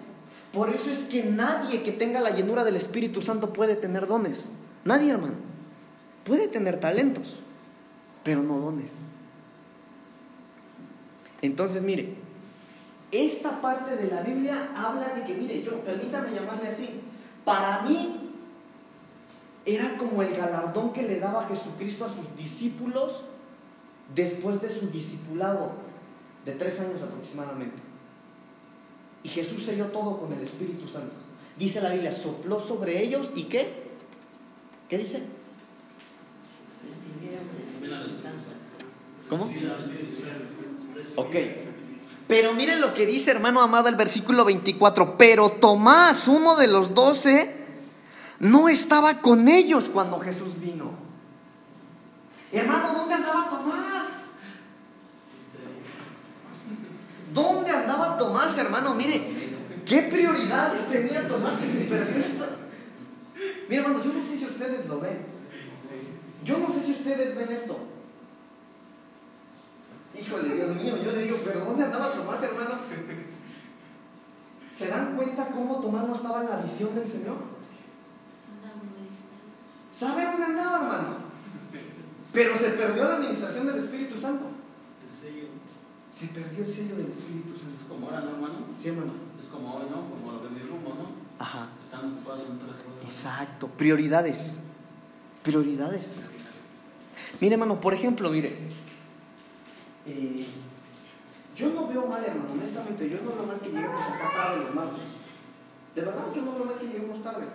Por 0.52 0.70
eso 0.70 0.90
es 0.90 1.00
que 1.00 1.24
nadie 1.24 1.82
que 1.82 1.92
tenga 1.92 2.20
la 2.20 2.30
llenura 2.30 2.64
del 2.64 2.76
Espíritu 2.76 3.20
Santo 3.20 3.52
puede 3.52 3.76
tener 3.76 4.06
dones. 4.06 4.50
Nadie, 4.84 5.10
hermano. 5.10 5.34
Puede 6.26 6.48
tener 6.48 6.80
talentos, 6.80 7.38
pero 8.24 8.42
no 8.42 8.58
dones. 8.58 8.96
Entonces, 11.40 11.82
mire, 11.82 12.14
esta 13.12 13.60
parte 13.60 13.94
de 13.94 14.10
la 14.10 14.22
Biblia 14.22 14.70
habla 14.74 15.14
de 15.14 15.22
que, 15.24 15.34
mire, 15.34 15.62
yo, 15.62 15.80
permítame 15.82 16.34
llamarle 16.34 16.68
así, 16.68 16.88
para 17.44 17.82
mí 17.82 18.16
era 19.64 19.96
como 19.96 20.22
el 20.22 20.34
galardón 20.34 20.92
que 20.92 21.02
le 21.02 21.20
daba 21.20 21.46
Jesucristo 21.46 22.04
a 22.04 22.08
sus 22.08 22.36
discípulos 22.36 23.24
después 24.14 24.60
de 24.60 24.70
su 24.70 24.88
discipulado 24.88 25.72
de 26.44 26.52
tres 26.52 26.80
años 26.80 27.02
aproximadamente. 27.02 27.76
Y 29.22 29.28
Jesús 29.28 29.64
selló 29.64 29.86
todo 29.86 30.18
con 30.18 30.32
el 30.32 30.40
Espíritu 30.40 30.88
Santo. 30.88 31.14
Dice 31.56 31.80
la 31.80 31.90
Biblia, 31.90 32.10
sopló 32.10 32.58
sobre 32.58 33.02
ellos 33.02 33.32
y 33.36 33.44
qué? 33.44 33.68
¿Qué 34.88 34.98
dice? 34.98 35.22
¿Cómo? 39.28 39.50
Ok. 41.16 41.36
Pero 42.28 42.52
miren 42.54 42.80
lo 42.80 42.92
que 42.92 43.06
dice, 43.06 43.30
hermano 43.30 43.60
amado, 43.60 43.88
el 43.88 43.94
versículo 43.94 44.44
24. 44.44 45.16
Pero 45.16 45.50
Tomás, 45.50 46.26
uno 46.28 46.56
de 46.56 46.66
los 46.66 46.94
doce, 46.94 47.54
no 48.40 48.68
estaba 48.68 49.20
con 49.20 49.48
ellos 49.48 49.88
cuando 49.88 50.18
Jesús 50.20 50.60
vino. 50.60 50.90
Hermano, 52.52 52.92
¿dónde 52.92 53.14
andaba 53.14 53.50
Tomás? 53.50 54.06
¿Dónde 57.32 57.70
andaba 57.70 58.18
Tomás, 58.18 58.56
hermano? 58.58 58.94
Mire, 58.94 59.22
¿qué 59.84 60.02
prioridades 60.02 60.88
tenía 60.88 61.26
Tomás 61.28 61.54
que 61.58 61.68
se 61.68 61.84
perdió? 61.84 62.24
Mire, 63.68 63.82
hermano, 63.82 64.02
yo 64.02 64.12
no 64.12 64.24
sé 64.24 64.38
si 64.38 64.44
ustedes 64.46 64.86
lo 64.86 65.00
ven. 65.00 65.35
Yo 66.46 66.58
no 66.58 66.72
sé 66.72 66.80
si 66.80 66.92
ustedes 66.92 67.34
ven 67.34 67.50
esto. 67.50 67.76
Híjole, 70.14 70.54
Dios 70.54 70.76
mío, 70.76 70.96
yo 71.04 71.10
le 71.10 71.22
digo, 71.24 71.38
pero 71.44 71.64
¿dónde 71.64 71.84
andaba 71.84 72.14
Tomás, 72.14 72.40
hermanos? 72.40 72.80
¿Se 74.72 74.86
dan 74.86 75.16
cuenta 75.16 75.48
cómo 75.48 75.80
Tomás 75.80 76.06
no 76.06 76.14
estaba 76.14 76.42
en 76.42 76.50
la 76.50 76.58
visión 76.58 76.94
del 76.94 77.08
Señor? 77.08 77.36
¿Sabe 79.92 80.24
dónde 80.24 80.44
andaba, 80.44 80.76
hermano? 80.84 81.16
Pero 82.32 82.56
se 82.56 82.70
perdió 82.70 83.08
la 83.08 83.16
administración 83.16 83.66
del 83.66 83.78
Espíritu 83.78 84.16
Santo. 84.20 84.44
El 84.46 85.18
sello. 85.18 85.48
Se 86.14 86.28
perdió 86.28 86.64
el 86.64 86.72
sello 86.72 86.96
del 86.96 87.10
Espíritu 87.10 87.58
Santo. 87.58 87.76
Es 87.80 87.88
como 87.88 88.06
ahora, 88.06 88.20
¿no, 88.20 88.30
hermano? 88.30 88.54
Sí, 88.78 88.88
hermano. 88.88 89.12
Es 89.40 89.48
como 89.48 89.74
hoy, 89.74 89.86
¿no? 89.90 90.02
Como 90.10 90.32
lo 90.32 90.42
que 90.42 90.50
mi 90.50 90.60
rumbo, 90.60 90.90
¿no? 90.90 91.44
Ajá. 91.44 91.68
Están 91.82 92.12
ocupados 92.12 92.42
en 92.46 92.56
otras 92.56 92.76
cosas. 92.76 93.02
Exacto. 93.04 93.66
Prioridades. 93.68 94.60
Prioridades. 95.46 96.22
Mire, 97.40 97.54
hermano, 97.54 97.80
por 97.80 97.94
ejemplo, 97.94 98.28
mire. 98.30 98.48
eh, 100.06 100.44
yo 101.54 101.70
no 101.70 101.86
veo 101.86 102.06
mal, 102.06 102.24
hermano, 102.24 102.50
honestamente, 102.52 103.08
yo 103.08 103.18
no 103.22 103.36
veo 103.36 103.46
mal 103.46 103.60
que 103.60 103.68
lleguemos 103.68 104.02
acá 104.02 104.30
tarde 104.36 104.64
los. 104.74 105.00
De 105.94 106.02
verdad, 106.02 106.24
yo 106.34 106.42
no 106.42 106.52
veo 106.52 106.64
mal 106.64 106.78
que 106.78 106.86
lleguemos 106.86 107.22
tarde. 107.22 107.46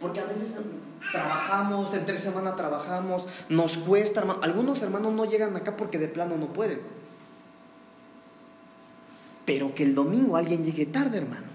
Porque 0.00 0.20
a 0.20 0.26
veces 0.26 0.52
mm, 0.52 1.10
trabajamos, 1.10 1.92
entre 1.94 2.16
semana 2.18 2.54
trabajamos, 2.54 3.26
nos 3.48 3.78
cuesta, 3.78 4.20
hermano. 4.20 4.40
Algunos 4.42 4.80
hermanos 4.82 5.12
no 5.12 5.24
llegan 5.24 5.56
acá 5.56 5.76
porque 5.76 5.98
de 5.98 6.06
plano 6.06 6.36
no 6.36 6.46
pueden. 6.46 6.80
Pero 9.44 9.74
que 9.74 9.82
el 9.82 9.96
domingo 9.96 10.36
alguien 10.36 10.64
llegue 10.64 10.86
tarde, 10.86 11.18
hermano. 11.18 11.53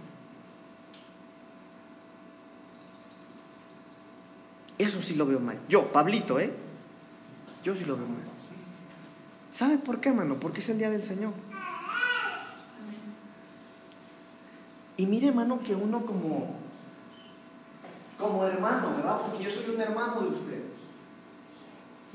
Eso 4.79 5.01
sí 5.01 5.13
lo 5.13 5.25
veo 5.25 5.39
mal. 5.39 5.59
Yo, 5.67 5.91
Pablito, 5.91 6.39
¿eh? 6.39 6.51
Yo 7.63 7.75
sí 7.75 7.85
lo 7.85 7.97
veo 7.97 8.07
mal. 8.07 8.17
¿Sabe 9.51 9.77
por 9.77 9.99
qué, 9.99 10.09
hermano? 10.09 10.35
Porque 10.39 10.61
es 10.61 10.69
el 10.69 10.77
día 10.77 10.89
del 10.89 11.03
Señor. 11.03 11.33
Y 14.95 15.05
mire, 15.05 15.27
hermano, 15.27 15.59
que 15.61 15.75
uno 15.75 16.05
como, 16.05 16.55
como 18.17 18.45
hermano, 18.45 18.91
¿verdad? 18.95 19.19
Porque 19.21 19.43
yo 19.43 19.51
soy 19.51 19.75
un 19.75 19.81
hermano 19.81 20.21
de 20.21 20.27
usted. 20.29 20.63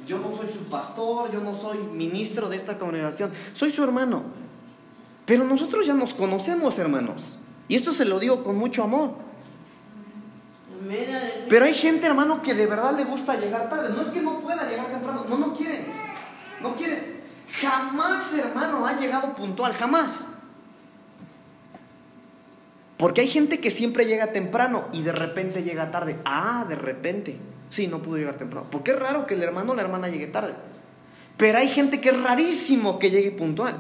Yo 0.06 0.18
no 0.18 0.34
soy 0.34 0.48
su 0.48 0.64
pastor, 0.64 1.32
yo 1.32 1.40
no 1.40 1.54
soy 1.54 1.78
ministro 1.78 2.48
de 2.48 2.56
esta 2.56 2.78
congregación, 2.78 3.30
soy 3.52 3.70
su 3.70 3.84
hermano. 3.84 4.22
Pero 5.26 5.44
nosotros 5.44 5.86
ya 5.86 5.94
nos 5.94 6.14
conocemos, 6.14 6.78
hermanos. 6.78 7.38
Y 7.68 7.76
esto 7.76 7.92
se 7.92 8.04
lo 8.04 8.18
digo 8.18 8.42
con 8.42 8.56
mucho 8.56 8.82
amor. 8.82 9.12
Pero 11.48 11.64
hay 11.64 11.74
gente, 11.74 12.06
hermano, 12.06 12.42
que 12.42 12.54
de 12.54 12.66
verdad 12.66 12.96
le 12.96 13.04
gusta 13.04 13.38
llegar 13.38 13.68
tarde. 13.68 13.94
No 13.94 14.02
es 14.02 14.08
que 14.08 14.20
no 14.20 14.40
pueda 14.40 14.68
llegar 14.68 14.86
temprano, 14.86 15.24
no, 15.28 15.38
no 15.38 15.54
quieren. 15.54 15.86
No 16.60 16.74
quieren. 16.74 17.22
Jamás, 17.60 18.36
hermano, 18.36 18.86
ha 18.86 18.98
llegado 18.98 19.34
puntual, 19.34 19.72
jamás. 19.74 20.26
Porque 22.96 23.20
hay 23.20 23.28
gente 23.28 23.60
que 23.60 23.70
siempre 23.70 24.06
llega 24.06 24.32
temprano 24.32 24.86
y 24.92 25.02
de 25.02 25.12
repente 25.12 25.62
llega 25.62 25.90
tarde. 25.90 26.16
Ah, 26.24 26.64
de 26.68 26.76
repente. 26.76 27.36
Sí, 27.68 27.86
no 27.86 28.00
pudo 28.00 28.16
llegar 28.16 28.36
temprano. 28.36 28.66
Porque 28.70 28.92
es 28.92 28.98
raro 28.98 29.26
que 29.26 29.34
el 29.34 29.42
hermano 29.42 29.72
o 29.72 29.74
la 29.74 29.82
hermana 29.82 30.08
llegue 30.08 30.28
tarde. 30.28 30.54
Pero 31.36 31.58
hay 31.58 31.68
gente 31.68 32.00
que 32.00 32.10
es 32.10 32.22
rarísimo 32.22 32.98
que 32.98 33.10
llegue 33.10 33.32
puntual. 33.32 33.76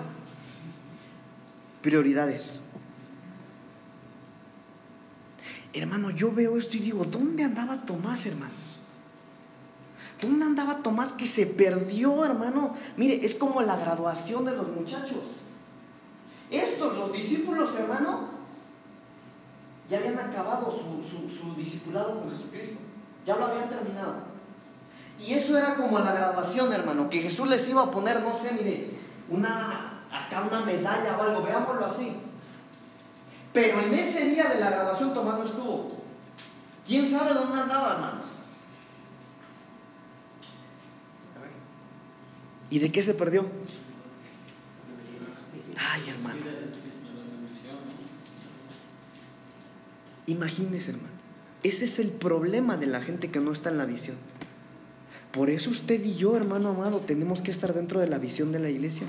Prioridades. 1.80 2.60
Hermano, 5.74 6.10
yo 6.10 6.32
veo 6.32 6.56
esto 6.56 6.76
y 6.76 6.80
digo, 6.80 7.04
¿dónde 7.04 7.42
andaba 7.42 7.76
Tomás, 7.84 8.24
hermanos? 8.26 8.54
¿Dónde 10.20 10.44
andaba 10.44 10.82
Tomás 10.82 11.12
que 11.12 11.26
se 11.26 11.46
perdió, 11.46 12.24
hermano? 12.24 12.76
Mire, 12.96 13.26
es 13.26 13.34
como 13.34 13.60
la 13.60 13.76
graduación 13.76 14.44
de 14.44 14.52
los 14.52 14.68
muchachos. 14.68 15.18
Estos, 16.48 16.96
los 16.96 17.12
discípulos, 17.12 17.74
hermano, 17.76 18.28
ya 19.88 19.98
habían 19.98 20.18
acabado 20.18 20.70
su, 20.70 21.02
su, 21.02 21.54
discipulado 21.56 22.20
con 22.20 22.30
Jesucristo. 22.30 22.78
Ya 23.26 23.36
lo 23.36 23.46
habían 23.46 23.68
terminado. 23.68 24.14
Y 25.18 25.34
eso 25.34 25.58
era 25.58 25.74
como 25.74 25.98
la 25.98 26.12
graduación, 26.12 26.72
hermano, 26.72 27.10
que 27.10 27.22
Jesús 27.22 27.48
les 27.48 27.68
iba 27.68 27.82
a 27.82 27.90
poner, 27.90 28.20
no 28.20 28.36
sé, 28.38 28.52
mire, 28.52 28.90
una, 29.28 30.02
acá 30.12 30.46
una 30.48 30.64
medalla 30.64 31.16
o 31.18 31.22
algo, 31.22 31.42
veámoslo 31.42 31.84
así. 31.84 32.12
Pero 33.54 33.80
en 33.80 33.94
ese 33.94 34.30
día 34.30 34.48
de 34.48 34.58
la 34.58 34.68
graduación 34.68 35.14
Tomás 35.14 35.38
no 35.38 35.44
estuvo. 35.44 36.02
¿Quién 36.84 37.08
sabe 37.08 37.32
dónde 37.32 37.60
andaba, 37.60 37.94
hermanos? 37.94 38.40
¿Y 42.68 42.80
de 42.80 42.90
qué 42.90 43.00
se 43.00 43.14
perdió? 43.14 43.46
Ay, 45.78 46.02
hermano. 46.10 46.40
Imagínese, 50.26 50.90
hermano. 50.90 51.14
Ese 51.62 51.84
es 51.84 52.00
el 52.00 52.08
problema 52.10 52.76
de 52.76 52.86
la 52.86 53.00
gente 53.02 53.30
que 53.30 53.38
no 53.38 53.52
está 53.52 53.70
en 53.70 53.78
la 53.78 53.86
visión. 53.86 54.16
Por 55.30 55.48
eso 55.48 55.70
usted 55.70 56.04
y 56.04 56.16
yo, 56.16 56.36
hermano 56.36 56.70
amado, 56.70 56.98
tenemos 56.98 57.40
que 57.40 57.52
estar 57.52 57.72
dentro 57.72 58.00
de 58.00 58.08
la 58.08 58.18
visión 58.18 58.50
de 58.50 58.58
la 58.58 58.68
iglesia. 58.68 59.06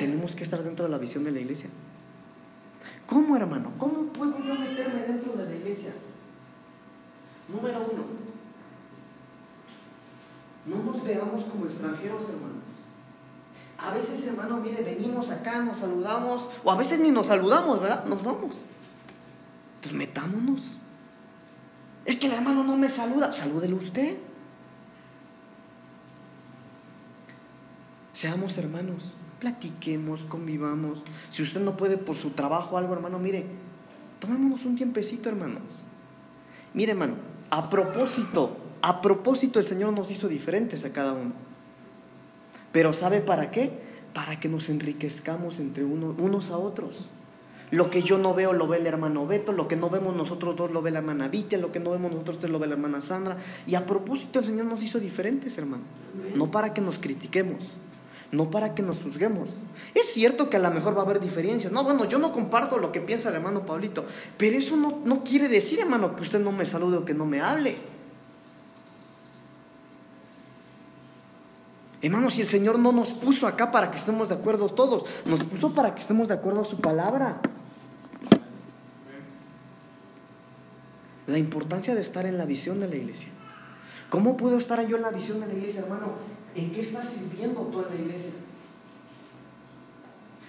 Tenemos 0.00 0.34
que 0.34 0.42
estar 0.42 0.64
dentro 0.64 0.86
de 0.86 0.90
la 0.90 0.98
visión 0.98 1.22
de 1.22 1.30
la 1.30 1.38
iglesia. 1.38 1.68
¿Cómo, 3.06 3.36
hermano? 3.36 3.72
¿Cómo 3.78 4.04
puedo 4.12 4.38
yo 4.42 4.54
meterme 4.54 5.02
dentro 5.02 5.32
de 5.32 5.44
la 5.44 5.54
iglesia? 5.54 5.92
Número 7.48 7.80
uno, 7.80 8.04
no 10.66 10.92
nos 10.92 11.04
veamos 11.04 11.44
como 11.44 11.66
extranjeros, 11.66 12.22
hermanos. 12.22 12.62
A 13.78 13.92
veces, 13.92 14.24
hermano, 14.26 14.58
mire, 14.58 14.82
venimos 14.82 15.30
acá, 15.30 15.60
nos 15.60 15.78
saludamos, 15.78 16.50
o 16.62 16.70
a 16.70 16.76
veces 16.76 17.00
ni 17.00 17.10
nos 17.10 17.26
saludamos, 17.26 17.80
¿verdad? 17.80 18.04
Nos 18.04 18.22
vamos. 18.22 18.64
Entonces 19.76 19.98
metámonos. 19.98 20.76
Es 22.04 22.16
que 22.16 22.26
el 22.26 22.34
hermano 22.34 22.62
no 22.62 22.76
me 22.76 22.88
saluda, 22.88 23.32
salúdelo 23.32 23.76
usted. 23.76 24.18
Seamos 28.12 28.56
hermanos 28.58 29.12
platiquemos, 29.42 30.22
convivamos. 30.22 31.00
Si 31.30 31.42
usted 31.42 31.60
no 31.60 31.76
puede 31.76 31.98
por 31.98 32.14
su 32.14 32.30
trabajo 32.30 32.78
algo, 32.78 32.94
hermano, 32.94 33.18
mire, 33.18 33.44
tomémonos 34.20 34.64
un 34.64 34.76
tiempecito, 34.76 35.28
hermano. 35.28 35.58
Mire, 36.74 36.92
hermano, 36.92 37.14
a 37.50 37.68
propósito, 37.68 38.56
a 38.82 39.02
propósito 39.02 39.58
el 39.58 39.66
Señor 39.66 39.92
nos 39.94 40.12
hizo 40.12 40.28
diferentes 40.28 40.84
a 40.84 40.92
cada 40.92 41.14
uno. 41.14 41.32
Pero 42.70 42.92
¿sabe 42.92 43.20
para 43.20 43.50
qué? 43.50 43.72
Para 44.14 44.38
que 44.38 44.48
nos 44.48 44.68
enriquezcamos 44.68 45.58
entre 45.58 45.84
uno, 45.84 46.14
unos 46.18 46.52
a 46.52 46.58
otros. 46.58 47.08
Lo 47.72 47.90
que 47.90 48.02
yo 48.02 48.18
no 48.18 48.34
veo 48.34 48.52
lo 48.52 48.68
ve 48.68 48.76
el 48.76 48.86
hermano 48.86 49.26
Beto, 49.26 49.50
lo 49.50 49.66
que 49.66 49.74
no 49.74 49.90
vemos 49.90 50.14
nosotros 50.14 50.54
dos 50.54 50.70
lo 50.70 50.82
ve 50.82 50.92
la 50.92 51.00
hermana 51.00 51.26
Vitia, 51.26 51.58
lo 51.58 51.72
que 51.72 51.80
no 51.80 51.90
vemos 51.90 52.12
nosotros 52.12 52.38
tres 52.38 52.52
lo 52.52 52.60
ve 52.60 52.68
la 52.68 52.74
hermana 52.74 53.00
Sandra. 53.00 53.38
Y 53.66 53.74
a 53.74 53.86
propósito 53.86 54.38
el 54.38 54.44
Señor 54.44 54.66
nos 54.66 54.84
hizo 54.84 55.00
diferentes, 55.00 55.58
hermano. 55.58 55.82
No 56.36 56.48
para 56.52 56.72
que 56.72 56.80
nos 56.80 57.00
critiquemos, 57.00 57.72
no 58.32 58.50
para 58.50 58.74
que 58.74 58.82
nos 58.82 59.02
juzguemos. 59.02 59.50
Es 59.94 60.12
cierto 60.12 60.48
que 60.48 60.56
a 60.56 60.60
lo 60.60 60.70
mejor 60.70 60.96
va 60.96 61.02
a 61.02 61.04
haber 61.04 61.20
diferencias. 61.20 61.70
No, 61.70 61.84
bueno, 61.84 62.06
yo 62.06 62.18
no 62.18 62.32
comparto 62.32 62.78
lo 62.78 62.90
que 62.90 63.02
piensa 63.02 63.28
el 63.28 63.36
hermano 63.36 63.64
Pablito, 63.66 64.06
pero 64.38 64.56
eso 64.56 64.74
no, 64.74 65.00
no 65.04 65.22
quiere 65.22 65.48
decir, 65.48 65.80
hermano, 65.80 66.16
que 66.16 66.22
usted 66.22 66.40
no 66.40 66.50
me 66.50 66.64
salude 66.64 66.96
o 66.96 67.04
que 67.04 67.12
no 67.12 67.26
me 67.26 67.42
hable. 67.42 67.76
Hermano, 72.00 72.30
si 72.30 72.40
el 72.40 72.48
Señor 72.48 72.78
no 72.78 72.90
nos 72.90 73.10
puso 73.10 73.46
acá 73.46 73.70
para 73.70 73.90
que 73.90 73.98
estemos 73.98 74.30
de 74.30 74.34
acuerdo 74.34 74.70
todos, 74.70 75.04
nos 75.26 75.44
puso 75.44 75.72
para 75.72 75.94
que 75.94 76.00
estemos 76.00 76.26
de 76.26 76.34
acuerdo 76.34 76.62
a 76.62 76.64
su 76.64 76.80
palabra. 76.80 77.38
La 81.26 81.38
importancia 81.38 81.94
de 81.94 82.00
estar 82.00 82.24
en 82.24 82.38
la 82.38 82.46
visión 82.46 82.80
de 82.80 82.88
la 82.88 82.96
iglesia. 82.96 83.28
¿Cómo 84.08 84.36
puedo 84.38 84.56
estar 84.58 84.84
yo 84.86 84.96
en 84.96 85.02
la 85.02 85.10
visión 85.10 85.38
de 85.38 85.46
la 85.46 85.52
iglesia, 85.52 85.82
hermano? 85.82 86.32
¿En 86.54 86.72
qué 86.72 86.82
estás 86.82 87.08
sirviendo 87.08 87.60
tú 87.62 87.82
en 87.82 87.94
la 87.94 88.00
iglesia? 88.02 88.32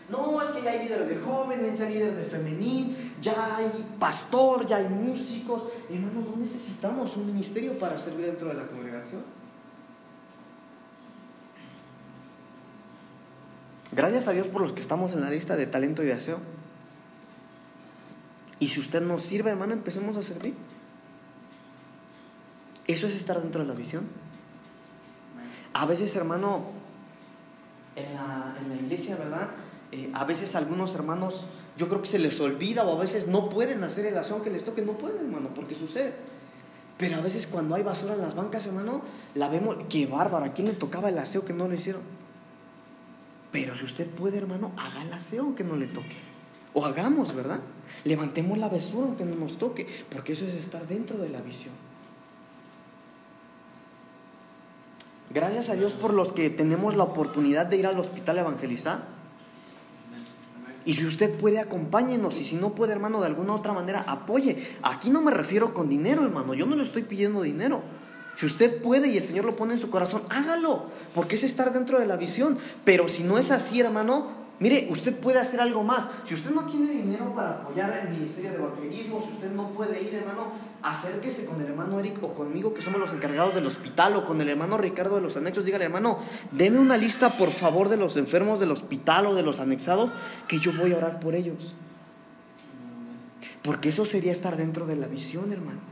No, 0.10 0.42
es 0.42 0.52
que 0.52 0.62
ya 0.62 0.72
hay 0.72 0.84
líder 0.84 1.08
de 1.08 1.18
jóvenes, 1.18 1.80
ya 1.80 1.86
hay 1.86 1.94
líder 1.94 2.16
de 2.16 2.26
femenil, 2.26 3.14
ya 3.22 3.56
hay 3.56 3.96
pastor, 4.00 4.68
ya 4.68 4.78
hay 4.78 4.90
músicos. 4.90 5.64
Hermano, 5.90 6.22
no 6.30 6.38
necesitamos 6.38 7.16
un 7.16 7.28
ministerio 7.28 7.80
para 7.80 7.98
servir 7.98 8.26
dentro 8.26 8.50
de 8.50 8.56
la 8.56 8.68
congregación. 8.68 9.22
Gracias 13.94 14.28
a 14.28 14.32
Dios 14.32 14.48
por 14.48 14.62
los 14.62 14.74
que 14.74 14.82
estamos 14.82 15.14
en 15.14 15.22
la 15.22 15.30
lista 15.30 15.56
de 15.56 15.68
talento 15.68 16.04
y 16.04 16.08
de 16.08 16.14
aseo. 16.14 16.40
Y 18.60 18.68
si 18.68 18.80
usted 18.80 19.02
nos 19.02 19.24
sirve, 19.24 19.52
hermano, 19.52 19.74
empecemos 19.74 20.18
a 20.18 20.22
servir. 20.22 20.54
Eso 22.88 23.08
es 23.08 23.16
estar 23.16 23.42
dentro 23.42 23.62
de 23.62 23.68
la 23.68 23.74
visión. 23.74 24.04
A 25.74 25.86
veces, 25.86 26.16
hermano, 26.16 26.62
en 27.96 28.70
la, 28.70 28.76
iglesia, 28.76 29.16
¿verdad? 29.16 29.50
Eh, 29.92 30.10
a 30.14 30.24
veces 30.26 30.56
algunos 30.56 30.94
hermanos, 30.96 31.42
yo 31.78 31.88
creo 31.88 32.02
que 32.02 32.08
se 32.08 32.20
les 32.20 32.40
olvida 32.40 32.84
o 32.84 32.96
a 32.96 33.00
veces 33.00 33.28
no 33.28 33.50
pueden 33.50 33.84
hacer 33.84 34.06
el 34.06 34.18
aseo 34.18 34.42
que 34.44 34.50
les 34.50 34.64
toque, 34.64 34.82
no 34.84 34.94
pueden, 34.94 35.26
hermano, 35.26 35.50
porque 35.56 35.76
sucede. 35.76 36.14
Pero 36.98 37.18
a 37.18 37.22
veces 37.22 37.48
cuando 37.48 37.76
hay 37.76 37.84
basura 37.84 38.14
en 38.14 38.22
las 38.22 38.36
bancas, 38.36 38.66
hermano, 38.68 39.02
la 39.36 39.50
vemos, 39.50 39.78
qué 39.90 40.06
bárbaro, 40.06 40.46
¿a 40.46 40.54
quién 40.54 40.68
le 40.68 40.74
tocaba 40.74 41.10
el 41.10 41.18
aseo 41.18 41.44
que 41.44 41.54
no 41.54 41.68
lo 41.68 41.74
hicieron? 41.74 42.02
Pero 43.52 43.76
si 43.76 43.86
usted 43.86 44.08
puede, 44.08 44.38
hermano, 44.38 44.72
haga 44.78 45.04
el 45.04 45.14
aseo 45.14 45.44
aunque 45.44 45.64
no 45.64 45.76
le 45.76 45.88
toque. 45.88 46.18
O 46.74 46.86
hagamos, 46.86 47.34
¿verdad? 47.36 47.60
Levantemos 48.04 48.58
la 48.58 48.68
basura 48.68 49.08
aunque 49.08 49.26
no 49.26 49.36
nos 49.36 49.58
toque, 49.58 49.88
porque 50.10 50.34
eso 50.34 50.46
es 50.46 50.56
estar 50.56 50.88
dentro 50.88 51.18
de 51.18 51.30
la 51.30 51.42
visión. 51.42 51.74
Gracias 55.34 55.70
a 55.70 55.76
Dios 55.76 55.94
por 55.94 56.14
los 56.14 56.32
que 56.32 56.50
tenemos 56.50 56.96
la 56.96 57.04
oportunidad 57.04 57.66
de 57.66 57.78
ir 57.78 57.88
al 57.88 58.00
hospital 58.00 58.38
a 58.38 58.42
evangelizar. 58.42 59.04
Y 60.86 60.94
si 60.94 61.06
usted 61.06 61.34
puede, 61.40 61.60
acompáñenos. 61.60 62.40
Y 62.40 62.44
si 62.44 62.56
no 62.56 62.76
puede, 62.76 62.92
hermano, 62.92 63.20
de 63.20 63.28
alguna 63.28 63.56
otra 63.56 63.74
manera, 63.74 64.04
apoye. 64.06 64.76
Aquí 64.84 65.10
no 65.10 65.22
me 65.22 65.32
refiero 65.32 65.74
con 65.74 65.90
dinero, 65.90 66.24
hermano. 66.24 66.54
Yo 66.54 66.66
no 66.66 66.76
le 66.76 66.84
estoy 66.84 67.04
pidiendo 67.04 67.42
dinero. 67.42 67.82
Si 68.36 68.46
usted 68.46 68.82
puede 68.82 69.08
y 69.08 69.18
el 69.18 69.24
Señor 69.24 69.46
lo 69.46 69.56
pone 69.56 69.74
en 69.74 69.80
su 69.80 69.90
corazón, 69.90 70.24
hágalo. 70.30 70.88
Porque 71.16 71.36
es 71.36 71.44
estar 71.44 71.74
dentro 71.74 72.00
de 72.00 72.06
la 72.06 72.18
visión. 72.18 72.58
Pero 72.84 73.08
si 73.08 73.24
no 73.24 73.38
es 73.40 73.50
así, 73.50 73.80
hermano, 73.80 74.43
Mire, 74.64 74.88
usted 74.90 75.14
puede 75.14 75.40
hacer 75.40 75.60
algo 75.60 75.84
más. 75.84 76.06
Si 76.26 76.36
usted 76.36 76.52
no 76.52 76.66
tiene 76.66 76.90
dinero 76.90 77.36
para 77.36 77.50
apoyar 77.50 77.98
el 77.98 78.12
ministerio 78.12 78.52
de 78.52 78.56
evangelismo, 78.56 79.22
si 79.22 79.34
usted 79.34 79.52
no 79.52 79.72
puede 79.72 80.02
ir, 80.02 80.14
hermano, 80.14 80.54
acérquese 80.82 81.46
con 81.46 81.60
el 81.60 81.68
hermano 81.68 82.00
Eric 82.00 82.24
o 82.24 82.34
conmigo, 82.34 82.74
que 82.74 82.82
somos 82.82 82.98
los 82.98 83.12
encargados 83.12 83.54
del 83.56 83.66
hospital, 83.66 84.16
o 84.16 84.26
con 84.26 84.40
el 84.40 84.48
hermano 84.48 84.78
Ricardo 84.78 85.18
de 85.18 85.22
los 85.22 85.36
anexos. 85.36 85.66
Dígale, 85.66 85.84
hermano, 85.84 86.20
deme 86.52 86.80
una 86.80 86.96
lista, 86.96 87.36
por 87.36 87.52
favor, 87.52 87.90
de 87.90 87.98
los 87.98 88.16
enfermos 88.16 88.62
del 88.62 88.72
hospital 88.72 89.26
o 89.26 89.36
de 89.36 89.44
los 89.44 89.60
anexados, 89.60 90.12
que 90.48 90.60
yo 90.60 90.72
voy 90.72 90.94
a 90.94 90.98
orar 90.98 91.20
por 91.20 91.36
ellos. 91.36 91.76
Porque 93.64 93.90
eso 93.90 94.06
sería 94.06 94.32
estar 94.32 94.56
dentro 94.56 94.86
de 94.86 94.96
la 94.96 95.08
visión, 95.08 95.52
hermanos. 95.52 95.84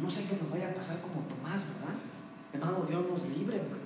No 0.00 0.08
sé 0.08 0.24
qué 0.24 0.38
nos 0.40 0.50
vaya 0.50 0.70
a 0.70 0.74
pasar 0.74 1.02
como 1.02 1.20
Tomás, 1.26 1.60
¿verdad? 1.60 1.94
Hermano, 2.54 2.86
Dios 2.88 3.02
nos 3.10 3.22
libre, 3.36 3.56
hermanos. 3.56 3.84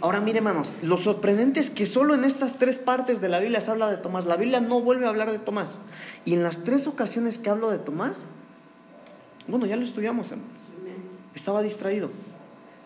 Ahora 0.00 0.20
mire, 0.20 0.38
hermanos, 0.38 0.76
lo 0.82 0.96
sorprendente 0.96 1.60
es 1.60 1.70
que 1.70 1.86
solo 1.86 2.14
en 2.14 2.24
estas 2.24 2.56
tres 2.56 2.78
partes 2.78 3.20
de 3.20 3.28
la 3.28 3.38
Biblia 3.38 3.60
se 3.60 3.70
habla 3.70 3.90
de 3.90 3.96
Tomás. 3.96 4.26
La 4.26 4.36
Biblia 4.36 4.60
no 4.60 4.80
vuelve 4.80 5.06
a 5.06 5.10
hablar 5.10 5.30
de 5.30 5.38
Tomás. 5.38 5.78
Y 6.24 6.34
en 6.34 6.42
las 6.42 6.64
tres 6.64 6.86
ocasiones 6.86 7.38
que 7.38 7.50
hablo 7.50 7.70
de 7.70 7.78
Tomás, 7.78 8.26
bueno, 9.46 9.66
ya 9.66 9.76
lo 9.76 9.84
estudiamos, 9.84 10.30
hermanos. 10.30 10.52
Estaba 11.34 11.62
distraído. 11.62 12.10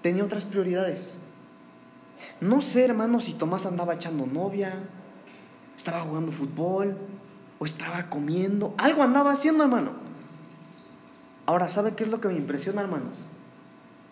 Tenía 0.03 0.25
otras 0.25 0.45
prioridades. 0.45 1.15
No 2.41 2.61
sé, 2.61 2.85
hermanos, 2.85 3.25
si 3.25 3.33
Tomás 3.33 3.67
andaba 3.67 3.95
echando 3.95 4.27
novia. 4.27 4.75
estaba 5.77 6.01
jugando 6.01 6.33
fútbol 6.33 6.97
o 7.59 7.65
estaba 7.65 8.11
comiendo. 8.11 8.75
Algo 8.77 9.03
andaba 9.03 9.33
haciendo, 9.33 9.65
hermano. 9.65 9.93
Ahora, 11.47 11.69
¿sabe 11.69 11.95
qué 11.95 12.05
es 12.05 12.11
lo 12.11 12.21
que 12.21 12.29
me 12.29 12.35
impresiona, 12.35 12.81
hermanos? 12.81 13.19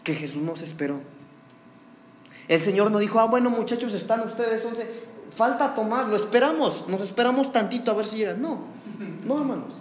Que 0.07 0.14
Jesús 0.14 0.40
nos 0.40 0.62
esperó. 0.62 1.00
El 2.46 2.61
Señor 2.61 2.92
no 2.92 3.00
dijo, 3.00 3.18
ah, 3.18 3.24
bueno, 3.24 3.50
muchachos, 3.50 3.92
están 3.92 4.20
ustedes 4.20 4.64
11, 4.64 4.88
falta 5.34 5.74
tomar, 5.74 6.07
lo 6.07 6.14
esperamos, 6.14 6.84
nos 6.86 7.02
esperamos 7.02 7.50
tantito 7.50 7.90
a 7.90 7.94
ver 7.94 8.07
si 8.07 8.18
llegan. 8.18 8.40
No, 8.40 8.61
no, 9.24 9.38
hermanos. 9.38 9.74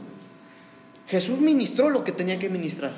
Jesús 1.07 1.41
ministró 1.41 1.91
lo 1.91 2.03
que 2.03 2.11
tenía 2.11 2.39
que 2.39 2.49
ministrar. 2.49 2.91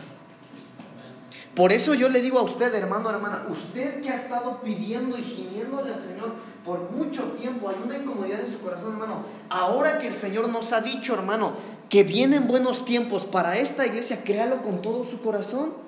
Por 1.53 1.73
eso 1.73 1.95
yo 1.95 2.07
le 2.07 2.21
digo 2.21 2.39
a 2.39 2.43
usted, 2.43 2.73
hermano, 2.73 3.09
hermana, 3.09 3.45
usted 3.49 4.01
que 4.01 4.09
ha 4.09 4.15
estado 4.15 4.61
pidiendo 4.61 5.17
y 5.17 5.23
gimiéndole 5.23 5.93
al 5.93 5.99
Señor 5.99 6.31
por 6.63 6.91
mucho 6.91 7.23
tiempo, 7.33 7.67
hay 7.67 7.75
una 7.83 7.97
incomodidad 7.97 8.39
en 8.39 8.49
su 8.49 8.61
corazón, 8.61 8.93
hermano. 8.93 9.23
Ahora 9.49 9.99
que 9.99 10.07
el 10.07 10.13
Señor 10.13 10.47
nos 10.47 10.71
ha 10.71 10.79
dicho, 10.79 11.13
hermano, 11.13 11.55
que 11.89 12.05
vienen 12.05 12.47
buenos 12.47 12.85
tiempos 12.85 13.25
para 13.25 13.57
esta 13.57 13.85
iglesia, 13.85 14.23
créalo 14.23 14.61
con 14.61 14.81
todo 14.81 15.03
su 15.03 15.19
corazón. 15.19 15.86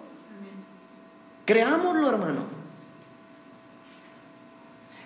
Creámoslo, 1.50 2.08
hermano. 2.08 2.44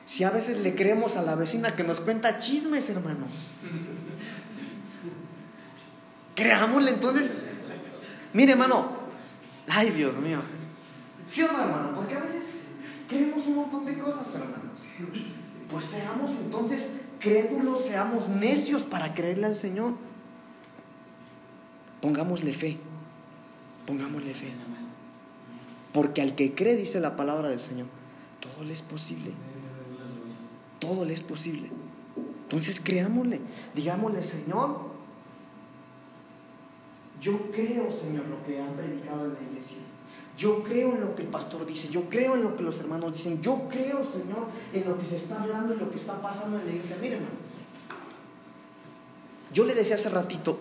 Si 0.05 0.25
a 0.25 0.29
veces 0.29 0.57
le 0.57 0.75
creemos 0.75 1.15
a 1.15 1.21
la 1.21 1.35
vecina 1.35 1.73
que 1.73 1.85
nos 1.85 2.01
cuenta 2.01 2.35
chismes, 2.35 2.89
hermanos. 2.89 3.53
Creámosle 6.35 6.91
entonces. 6.91 7.43
Mire, 8.33 8.51
hermano. 8.51 8.89
Ay, 9.69 9.91
Dios 9.91 10.17
mío. 10.17 10.41
¿Qué 11.33 11.45
onda, 11.45 11.63
hermano? 11.63 11.95
Porque 11.95 12.15
a 12.15 12.19
veces 12.19 12.43
creemos 13.07 13.47
un 13.47 13.55
montón 13.55 13.85
de 13.85 13.97
cosas, 13.97 14.27
hermanos. 14.35 14.81
Pues 15.71 15.85
seamos 15.85 16.31
entonces 16.43 16.95
crédulos, 17.21 17.85
seamos 17.85 18.27
necios 18.27 18.81
para 18.81 19.13
creerle 19.13 19.45
al 19.45 19.55
Señor. 19.55 19.93
Pongámosle 22.01 22.51
fe. 22.51 22.77
Pongámosle 23.87 24.33
fe. 24.33 24.51
Porque 25.93 26.21
al 26.21 26.35
que 26.35 26.53
cree, 26.53 26.75
dice 26.75 26.99
la 26.99 27.15
palabra 27.15 27.49
del 27.49 27.59
Señor, 27.59 27.85
todo 28.39 28.63
le 28.65 28.73
es 28.73 28.81
posible 28.81 29.31
todo 30.83 31.05
le 31.05 31.13
es 31.13 31.21
posible. 31.21 31.69
Entonces 32.43 32.81
creámosle, 32.83 33.39
digámosle, 33.73 34.21
Señor, 34.21 34.77
yo 37.21 37.39
creo, 37.51 37.89
Señor, 37.89 38.25
lo 38.27 38.45
que 38.45 38.61
han 38.61 38.73
predicado 38.73 39.25
en 39.25 39.33
la 39.33 39.49
iglesia. 39.49 39.77
Yo 40.37 40.61
creo 40.61 40.93
en 40.95 41.01
lo 41.01 41.15
que 41.15 41.21
el 41.21 41.29
pastor 41.29 41.65
dice, 41.65 41.87
yo 41.87 42.09
creo 42.09 42.35
en 42.35 42.43
lo 42.43 42.57
que 42.57 42.63
los 42.63 42.79
hermanos 42.79 43.13
dicen, 43.13 43.41
yo 43.41 43.69
creo, 43.69 44.03
Señor, 44.03 44.47
en 44.73 44.85
lo 44.85 44.99
que 44.99 45.05
se 45.05 45.15
está 45.15 45.41
hablando 45.41 45.73
y 45.73 45.77
lo 45.77 45.89
que 45.89 45.95
está 45.95 46.21
pasando 46.21 46.59
en 46.59 46.65
la 46.65 46.71
iglesia. 46.71 46.97
Miren, 46.99 47.19
hermano, 47.19 47.35
yo 49.53 49.63
le 49.63 49.73
decía 49.73 49.95
hace 49.95 50.09
ratito, 50.09 50.59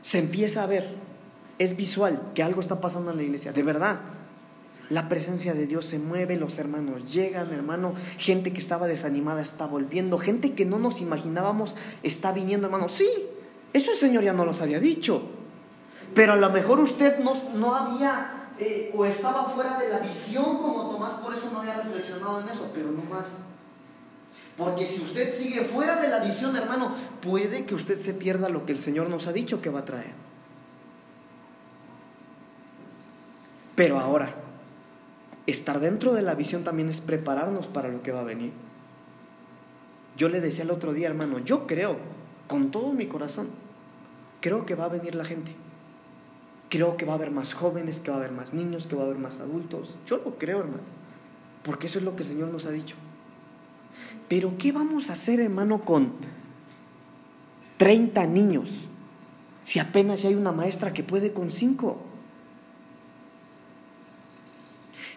se 0.00 0.20
empieza 0.20 0.62
a 0.62 0.66
ver, 0.66 0.88
es 1.58 1.76
visual 1.76 2.30
que 2.34 2.42
algo 2.42 2.60
está 2.62 2.80
pasando 2.80 3.10
en 3.10 3.18
la 3.18 3.24
iglesia, 3.24 3.52
de 3.52 3.62
verdad. 3.62 4.00
La 4.90 5.08
presencia 5.08 5.54
de 5.54 5.66
Dios 5.66 5.86
se 5.86 5.98
mueve, 5.98 6.36
los 6.36 6.58
hermanos 6.58 7.12
llegan, 7.12 7.52
hermano, 7.52 7.94
gente 8.18 8.52
que 8.52 8.60
estaba 8.60 8.86
desanimada 8.86 9.40
está 9.40 9.66
volviendo, 9.66 10.18
gente 10.18 10.52
que 10.52 10.66
no 10.66 10.78
nos 10.78 11.00
imaginábamos 11.00 11.76
está 12.02 12.32
viniendo, 12.32 12.66
hermano. 12.66 12.88
Sí, 12.88 13.08
eso 13.72 13.92
el 13.92 13.96
Señor 13.96 14.24
ya 14.24 14.32
no 14.32 14.44
los 14.44 14.60
había 14.60 14.80
dicho, 14.80 15.22
pero 16.14 16.34
a 16.34 16.36
lo 16.36 16.50
mejor 16.50 16.80
usted 16.80 17.18
no, 17.20 17.34
no 17.54 17.74
había 17.74 18.44
eh, 18.58 18.92
o 18.94 19.04
estaba 19.04 19.46
fuera 19.46 19.78
de 19.80 19.88
la 19.88 19.98
visión 19.98 20.58
como 20.58 20.90
Tomás, 20.90 21.14
por 21.14 21.34
eso 21.34 21.50
no 21.52 21.60
había 21.60 21.80
reflexionado 21.80 22.40
en 22.40 22.48
eso, 22.48 22.70
pero 22.72 22.90
no 22.90 23.02
más. 23.02 23.26
Porque 24.56 24.86
si 24.86 25.00
usted 25.00 25.34
sigue 25.34 25.62
fuera 25.62 26.00
de 26.00 26.08
la 26.08 26.20
visión, 26.20 26.54
hermano, 26.54 26.94
puede 27.20 27.64
que 27.64 27.74
usted 27.74 28.00
se 28.00 28.14
pierda 28.14 28.48
lo 28.48 28.64
que 28.64 28.72
el 28.72 28.78
Señor 28.78 29.08
nos 29.08 29.26
ha 29.26 29.32
dicho 29.32 29.60
que 29.60 29.70
va 29.70 29.80
a 29.80 29.84
traer. 29.84 30.12
Pero 33.74 33.98
ahora, 33.98 34.32
estar 35.46 35.80
dentro 35.80 36.12
de 36.12 36.22
la 36.22 36.34
visión 36.34 36.64
también 36.64 36.88
es 36.88 37.00
prepararnos 37.00 37.66
para 37.66 37.88
lo 37.88 38.02
que 38.02 38.12
va 38.12 38.20
a 38.20 38.24
venir. 38.24 38.52
Yo 40.16 40.28
le 40.28 40.40
decía 40.40 40.64
el 40.64 40.70
otro 40.70 40.92
día, 40.92 41.08
hermano, 41.08 41.38
yo 41.38 41.66
creo, 41.66 41.96
con 42.46 42.70
todo 42.70 42.92
mi 42.92 43.06
corazón, 43.06 43.48
creo 44.40 44.64
que 44.64 44.74
va 44.74 44.84
a 44.84 44.88
venir 44.88 45.14
la 45.14 45.24
gente. 45.24 45.52
Creo 46.68 46.96
que 46.96 47.04
va 47.04 47.12
a 47.12 47.16
haber 47.16 47.30
más 47.30 47.54
jóvenes, 47.54 48.00
que 48.00 48.10
va 48.10 48.16
a 48.16 48.20
haber 48.20 48.32
más 48.32 48.54
niños, 48.54 48.86
que 48.86 48.96
va 48.96 49.02
a 49.02 49.06
haber 49.06 49.18
más 49.18 49.40
adultos. 49.40 49.96
Yo 50.06 50.18
lo 50.18 50.38
creo, 50.38 50.60
hermano, 50.60 50.82
porque 51.62 51.88
eso 51.88 51.98
es 51.98 52.04
lo 52.04 52.16
que 52.16 52.22
el 52.22 52.28
Señor 52.28 52.48
nos 52.48 52.66
ha 52.66 52.70
dicho. 52.70 52.96
Pero 54.28 54.56
¿qué 54.58 54.72
vamos 54.72 55.10
a 55.10 55.14
hacer, 55.14 55.40
hermano, 55.40 55.84
con 55.84 56.12
30 57.76 58.26
niños? 58.26 58.86
Si 59.62 59.78
apenas 59.78 60.24
hay 60.24 60.34
una 60.34 60.52
maestra 60.52 60.92
que 60.92 61.02
puede 61.02 61.32
con 61.32 61.50
5. 61.50 62.03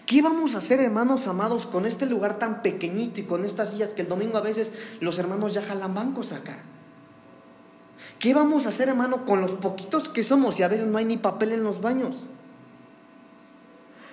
¿Qué 0.08 0.22
vamos 0.22 0.56
a 0.56 0.60
hacer, 0.60 0.80
hermanos 0.80 1.28
amados, 1.28 1.66
con 1.66 1.86
este 1.86 2.06
lugar 2.06 2.40
tan 2.40 2.62
pequeñito 2.62 3.20
y 3.20 3.24
con 3.24 3.44
estas 3.44 3.72
sillas 3.72 3.90
que 3.90 4.04
el 4.04 4.08
domingo 4.08 4.38
a 4.38 4.42
veces 4.42 4.72
los 5.02 5.20
hermanos 5.20 5.54
ya 5.54 5.62
jalan 5.62 5.94
bancos 5.94 6.32
acá? 6.32 6.60
¿Qué 8.18 8.34
vamos 8.34 8.66
a 8.66 8.70
hacer, 8.70 8.88
hermano, 8.88 9.26
con 9.26 9.42
los 9.42 9.52
poquitos 9.52 10.08
que 10.08 10.24
somos 10.24 10.62
y 10.62 10.64
a 10.64 10.70
veces 10.70 10.88
no 10.88 10.98
hay 10.98 11.04
ni 11.04 11.18
papel 11.18 11.52
en 11.52 11.66
los 11.66 11.82
baños? 11.82 12.24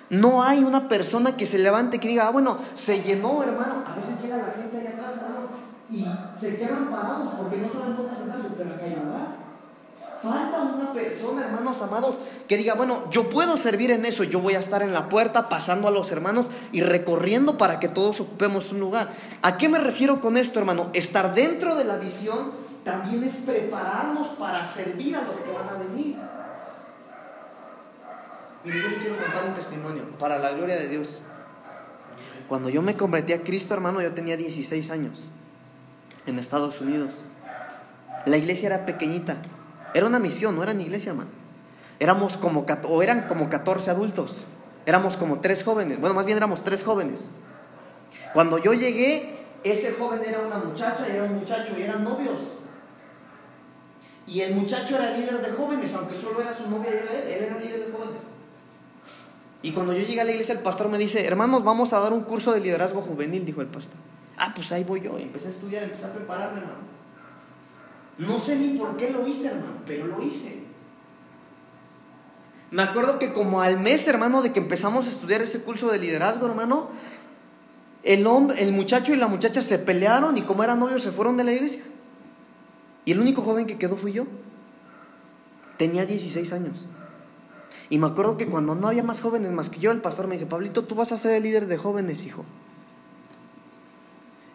No 0.09 0.43
hay 0.43 0.65
una 0.65 0.89
persona 0.89 1.37
que 1.37 1.45
se 1.45 1.59
levante 1.59 1.97
que 1.97 2.09
diga, 2.09 2.27
ah, 2.27 2.31
bueno, 2.31 2.57
se 2.73 3.01
llenó, 3.01 3.41
hermano. 3.41 3.81
A 3.87 3.95
veces 3.95 4.21
llega 4.21 4.35
la 4.35 4.51
gente 4.51 4.77
allá 4.77 4.89
atrás, 4.89 5.13
hermano, 5.21 5.47
y 5.89 6.05
se 6.37 6.57
quedan 6.57 6.91
parados 6.91 7.35
porque 7.37 7.55
no 7.55 7.71
saben 7.71 7.95
dónde 7.95 8.13
sentarse, 8.13 8.49
pero 8.57 8.75
acá 8.75 8.83
hay 8.83 8.95
lugar. 8.95 9.45
Falta 10.21 10.61
una 10.61 10.91
persona, 10.91 11.45
hermanos 11.45 11.81
amados, 11.81 12.15
que 12.47 12.57
diga, 12.57 12.75
bueno, 12.75 13.09
yo 13.11 13.29
puedo 13.29 13.57
servir 13.57 13.91
en 13.91 14.05
eso, 14.05 14.23
yo 14.23 14.39
voy 14.39 14.53
a 14.53 14.59
estar 14.59 14.83
en 14.83 14.93
la 14.93 15.09
puerta 15.09 15.49
pasando 15.49 15.87
a 15.87 15.91
los 15.91 16.11
hermanos 16.11 16.49
y 16.71 16.81
recorriendo 16.81 17.57
para 17.57 17.79
que 17.79 17.89
todos 17.89 18.19
ocupemos 18.19 18.71
un 18.71 18.79
lugar. 18.79 19.09
¿A 19.41 19.57
qué 19.57 19.67
me 19.69 19.79
refiero 19.79 20.21
con 20.21 20.37
esto, 20.37 20.59
hermano? 20.59 20.89
Estar 20.93 21.33
dentro 21.33 21.75
de 21.75 21.85
la 21.85 21.97
visión 21.97 22.51
también 22.83 23.23
es 23.23 23.33
prepararnos 23.35 24.27
para 24.37 24.63
servir 24.63 25.15
a 25.15 25.23
los 25.23 25.35
que 25.37 25.51
van 25.51 25.69
a 25.69 25.73
venir. 25.73 26.15
Mire, 28.63 28.81
yo 28.81 28.89
le 28.89 28.97
quiero 28.97 29.15
contar 29.15 29.45
un 29.47 29.53
testimonio 29.53 30.03
para 30.19 30.37
la 30.37 30.51
gloria 30.51 30.75
de 30.75 30.87
Dios. 30.87 31.21
Cuando 32.47 32.69
yo 32.69 32.81
me 32.81 32.95
convertí 32.95 33.33
a 33.33 33.41
Cristo, 33.41 33.73
hermano, 33.73 34.01
yo 34.01 34.13
tenía 34.13 34.37
16 34.37 34.91
años 34.91 35.29
en 36.27 36.37
Estados 36.37 36.79
Unidos. 36.79 37.11
La 38.25 38.37
iglesia 38.37 38.67
era 38.67 38.85
pequeñita. 38.85 39.37
Era 39.93 40.05
una 40.05 40.19
misión, 40.19 40.55
no 40.55 40.63
era 40.63 40.73
una 40.73 40.83
iglesia, 40.83 41.11
hermano. 41.11 41.44
Éramos 41.99 42.37
como, 42.37 42.65
o 42.87 43.03
eran 43.03 43.27
como 43.27 43.49
14 43.49 43.89
adultos. 43.91 44.43
Éramos 44.85 45.17
como 45.17 45.39
tres 45.39 45.63
jóvenes. 45.63 45.99
Bueno, 45.99 46.15
más 46.15 46.25
bien 46.25 46.37
éramos 46.37 46.63
tres 46.63 46.83
jóvenes. 46.83 47.29
Cuando 48.33 48.57
yo 48.57 48.73
llegué, 48.73 49.37
ese 49.63 49.93
joven 49.93 50.21
era 50.25 50.41
una 50.41 50.57
muchacha 50.57 51.07
y 51.07 51.15
era 51.15 51.23
un 51.23 51.39
muchacho 51.39 51.73
y 51.77 51.83
eran 51.83 52.03
novios. 52.03 52.37
Y 54.27 54.41
el 54.41 54.55
muchacho 54.55 54.95
era 54.95 55.11
líder 55.11 55.41
de 55.41 55.51
jóvenes, 55.51 55.93
aunque 55.93 56.15
solo 56.15 56.41
era 56.41 56.53
su 56.53 56.69
novia 56.69 56.89
era 56.89 57.13
él, 57.13 57.27
él 57.27 57.43
era 57.45 57.59
líder 57.59 57.85
de 57.85 57.91
jóvenes. 57.91 58.21
Y 59.61 59.71
cuando 59.71 59.93
yo 59.93 60.05
llegué 60.05 60.21
a 60.21 60.23
la 60.23 60.31
iglesia, 60.31 60.53
el 60.53 60.61
pastor 60.61 60.89
me 60.89 60.97
dice, 60.97 61.25
hermanos, 61.25 61.63
vamos 61.63 61.93
a 61.93 61.99
dar 61.99 62.13
un 62.13 62.21
curso 62.21 62.51
de 62.51 62.59
liderazgo 62.59 63.01
juvenil, 63.01 63.45
dijo 63.45 63.61
el 63.61 63.67
pastor. 63.67 63.95
Ah, 64.37 64.51
pues 64.53 64.71
ahí 64.71 64.83
voy 64.83 65.01
yo. 65.01 65.17
Y 65.17 65.23
empecé 65.23 65.47
a 65.47 65.51
estudiar, 65.51 65.83
empecé 65.83 66.05
a 66.05 66.13
prepararme, 66.13 66.59
hermano. 66.59 66.85
No 68.17 68.39
sé 68.39 68.57
ni 68.57 68.77
por 68.77 68.95
qué 68.97 69.09
lo 69.09 69.27
hice, 69.27 69.47
hermano, 69.47 69.77
pero 69.85 70.05
lo 70.07 70.21
hice. 70.21 70.64
Me 72.71 72.81
acuerdo 72.81 73.19
que 73.19 73.31
como 73.31 73.61
al 73.61 73.79
mes, 73.79 74.07
hermano, 74.07 74.41
de 74.41 74.51
que 74.51 74.59
empezamos 74.59 75.07
a 75.07 75.11
estudiar 75.11 75.41
ese 75.41 75.61
curso 75.61 75.89
de 75.89 75.99
liderazgo, 75.99 76.47
hermano, 76.47 76.89
el 78.03 78.27
hombre, 78.27 78.61
el 78.61 78.71
muchacho 78.71 79.13
y 79.13 79.17
la 79.17 79.27
muchacha 79.27 79.61
se 79.61 79.79
pelearon 79.79 80.37
y 80.37 80.41
como 80.43 80.63
eran 80.63 80.79
novios 80.79 81.03
se 81.03 81.11
fueron 81.11 81.37
de 81.37 81.43
la 81.43 81.53
iglesia. 81.53 81.83
Y 83.05 83.11
el 83.11 83.19
único 83.19 83.41
joven 83.41 83.67
que 83.67 83.77
quedó 83.77 83.97
fui 83.97 84.13
yo. 84.13 84.25
Tenía 85.77 86.05
16 86.05 86.53
años. 86.53 86.87
Y 87.89 87.99
me 87.99 88.07
acuerdo 88.07 88.37
que 88.37 88.47
cuando 88.47 88.73
no 88.73 88.87
había 88.87 89.03
más 89.03 89.21
jóvenes 89.21 89.51
más 89.51 89.69
que 89.69 89.79
yo, 89.79 89.91
el 89.91 90.01
pastor 90.01 90.27
me 90.27 90.35
dice, 90.35 90.47
Pablito, 90.47 90.85
tú 90.85 90.95
vas 90.95 91.11
a 91.11 91.17
ser 91.17 91.33
el 91.33 91.43
líder 91.43 91.67
de 91.67 91.77
jóvenes, 91.77 92.25
hijo. 92.25 92.43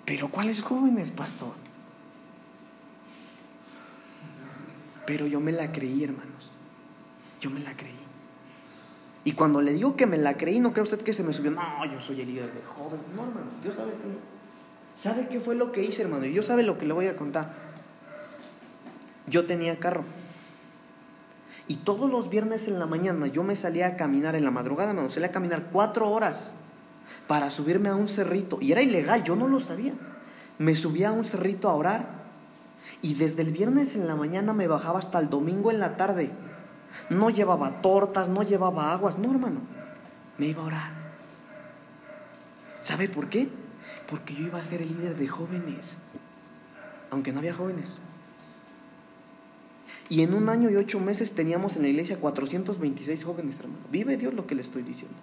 Pero 0.04 0.28
¿cuáles 0.28 0.60
jóvenes, 0.60 1.12
pastor? 1.12 1.52
Pero 5.06 5.26
yo 5.26 5.38
me 5.40 5.52
la 5.52 5.70
creí, 5.70 6.02
hermanos. 6.02 6.50
Yo 7.40 7.50
me 7.50 7.60
la 7.60 7.72
creí. 7.76 8.00
Y 9.24 9.32
cuando 9.32 9.60
le 9.60 9.72
digo 9.72 9.96
que 9.96 10.06
me 10.06 10.16
la 10.16 10.36
creí, 10.36 10.60
no 10.60 10.72
cree 10.72 10.82
usted 10.82 11.00
que 11.00 11.12
se 11.12 11.22
me 11.22 11.32
subió, 11.32 11.50
no, 11.50 11.84
yo 11.84 12.00
soy 12.00 12.20
el 12.22 12.28
líder 12.28 12.52
de 12.52 12.62
joven. 12.62 13.00
No, 13.14 13.22
hermano, 13.22 13.46
Dios 13.62 13.74
sabe 13.74 13.90
que 13.90 14.08
no. 14.08 14.40
¿Sabe 14.96 15.28
qué 15.28 15.40
fue 15.40 15.54
lo 15.54 15.72
que 15.72 15.82
hice, 15.82 16.02
hermano? 16.02 16.26
Y 16.26 16.30
Dios 16.30 16.46
sabe 16.46 16.62
lo 16.62 16.78
que 16.78 16.86
le 16.86 16.92
voy 16.92 17.06
a 17.06 17.16
contar. 17.16 17.52
Yo 19.26 19.46
tenía 19.46 19.78
carro. 19.78 20.04
Y 21.68 21.76
todos 21.76 22.10
los 22.10 22.28
viernes 22.28 22.66
en 22.66 22.78
la 22.78 22.86
mañana 22.86 23.28
yo 23.28 23.44
me 23.44 23.54
salía 23.54 23.86
a 23.86 23.96
caminar 23.96 24.34
en 24.34 24.44
la 24.44 24.50
madrugada, 24.50 24.92
me 24.92 25.08
salía 25.10 25.28
a 25.28 25.32
caminar 25.32 25.68
cuatro 25.70 26.10
horas 26.10 26.52
para 27.28 27.50
subirme 27.50 27.88
a 27.88 27.94
un 27.94 28.08
cerrito. 28.08 28.58
Y 28.60 28.72
era 28.72 28.82
ilegal, 28.82 29.22
yo 29.22 29.36
no 29.36 29.46
lo 29.46 29.60
sabía. 29.60 29.92
Me 30.58 30.74
subía 30.74 31.10
a 31.10 31.12
un 31.12 31.24
cerrito 31.24 31.70
a 31.70 31.74
orar 31.74 32.06
Y 33.00 33.14
desde 33.14 33.40
el 33.40 33.50
viernes 33.50 33.96
en 33.96 34.06
la 34.06 34.16
mañana 34.16 34.52
me 34.52 34.66
bajaba 34.66 34.98
hasta 34.98 35.18
el 35.18 35.30
domingo 35.30 35.70
en 35.70 35.78
la 35.78 35.96
tarde. 35.96 36.30
No 37.08 37.30
llevaba 37.30 37.82
tortas, 37.82 38.28
no 38.28 38.42
llevaba 38.42 38.92
aguas, 38.92 39.18
no 39.18 39.30
hermano. 39.30 39.60
Me 40.38 40.46
iba 40.46 40.62
a 40.62 40.66
orar. 40.66 40.90
¿Sabe 42.82 43.08
por 43.08 43.28
qué? 43.28 43.48
Porque 44.08 44.34
yo 44.34 44.46
iba 44.46 44.58
a 44.58 44.62
ser 44.62 44.82
el 44.82 44.88
líder 44.88 45.16
de 45.16 45.28
jóvenes, 45.28 45.98
aunque 47.10 47.32
no 47.32 47.38
había 47.38 47.54
jóvenes. 47.54 47.98
Y 50.08 50.22
en 50.22 50.34
un 50.34 50.48
año 50.48 50.70
y 50.70 50.76
ocho 50.76 50.98
meses 50.98 51.32
teníamos 51.32 51.76
en 51.76 51.82
la 51.82 51.88
iglesia 51.88 52.18
426 52.18 53.24
jóvenes, 53.24 53.60
hermano. 53.60 53.78
Vive 53.90 54.16
Dios 54.16 54.34
lo 54.34 54.46
que 54.46 54.56
le 54.56 54.62
estoy 54.62 54.82
diciendo. 54.82 55.16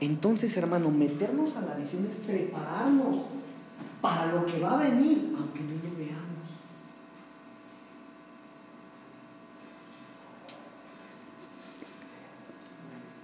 Entonces, 0.00 0.54
hermano, 0.58 0.90
meternos 0.90 1.56
a 1.56 1.62
la 1.62 1.74
visión 1.76 2.06
es 2.06 2.16
prepararnos 2.16 3.24
para 4.02 4.26
lo 4.26 4.44
que 4.44 4.58
va 4.60 4.78
a 4.78 4.82
venir, 4.82 5.34
aunque 5.38 5.60
no 5.60 5.70
lo 5.70 5.96
veamos. 5.96 6.26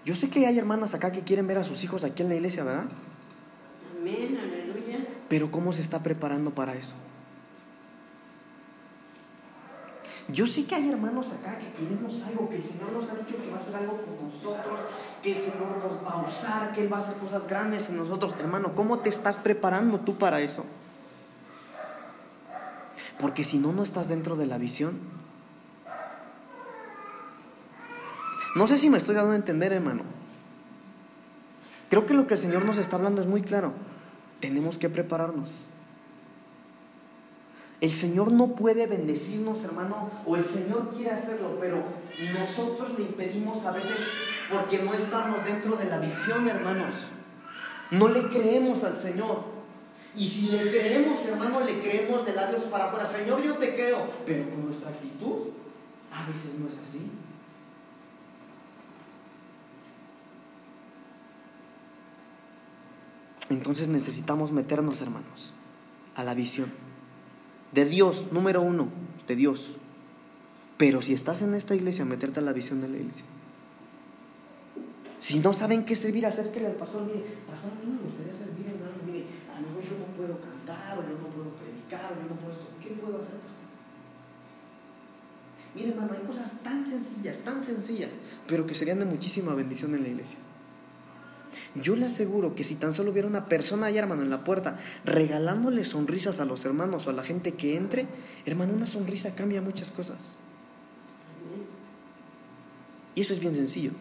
Yo 0.05 0.17
sé 0.17 0.29
que 0.31 0.47
hay 0.47 0.59
hermanas 0.59 0.95
acá 0.95 1.13
que 1.13 1.21
quieren 1.21 1.47
ver 1.47 1.59
a 1.59 1.65
sus 1.65 1.85
hijos 1.85 2.03
aquí 2.05 2.23
en 2.23 2.29
la 2.29 2.35
iglesia, 2.35 2.65
¿verdad? 2.65 2.87
Amén, 3.99 4.39
aleluya. 4.41 5.07
Pero 5.29 5.51
¿cómo 5.51 5.73
se 5.73 5.81
está 5.81 6.03
preparando 6.03 6.51
para 6.51 6.75
eso? 6.75 6.95
Yo 10.29 10.47
sé 10.47 10.65
que 10.65 10.75
hay 10.75 10.89
hermanos 10.89 11.27
acá 11.27 11.59
que 11.59 11.73
queremos 11.73 12.23
algo, 12.23 12.49
que 12.49 12.57
el 12.57 12.65
Señor 12.65 12.93
nos 12.93 13.11
ha 13.11 13.15
dicho 13.15 13.37
que 13.37 13.51
va 13.51 13.57
a 13.57 13.61
hacer 13.61 13.77
algo 13.77 13.99
con 13.99 14.29
nosotros, 14.29 14.81
que 15.23 15.37
el 15.37 15.43
Señor 15.43 15.79
nos 15.83 16.05
va 16.05 16.11
a 16.13 16.29
usar, 16.29 16.73
que 16.73 16.83
Él 16.83 16.93
va 16.93 16.97
a 16.97 17.01
hacer 17.01 17.17
cosas 17.17 17.47
grandes 17.47 17.91
en 17.91 17.97
nosotros. 17.97 18.35
Hermano, 18.39 18.75
¿cómo 18.75 19.01
te 19.01 19.09
estás 19.09 19.39
preparando 19.39 20.01
tú 20.01 20.17
para 20.17 20.41
eso? 20.41 20.65
Porque 23.19 23.45
si 23.45 23.59
no, 23.59 23.73
no 23.73 23.83
estás 23.83 24.09
dentro 24.09 24.37
de 24.37 24.47
la 24.47 24.59
visión. 24.59 24.99
No 28.55 28.69
sé 28.69 28.77
si 28.77 28.91
me 28.91 28.99
estoy 28.99 29.15
dando 29.15 29.33
a 29.33 29.37
entender, 29.37 29.73
hermano. 29.73 30.03
Creo 31.89 32.07
que 32.07 32.15
lo 32.15 32.27
que 32.27 32.35
el 32.35 32.41
Señor 32.41 32.65
nos 32.65 32.79
está 32.79 32.97
hablando 32.97 33.21
es 33.21 33.27
muy 33.27 33.43
claro. 33.43 33.73
Tenemos 34.41 34.79
que 34.79 34.89
prepararnos. 34.89 35.51
El 37.81 37.91
Señor 37.91 38.31
no 38.31 38.55
puede 38.55 38.87
bendecirnos, 38.87 39.65
hermano, 39.65 40.11
o 40.25 40.37
el 40.37 40.45
Señor 40.45 40.91
quiere 40.95 41.11
hacerlo, 41.11 41.59
pero 41.61 41.83
nosotros 42.39 42.97
le 42.97 43.07
impedimos 43.07 43.65
a 43.67 43.73
veces 43.73 43.99
porque 44.53 44.83
no 44.83 44.95
estamos 44.95 45.45
dentro 45.45 45.77
de 45.77 45.87
la 45.87 45.99
visión, 45.99 46.49
hermanos. 46.49 46.95
No 47.91 48.09
le 48.09 48.23
creemos 48.29 48.85
al 48.85 48.97
Señor. 48.97 49.45
Y 50.17 50.29
si 50.29 50.49
le 50.49 50.71
creemos, 50.71 51.25
hermano, 51.27 51.61
le 51.61 51.81
creemos 51.81 52.25
de 52.25 52.35
labios 52.35 52.63
para 52.65 52.87
afuera. 52.87 53.07
Señor, 53.07 53.43
yo 53.43 53.55
te 53.55 53.75
creo, 53.75 54.07
pero 54.27 54.49
con 54.51 54.67
nuestra 54.67 54.91
actitud 54.91 55.49
a 56.13 56.27
veces 56.27 56.59
no 56.59 56.69
es 56.69 56.75
así. 56.89 57.01
Entonces 63.53 63.89
necesitamos 63.89 64.51
meternos, 64.51 65.03
hermanos, 65.03 65.53
a 66.15 66.25
la 66.25 66.35
visión. 66.35 66.71
De 67.73 67.85
Dios, 67.85 68.27
número 68.33 68.63
uno, 68.63 68.89
de 69.29 69.37
Dios. 69.37 69.73
Pero 70.79 71.03
si 71.03 71.13
estás 71.13 71.43
en 71.43 71.55
esta 71.55 71.75
iglesia, 71.75 72.05
meterte 72.05 72.41
a 72.41 72.43
la 72.43 72.53
visión 72.53 72.81
de 72.81 72.89
la 72.89 72.97
iglesia. 72.97 73.25
Si 75.21 75.39
no 75.39 75.53
saben 75.53 75.85
qué 75.85 75.95
servir, 75.95 76.27
acérquele 76.27 76.67
al 76.67 76.75
pastor. 76.75 77.03
Mire, 77.03 77.25
pastor, 77.47 77.71
a 77.71 77.75
mí 77.85 77.93
me 77.93 78.03
gustaría 78.03 78.33
servir, 78.33 78.67
hermano. 78.67 78.97
Mire, 79.07 79.27
a 79.55 79.61
lo 79.61 79.69
mejor 79.69 79.85
yo 79.85 79.99
no 80.01 80.07
puedo 80.17 80.41
cantar, 80.41 80.99
o 80.99 81.03
yo 81.03 81.17
no 81.21 81.29
puedo 81.29 81.51
predicar, 81.61 82.13
o 82.13 82.17
yo 82.17 82.29
no 82.29 82.41
puedo 82.41 82.55
esto. 82.55 82.67
¿Qué 82.83 82.91
puedo 82.99 83.19
hacer, 83.19 83.37
pastor? 83.37 83.63
Mire, 85.77 85.91
hermano, 85.91 86.13
hay 86.19 86.27
cosas 86.27 86.53
tan 86.65 86.85
sencillas, 86.85 87.39
tan 87.41 87.63
sencillas, 87.63 88.15
pero 88.49 88.67
que 88.67 88.75
serían 88.75 88.99
de 88.99 89.05
muchísima 89.05 89.55
bendición 89.55 89.95
en 89.95 90.03
la 90.03 90.09
iglesia. 90.09 90.39
Yo 91.75 91.97
le 91.97 92.07
aseguro 92.07 92.55
que 92.55 92.65
si 92.65 92.75
tan 92.75 92.93
solo 92.93 93.13
hubiera 93.13 93.29
una 93.29 93.47
persona 93.47 93.87
allá, 93.87 94.01
hermano, 94.01 94.23
en 94.23 94.31
la 94.31 94.45
puerta, 94.45 94.79
regalándole 95.05 95.85
sonrisas 95.85 96.39
a 96.39 96.45
los 96.45 96.65
hermanos 96.65 97.07
o 97.07 97.11
a 97.11 97.15
la 97.15 97.25
gente 97.25 97.53
que 97.53 97.77
entre, 97.77 98.07
hermano, 98.45 98.75
una 98.75 98.87
sonrisa 98.87 99.35
cambia 99.35 99.63
muchas 99.63 99.91
cosas. 99.91 100.19
Y 103.15 103.23
eso 103.23 103.33
es 103.33 103.41
bien 103.41 103.55
sencillo. 103.55 103.93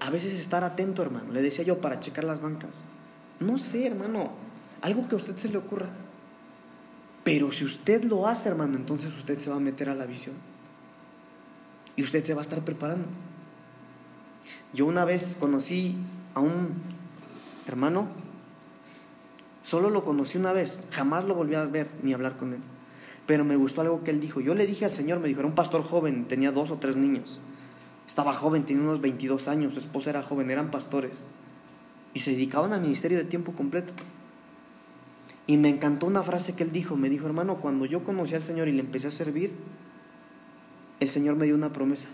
A 0.00 0.10
veces 0.10 0.32
estar 0.32 0.64
atento, 0.64 1.02
hermano. 1.02 1.32
Le 1.32 1.42
decía 1.42 1.64
yo 1.64 1.80
para 1.80 2.00
checar 2.00 2.24
las 2.24 2.40
bancas. 2.40 2.84
No 3.40 3.58
sé, 3.58 3.86
hermano. 3.86 4.30
Algo 4.80 5.08
que 5.08 5.14
a 5.14 5.18
usted 5.18 5.36
se 5.36 5.48
le 5.48 5.58
ocurra. 5.58 5.88
Pero 7.24 7.52
si 7.52 7.64
usted 7.64 8.04
lo 8.04 8.26
hace, 8.26 8.48
hermano, 8.48 8.76
entonces 8.76 9.14
usted 9.14 9.38
se 9.38 9.50
va 9.50 9.56
a 9.56 9.60
meter 9.60 9.90
a 9.90 9.94
la 9.94 10.06
visión. 10.06 10.34
Y 11.96 12.02
usted 12.02 12.24
se 12.24 12.32
va 12.32 12.40
a 12.40 12.42
estar 12.42 12.60
preparando. 12.60 13.06
Yo 14.72 14.86
una 14.86 15.04
vez 15.04 15.36
conocí 15.38 15.96
a 16.34 16.40
un 16.40 16.68
hermano, 17.66 18.08
solo 19.62 19.90
lo 19.90 20.04
conocí 20.04 20.38
una 20.38 20.52
vez, 20.52 20.82
jamás 20.90 21.24
lo 21.24 21.34
volví 21.34 21.54
a 21.54 21.64
ver 21.64 21.88
ni 22.02 22.12
hablar 22.12 22.36
con 22.36 22.52
él. 22.52 22.60
Pero 23.26 23.44
me 23.44 23.56
gustó 23.56 23.82
algo 23.82 24.02
que 24.04 24.10
él 24.10 24.20
dijo. 24.20 24.40
Yo 24.40 24.54
le 24.54 24.66
dije 24.66 24.84
al 24.84 24.92
Señor, 24.92 25.20
me 25.20 25.28
dijo, 25.28 25.40
era 25.40 25.48
un 25.48 25.54
pastor 25.54 25.82
joven, 25.82 26.26
tenía 26.26 26.50
dos 26.50 26.70
o 26.70 26.76
tres 26.76 26.96
niños. 26.96 27.40
Estaba 28.06 28.32
joven, 28.32 28.64
tenía 28.64 28.82
unos 28.82 29.02
22 29.02 29.48
años, 29.48 29.74
su 29.74 29.78
esposa 29.80 30.10
era 30.10 30.22
joven, 30.22 30.50
eran 30.50 30.70
pastores. 30.70 31.24
Y 32.14 32.20
se 32.20 32.30
dedicaban 32.30 32.72
al 32.72 32.80
ministerio 32.80 33.18
de 33.18 33.24
tiempo 33.24 33.52
completo. 33.52 33.92
Y 35.46 35.58
me 35.58 35.68
encantó 35.68 36.06
una 36.06 36.22
frase 36.22 36.54
que 36.54 36.62
él 36.62 36.72
dijo. 36.72 36.96
Me 36.96 37.10
dijo, 37.10 37.26
hermano, 37.26 37.56
cuando 37.56 37.84
yo 37.84 38.02
conocí 38.04 38.34
al 38.34 38.42
Señor 38.42 38.68
y 38.68 38.72
le 38.72 38.80
empecé 38.80 39.08
a 39.08 39.10
servir, 39.10 39.52
el 41.00 41.08
Señor 41.08 41.36
me 41.36 41.44
dio 41.44 41.54
una 41.54 41.72
promesa. 41.72 42.08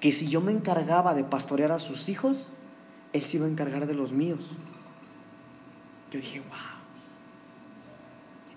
Que 0.00 0.12
si 0.12 0.28
yo 0.28 0.40
me 0.40 0.52
encargaba 0.52 1.14
de 1.14 1.24
pastorear 1.24 1.72
a 1.72 1.78
sus 1.78 2.08
hijos, 2.08 2.48
Él 3.12 3.22
se 3.22 3.36
iba 3.36 3.46
a 3.46 3.50
encargar 3.50 3.86
de 3.86 3.94
los 3.94 4.12
míos. 4.12 4.40
Yo 6.10 6.20
dije, 6.20 6.40
wow. 6.40 6.58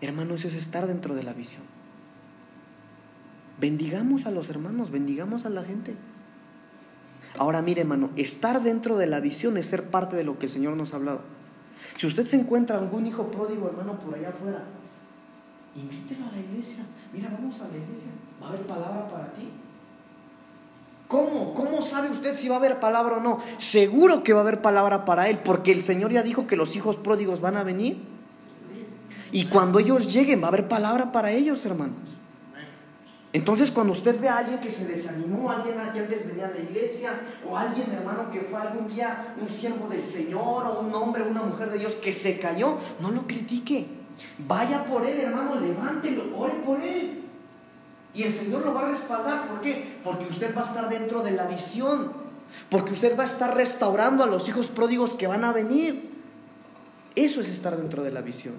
Hermano, 0.01 0.35
eso 0.35 0.47
es 0.47 0.55
estar 0.55 0.87
dentro 0.87 1.13
de 1.15 1.23
la 1.23 1.33
visión. 1.33 1.63
Bendigamos 3.59 4.25
a 4.25 4.31
los 4.31 4.49
hermanos, 4.49 4.89
bendigamos 4.89 5.45
a 5.45 5.49
la 5.49 5.63
gente. 5.63 5.93
Ahora 7.37 7.61
mire, 7.61 7.81
hermano, 7.81 8.09
estar 8.15 8.61
dentro 8.63 8.97
de 8.97 9.07
la 9.07 9.19
visión 9.19 9.57
es 9.57 9.67
ser 9.67 9.89
parte 9.89 10.15
de 10.15 10.23
lo 10.23 10.39
que 10.39 10.47
el 10.47 10.51
Señor 10.51 10.75
nos 10.75 10.93
ha 10.93 10.97
hablado. 10.97 11.21
Si 11.97 12.07
usted 12.07 12.25
se 12.25 12.37
encuentra 12.37 12.77
algún 12.77 13.05
hijo 13.05 13.29
pródigo, 13.31 13.67
hermano, 13.67 13.99
por 13.99 14.15
allá 14.15 14.29
afuera, 14.29 14.63
invítelo 15.75 16.25
a 16.27 16.31
la 16.31 16.39
iglesia. 16.39 16.83
Mira, 17.13 17.29
vamos 17.31 17.61
a 17.61 17.67
la 17.67 17.77
iglesia. 17.77 18.09
Va 18.41 18.47
a 18.47 18.49
haber 18.49 18.61
palabra 18.65 19.09
para 19.09 19.31
ti. 19.33 19.49
¿Cómo? 21.11 21.53
¿Cómo 21.53 21.81
sabe 21.81 22.09
usted 22.09 22.37
si 22.37 22.47
va 22.47 22.55
a 22.55 22.59
haber 22.59 22.79
palabra 22.79 23.17
o 23.17 23.19
no? 23.19 23.39
Seguro 23.57 24.23
que 24.23 24.31
va 24.31 24.39
a 24.39 24.43
haber 24.43 24.61
palabra 24.61 25.03
para 25.03 25.27
él, 25.27 25.39
porque 25.39 25.73
el 25.73 25.81
Señor 25.81 26.13
ya 26.13 26.23
dijo 26.23 26.47
que 26.47 26.55
los 26.55 26.77
hijos 26.77 26.95
pródigos 26.95 27.41
van 27.41 27.57
a 27.57 27.65
venir. 27.65 27.97
Y 29.33 29.47
cuando 29.47 29.79
ellos 29.79 30.13
lleguen, 30.13 30.41
va 30.41 30.45
a 30.45 30.47
haber 30.47 30.69
palabra 30.69 31.11
para 31.11 31.31
ellos, 31.31 31.65
hermanos. 31.65 31.97
Entonces, 33.33 33.71
cuando 33.71 33.91
usted 33.91 34.21
ve 34.21 34.29
a 34.29 34.37
alguien 34.37 34.61
que 34.61 34.71
se 34.71 34.85
desanimó, 34.85 35.51
alguien 35.51 35.75
que 35.93 35.99
antes 35.99 36.27
venía 36.27 36.47
a 36.47 36.51
la 36.51 36.59
iglesia, 36.59 37.19
o 37.45 37.57
alguien, 37.57 37.91
hermano, 37.91 38.31
que 38.31 38.39
fue 38.49 38.61
algún 38.61 38.87
día 38.87 39.33
un 39.41 39.49
siervo 39.49 39.89
del 39.89 40.05
Señor, 40.05 40.65
o 40.65 40.79
un 40.79 40.95
hombre, 40.95 41.23
una 41.23 41.43
mujer 41.43 41.71
de 41.71 41.79
Dios 41.79 41.95
que 41.95 42.13
se 42.13 42.39
cayó, 42.39 42.77
no 43.01 43.11
lo 43.11 43.27
critique. 43.27 43.85
Vaya 44.47 44.85
por 44.85 45.05
él, 45.05 45.19
hermano, 45.19 45.55
levántelo, 45.59 46.23
ore 46.37 46.53
por 46.65 46.79
él. 46.79 47.21
Y 48.13 48.23
el 48.23 48.33
Señor 48.33 48.65
lo 48.65 48.73
va 48.73 48.87
a 48.87 48.89
respaldar. 48.89 49.47
¿Por 49.47 49.61
qué? 49.61 49.97
Porque 50.03 50.25
usted 50.25 50.55
va 50.55 50.61
a 50.61 50.65
estar 50.65 50.89
dentro 50.89 51.23
de 51.23 51.31
la 51.31 51.47
visión. 51.47 52.11
Porque 52.69 52.91
usted 52.91 53.17
va 53.17 53.23
a 53.23 53.25
estar 53.25 53.55
restaurando 53.55 54.23
a 54.23 54.27
los 54.27 54.47
hijos 54.49 54.67
pródigos 54.67 55.13
que 55.13 55.27
van 55.27 55.43
a 55.43 55.53
venir. 55.53 56.11
Eso 57.15 57.41
es 57.41 57.49
estar 57.49 57.77
dentro 57.77 58.03
de 58.03 58.11
la 58.11 58.21
visión. 58.21 58.55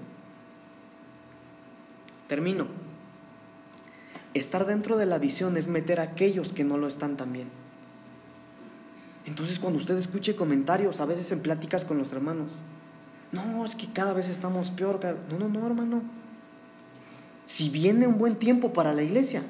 Termino. 2.28 2.66
Estar 4.34 4.64
dentro 4.64 4.96
de 4.96 5.05
la 5.05 5.18
visión 5.18 5.57
es 5.59 5.66
meter 5.68 6.00
a 6.00 6.05
aquellos 6.05 6.53
que 6.53 6.64
no 6.64 6.78
lo 6.78 6.88
están 6.88 7.16
también. 7.16 7.48
Entonces 9.26 9.59
cuando 9.59 9.78
usted 9.78 9.96
escuche 9.98 10.34
comentarios, 10.34 11.00
a 11.00 11.05
veces 11.05 11.30
en 11.32 11.40
pláticas 11.40 11.84
con 11.84 11.98
los 11.98 12.12
hermanos, 12.12 12.48
no, 13.32 13.64
es 13.64 13.76
que 13.76 13.86
cada 13.86 14.12
vez 14.12 14.28
estamos 14.28 14.70
peor. 14.70 15.00
No, 15.30 15.38
no, 15.38 15.48
no, 15.48 15.66
hermano. 15.66 16.03
Si 17.47 17.68
viene 17.68 18.07
un 18.07 18.18
buen 18.18 18.36
tiempo 18.36 18.72
para 18.72 18.93
la 18.93 19.03
iglesia, 19.03 19.43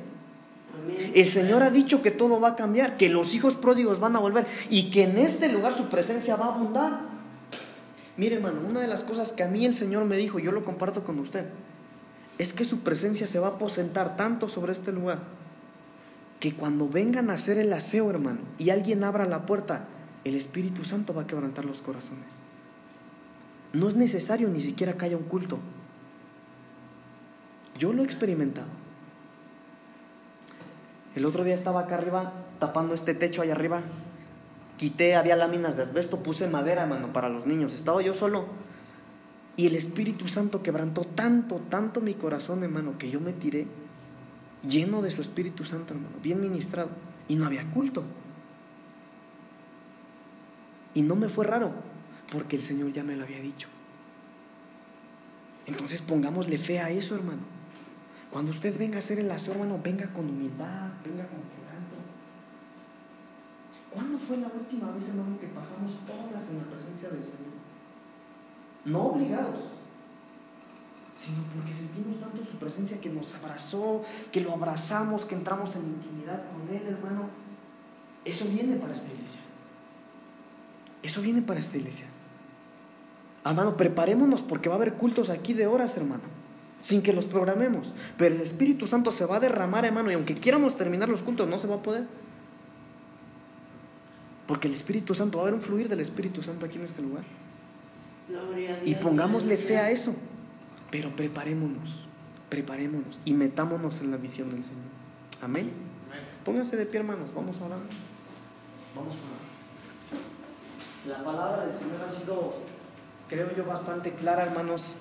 el 1.15 1.27
Señor 1.27 1.63
ha 1.63 1.71
dicho 1.71 2.03
que 2.03 2.11
todo 2.11 2.41
va 2.41 2.49
a 2.49 2.57
cambiar, 2.57 2.97
que 2.97 3.09
los 3.09 3.35
hijos 3.35 3.55
pródigos 3.55 4.01
van 4.01 4.17
a 4.17 4.21
volver 4.21 4.47
y 4.71 4.91
que 4.91 5.05
en 5.05 5.19
este 5.19 5.53
lugar 5.53 5.77
su 5.77 5.89
presencia 5.89 6.37
va 6.37 6.47
a 6.47 6.55
abundar. 6.55 7.01
Mire, 8.17 8.37
hermano, 8.37 8.61
una 8.69 8.81
de 8.81 8.89
las 8.89 9.05
cosas 9.05 9.33
que 9.33 9.43
a 9.43 9.49
mí 9.49 9.65
el 9.65 9.75
Señor 9.75 10.05
me 10.05 10.17
dijo, 10.17 10.39
yo 10.39 10.53
lo 10.53 10.65
comparto 10.65 11.05
con 11.05 11.19
usted 11.19 11.47
es 12.39 12.53
que 12.53 12.65
su 12.65 12.81
presencia 12.81 13.27
se 13.27 13.39
va 13.39 13.49
a 13.49 13.51
aposentar 13.51 14.17
tanto 14.17 14.49
sobre 14.49 14.73
este 14.73 14.93
lugar 14.93 15.21
que 16.41 16.55
cuando 16.55 16.89
vengan 16.89 17.31
a 17.31 17.35
hacer 17.35 17.59
el 17.59 17.73
aseo, 17.73 18.11
hermano, 18.11 18.41
y 18.59 18.71
alguien 18.71 19.05
abra 19.05 19.27
la 19.27 19.47
puerta, 19.47 19.85
el 20.25 20.35
Espíritu 20.35 20.85
Santo 20.85 21.15
va 21.15 21.23
a 21.23 21.27
quebrantar 21.27 21.65
los 21.65 21.81
corazones. 21.83 22.27
No 23.73 23.89
es 23.89 23.95
necesario 23.95 24.49
ni 24.49 24.61
siquiera 24.61 24.95
que 24.95 25.05
haya 25.05 25.17
un 25.17 25.23
culto. 25.23 25.59
Yo 27.79 27.93
lo 27.93 28.03
he 28.03 28.05
experimentado. 28.05 28.69
El 31.15 31.27
otro 31.27 31.45
día 31.45 31.55
estaba 31.55 31.81
acá 31.81 31.97
arriba, 31.97 32.33
tapando 32.59 32.95
este 32.95 33.15
techo 33.15 33.43
allá 33.43 33.53
arriba. 33.53 33.83
Quité, 34.79 35.15
había 35.15 35.37
láminas 35.37 35.77
de 35.77 35.83
asbesto, 35.83 36.23
puse 36.23 36.49
madera, 36.49 36.83
hermano, 36.83 37.13
para 37.13 37.29
los 37.29 37.47
niños. 37.47 37.75
Estaba 37.75 38.03
yo 38.03 38.15
solo. 38.15 38.47
Y 39.57 39.67
el 39.67 39.77
Espíritu 39.77 40.29
Santo 40.29 40.63
quebrantó 40.63 41.03
tanto, 41.05 41.61
tanto 41.69 42.01
mi 42.01 42.15
corazón, 42.15 42.63
hermano, 42.63 42.97
que 42.99 43.11
yo 43.11 43.21
me 43.21 43.33
tiré 43.33 43.67
lleno 44.67 45.03
de 45.03 45.11
su 45.11 45.21
Espíritu 45.21 45.65
Santo, 45.65 45.93
hermano, 45.93 46.17
bien 46.23 46.41
ministrado. 46.41 46.89
Y 47.29 47.37
no 47.37 47.45
había 47.45 47.65
culto. 47.71 48.03
Y 50.95 51.03
no 51.03 51.17
me 51.17 51.29
fue 51.29 51.47
raro, 51.47 51.73
porque 52.33 52.57
el 52.57 52.63
Señor 52.63 52.93
ya 52.93 53.05
me 53.05 53.17
lo 53.17 53.25
había 53.25 53.41
dicho. 53.41 53.69
Entonces 55.67 56.03
pongámosle 56.03 56.59
fe 56.59 56.81
a 56.81 56.91
eso, 56.91 57.15
hermano. 57.15 57.52
Cuando 58.33 58.51
usted 58.51 58.77
venga 58.79 58.97
a 58.97 58.99
hacer 59.01 59.19
el 59.19 59.31
aseo, 59.31 59.53
hermano, 59.53 59.79
venga 59.85 60.07
con 60.07 60.27
humildad, 60.27 60.89
venga 61.05 61.27
con 61.27 61.39
quebranto. 61.53 61.97
¿Cuándo 63.93 64.19
fue 64.19 64.39
la 64.39 64.47
última 64.47 64.91
vez, 64.91 65.07
hermano, 65.09 65.39
que 65.39 65.49
pasamos 65.49 65.93
horas 66.09 66.49
en 66.49 66.57
la 66.57 66.65
presencia 66.65 67.11
del 67.11 67.23
Señor? 67.23 67.53
No 68.87 69.03
obligados, 69.09 69.61
sino 71.15 71.43
porque 71.55 71.75
sentimos 71.75 72.19
tanto 72.21 72.43
su 72.43 72.57
presencia 72.57 72.99
que 73.03 73.11
nos 73.11 73.35
abrazó, 73.35 74.03
que 74.33 74.41
lo 74.41 74.53
abrazamos, 74.53 75.27
que 75.27 75.35
entramos 75.35 75.77
en 75.77 75.83
intimidad 75.83 76.43
con 76.51 76.75
Él, 76.75 76.83
hermano. 76.89 77.29
Eso 78.25 78.47
viene 78.47 78.77
para 78.77 78.95
esta 78.95 79.13
iglesia. 79.13 79.41
Eso 81.03 81.21
viene 81.21 81.43
para 81.43 81.61
esta 81.61 81.77
iglesia. 81.77 82.07
Hermano, 83.45 83.77
preparémonos 83.77 84.41
porque 84.41 84.71
va 84.71 84.77
a 84.77 84.79
haber 84.79 84.95
cultos 84.95 85.29
aquí 85.29 85.53
de 85.53 85.67
horas, 85.67 85.97
hermano, 85.99 86.23
sin 86.83 87.01
que 87.01 87.13
los 87.13 87.25
programemos. 87.25 87.95
Pero 88.19 88.35
el 88.35 88.41
Espíritu 88.43 88.87
Santo 88.87 89.13
se 89.13 89.25
va 89.25 89.37
a 89.37 89.41
derramar, 89.41 89.85
hermano, 89.85 90.11
y 90.11 90.15
aunque 90.15 90.35
quieramos 90.35 90.77
terminar 90.77 91.09
los 91.09 91.23
cultos, 91.23 91.49
no 91.49 91.59
se 91.59 91.67
va 91.67 91.77
a 91.77 91.83
poder. 91.83 92.05
Porque 94.47 94.69
el 94.69 94.75
Espíritu 94.75 95.15
Santo, 95.15 95.39
va 95.39 95.45
a 95.45 95.47
haber 95.47 95.55
un 95.55 95.63
fluir 95.63 95.89
del 95.89 96.01
Espíritu 96.01 96.43
Santo 96.43 96.67
aquí 96.67 96.77
en 96.77 96.85
este 96.85 97.01
lugar. 97.01 97.23
Y 98.85 98.95
pongámosle 98.97 99.57
fe 99.57 99.79
a 99.79 99.91
eso. 99.91 100.15
Pero 100.91 101.09
preparémonos, 101.11 102.05
preparémonos 102.51 103.19
y 103.25 103.33
metámonos 103.33 104.01
en 104.01 104.11
la 104.11 104.19
visión 104.19 104.51
del 104.51 104.63
Señor. 104.63 104.83
Amén. 105.41 105.71
Pónganse 106.45 106.77
de 106.77 106.85
pie, 106.85 107.01
hermanos. 107.01 107.29
Vamos 107.35 107.61
a 107.61 107.65
orar. 107.65 107.79
Vamos 108.95 109.15
a 109.15 109.25
orar. 109.25 111.19
La 111.19 111.25
palabra 111.25 111.67
del 111.67 111.75
Señor 111.75 112.03
ha 112.05 112.09
sido, 112.09 112.55
creo 113.29 113.57
yo, 113.57 113.65
bastante 113.65 114.13
clara, 114.13 114.43
hermanos. 114.45 114.97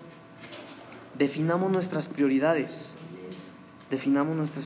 Definamos 1.21 1.71
nuestras 1.71 2.07
prioridades. 2.07 2.93
Definamos 3.91 4.35
nuestras 4.35 4.59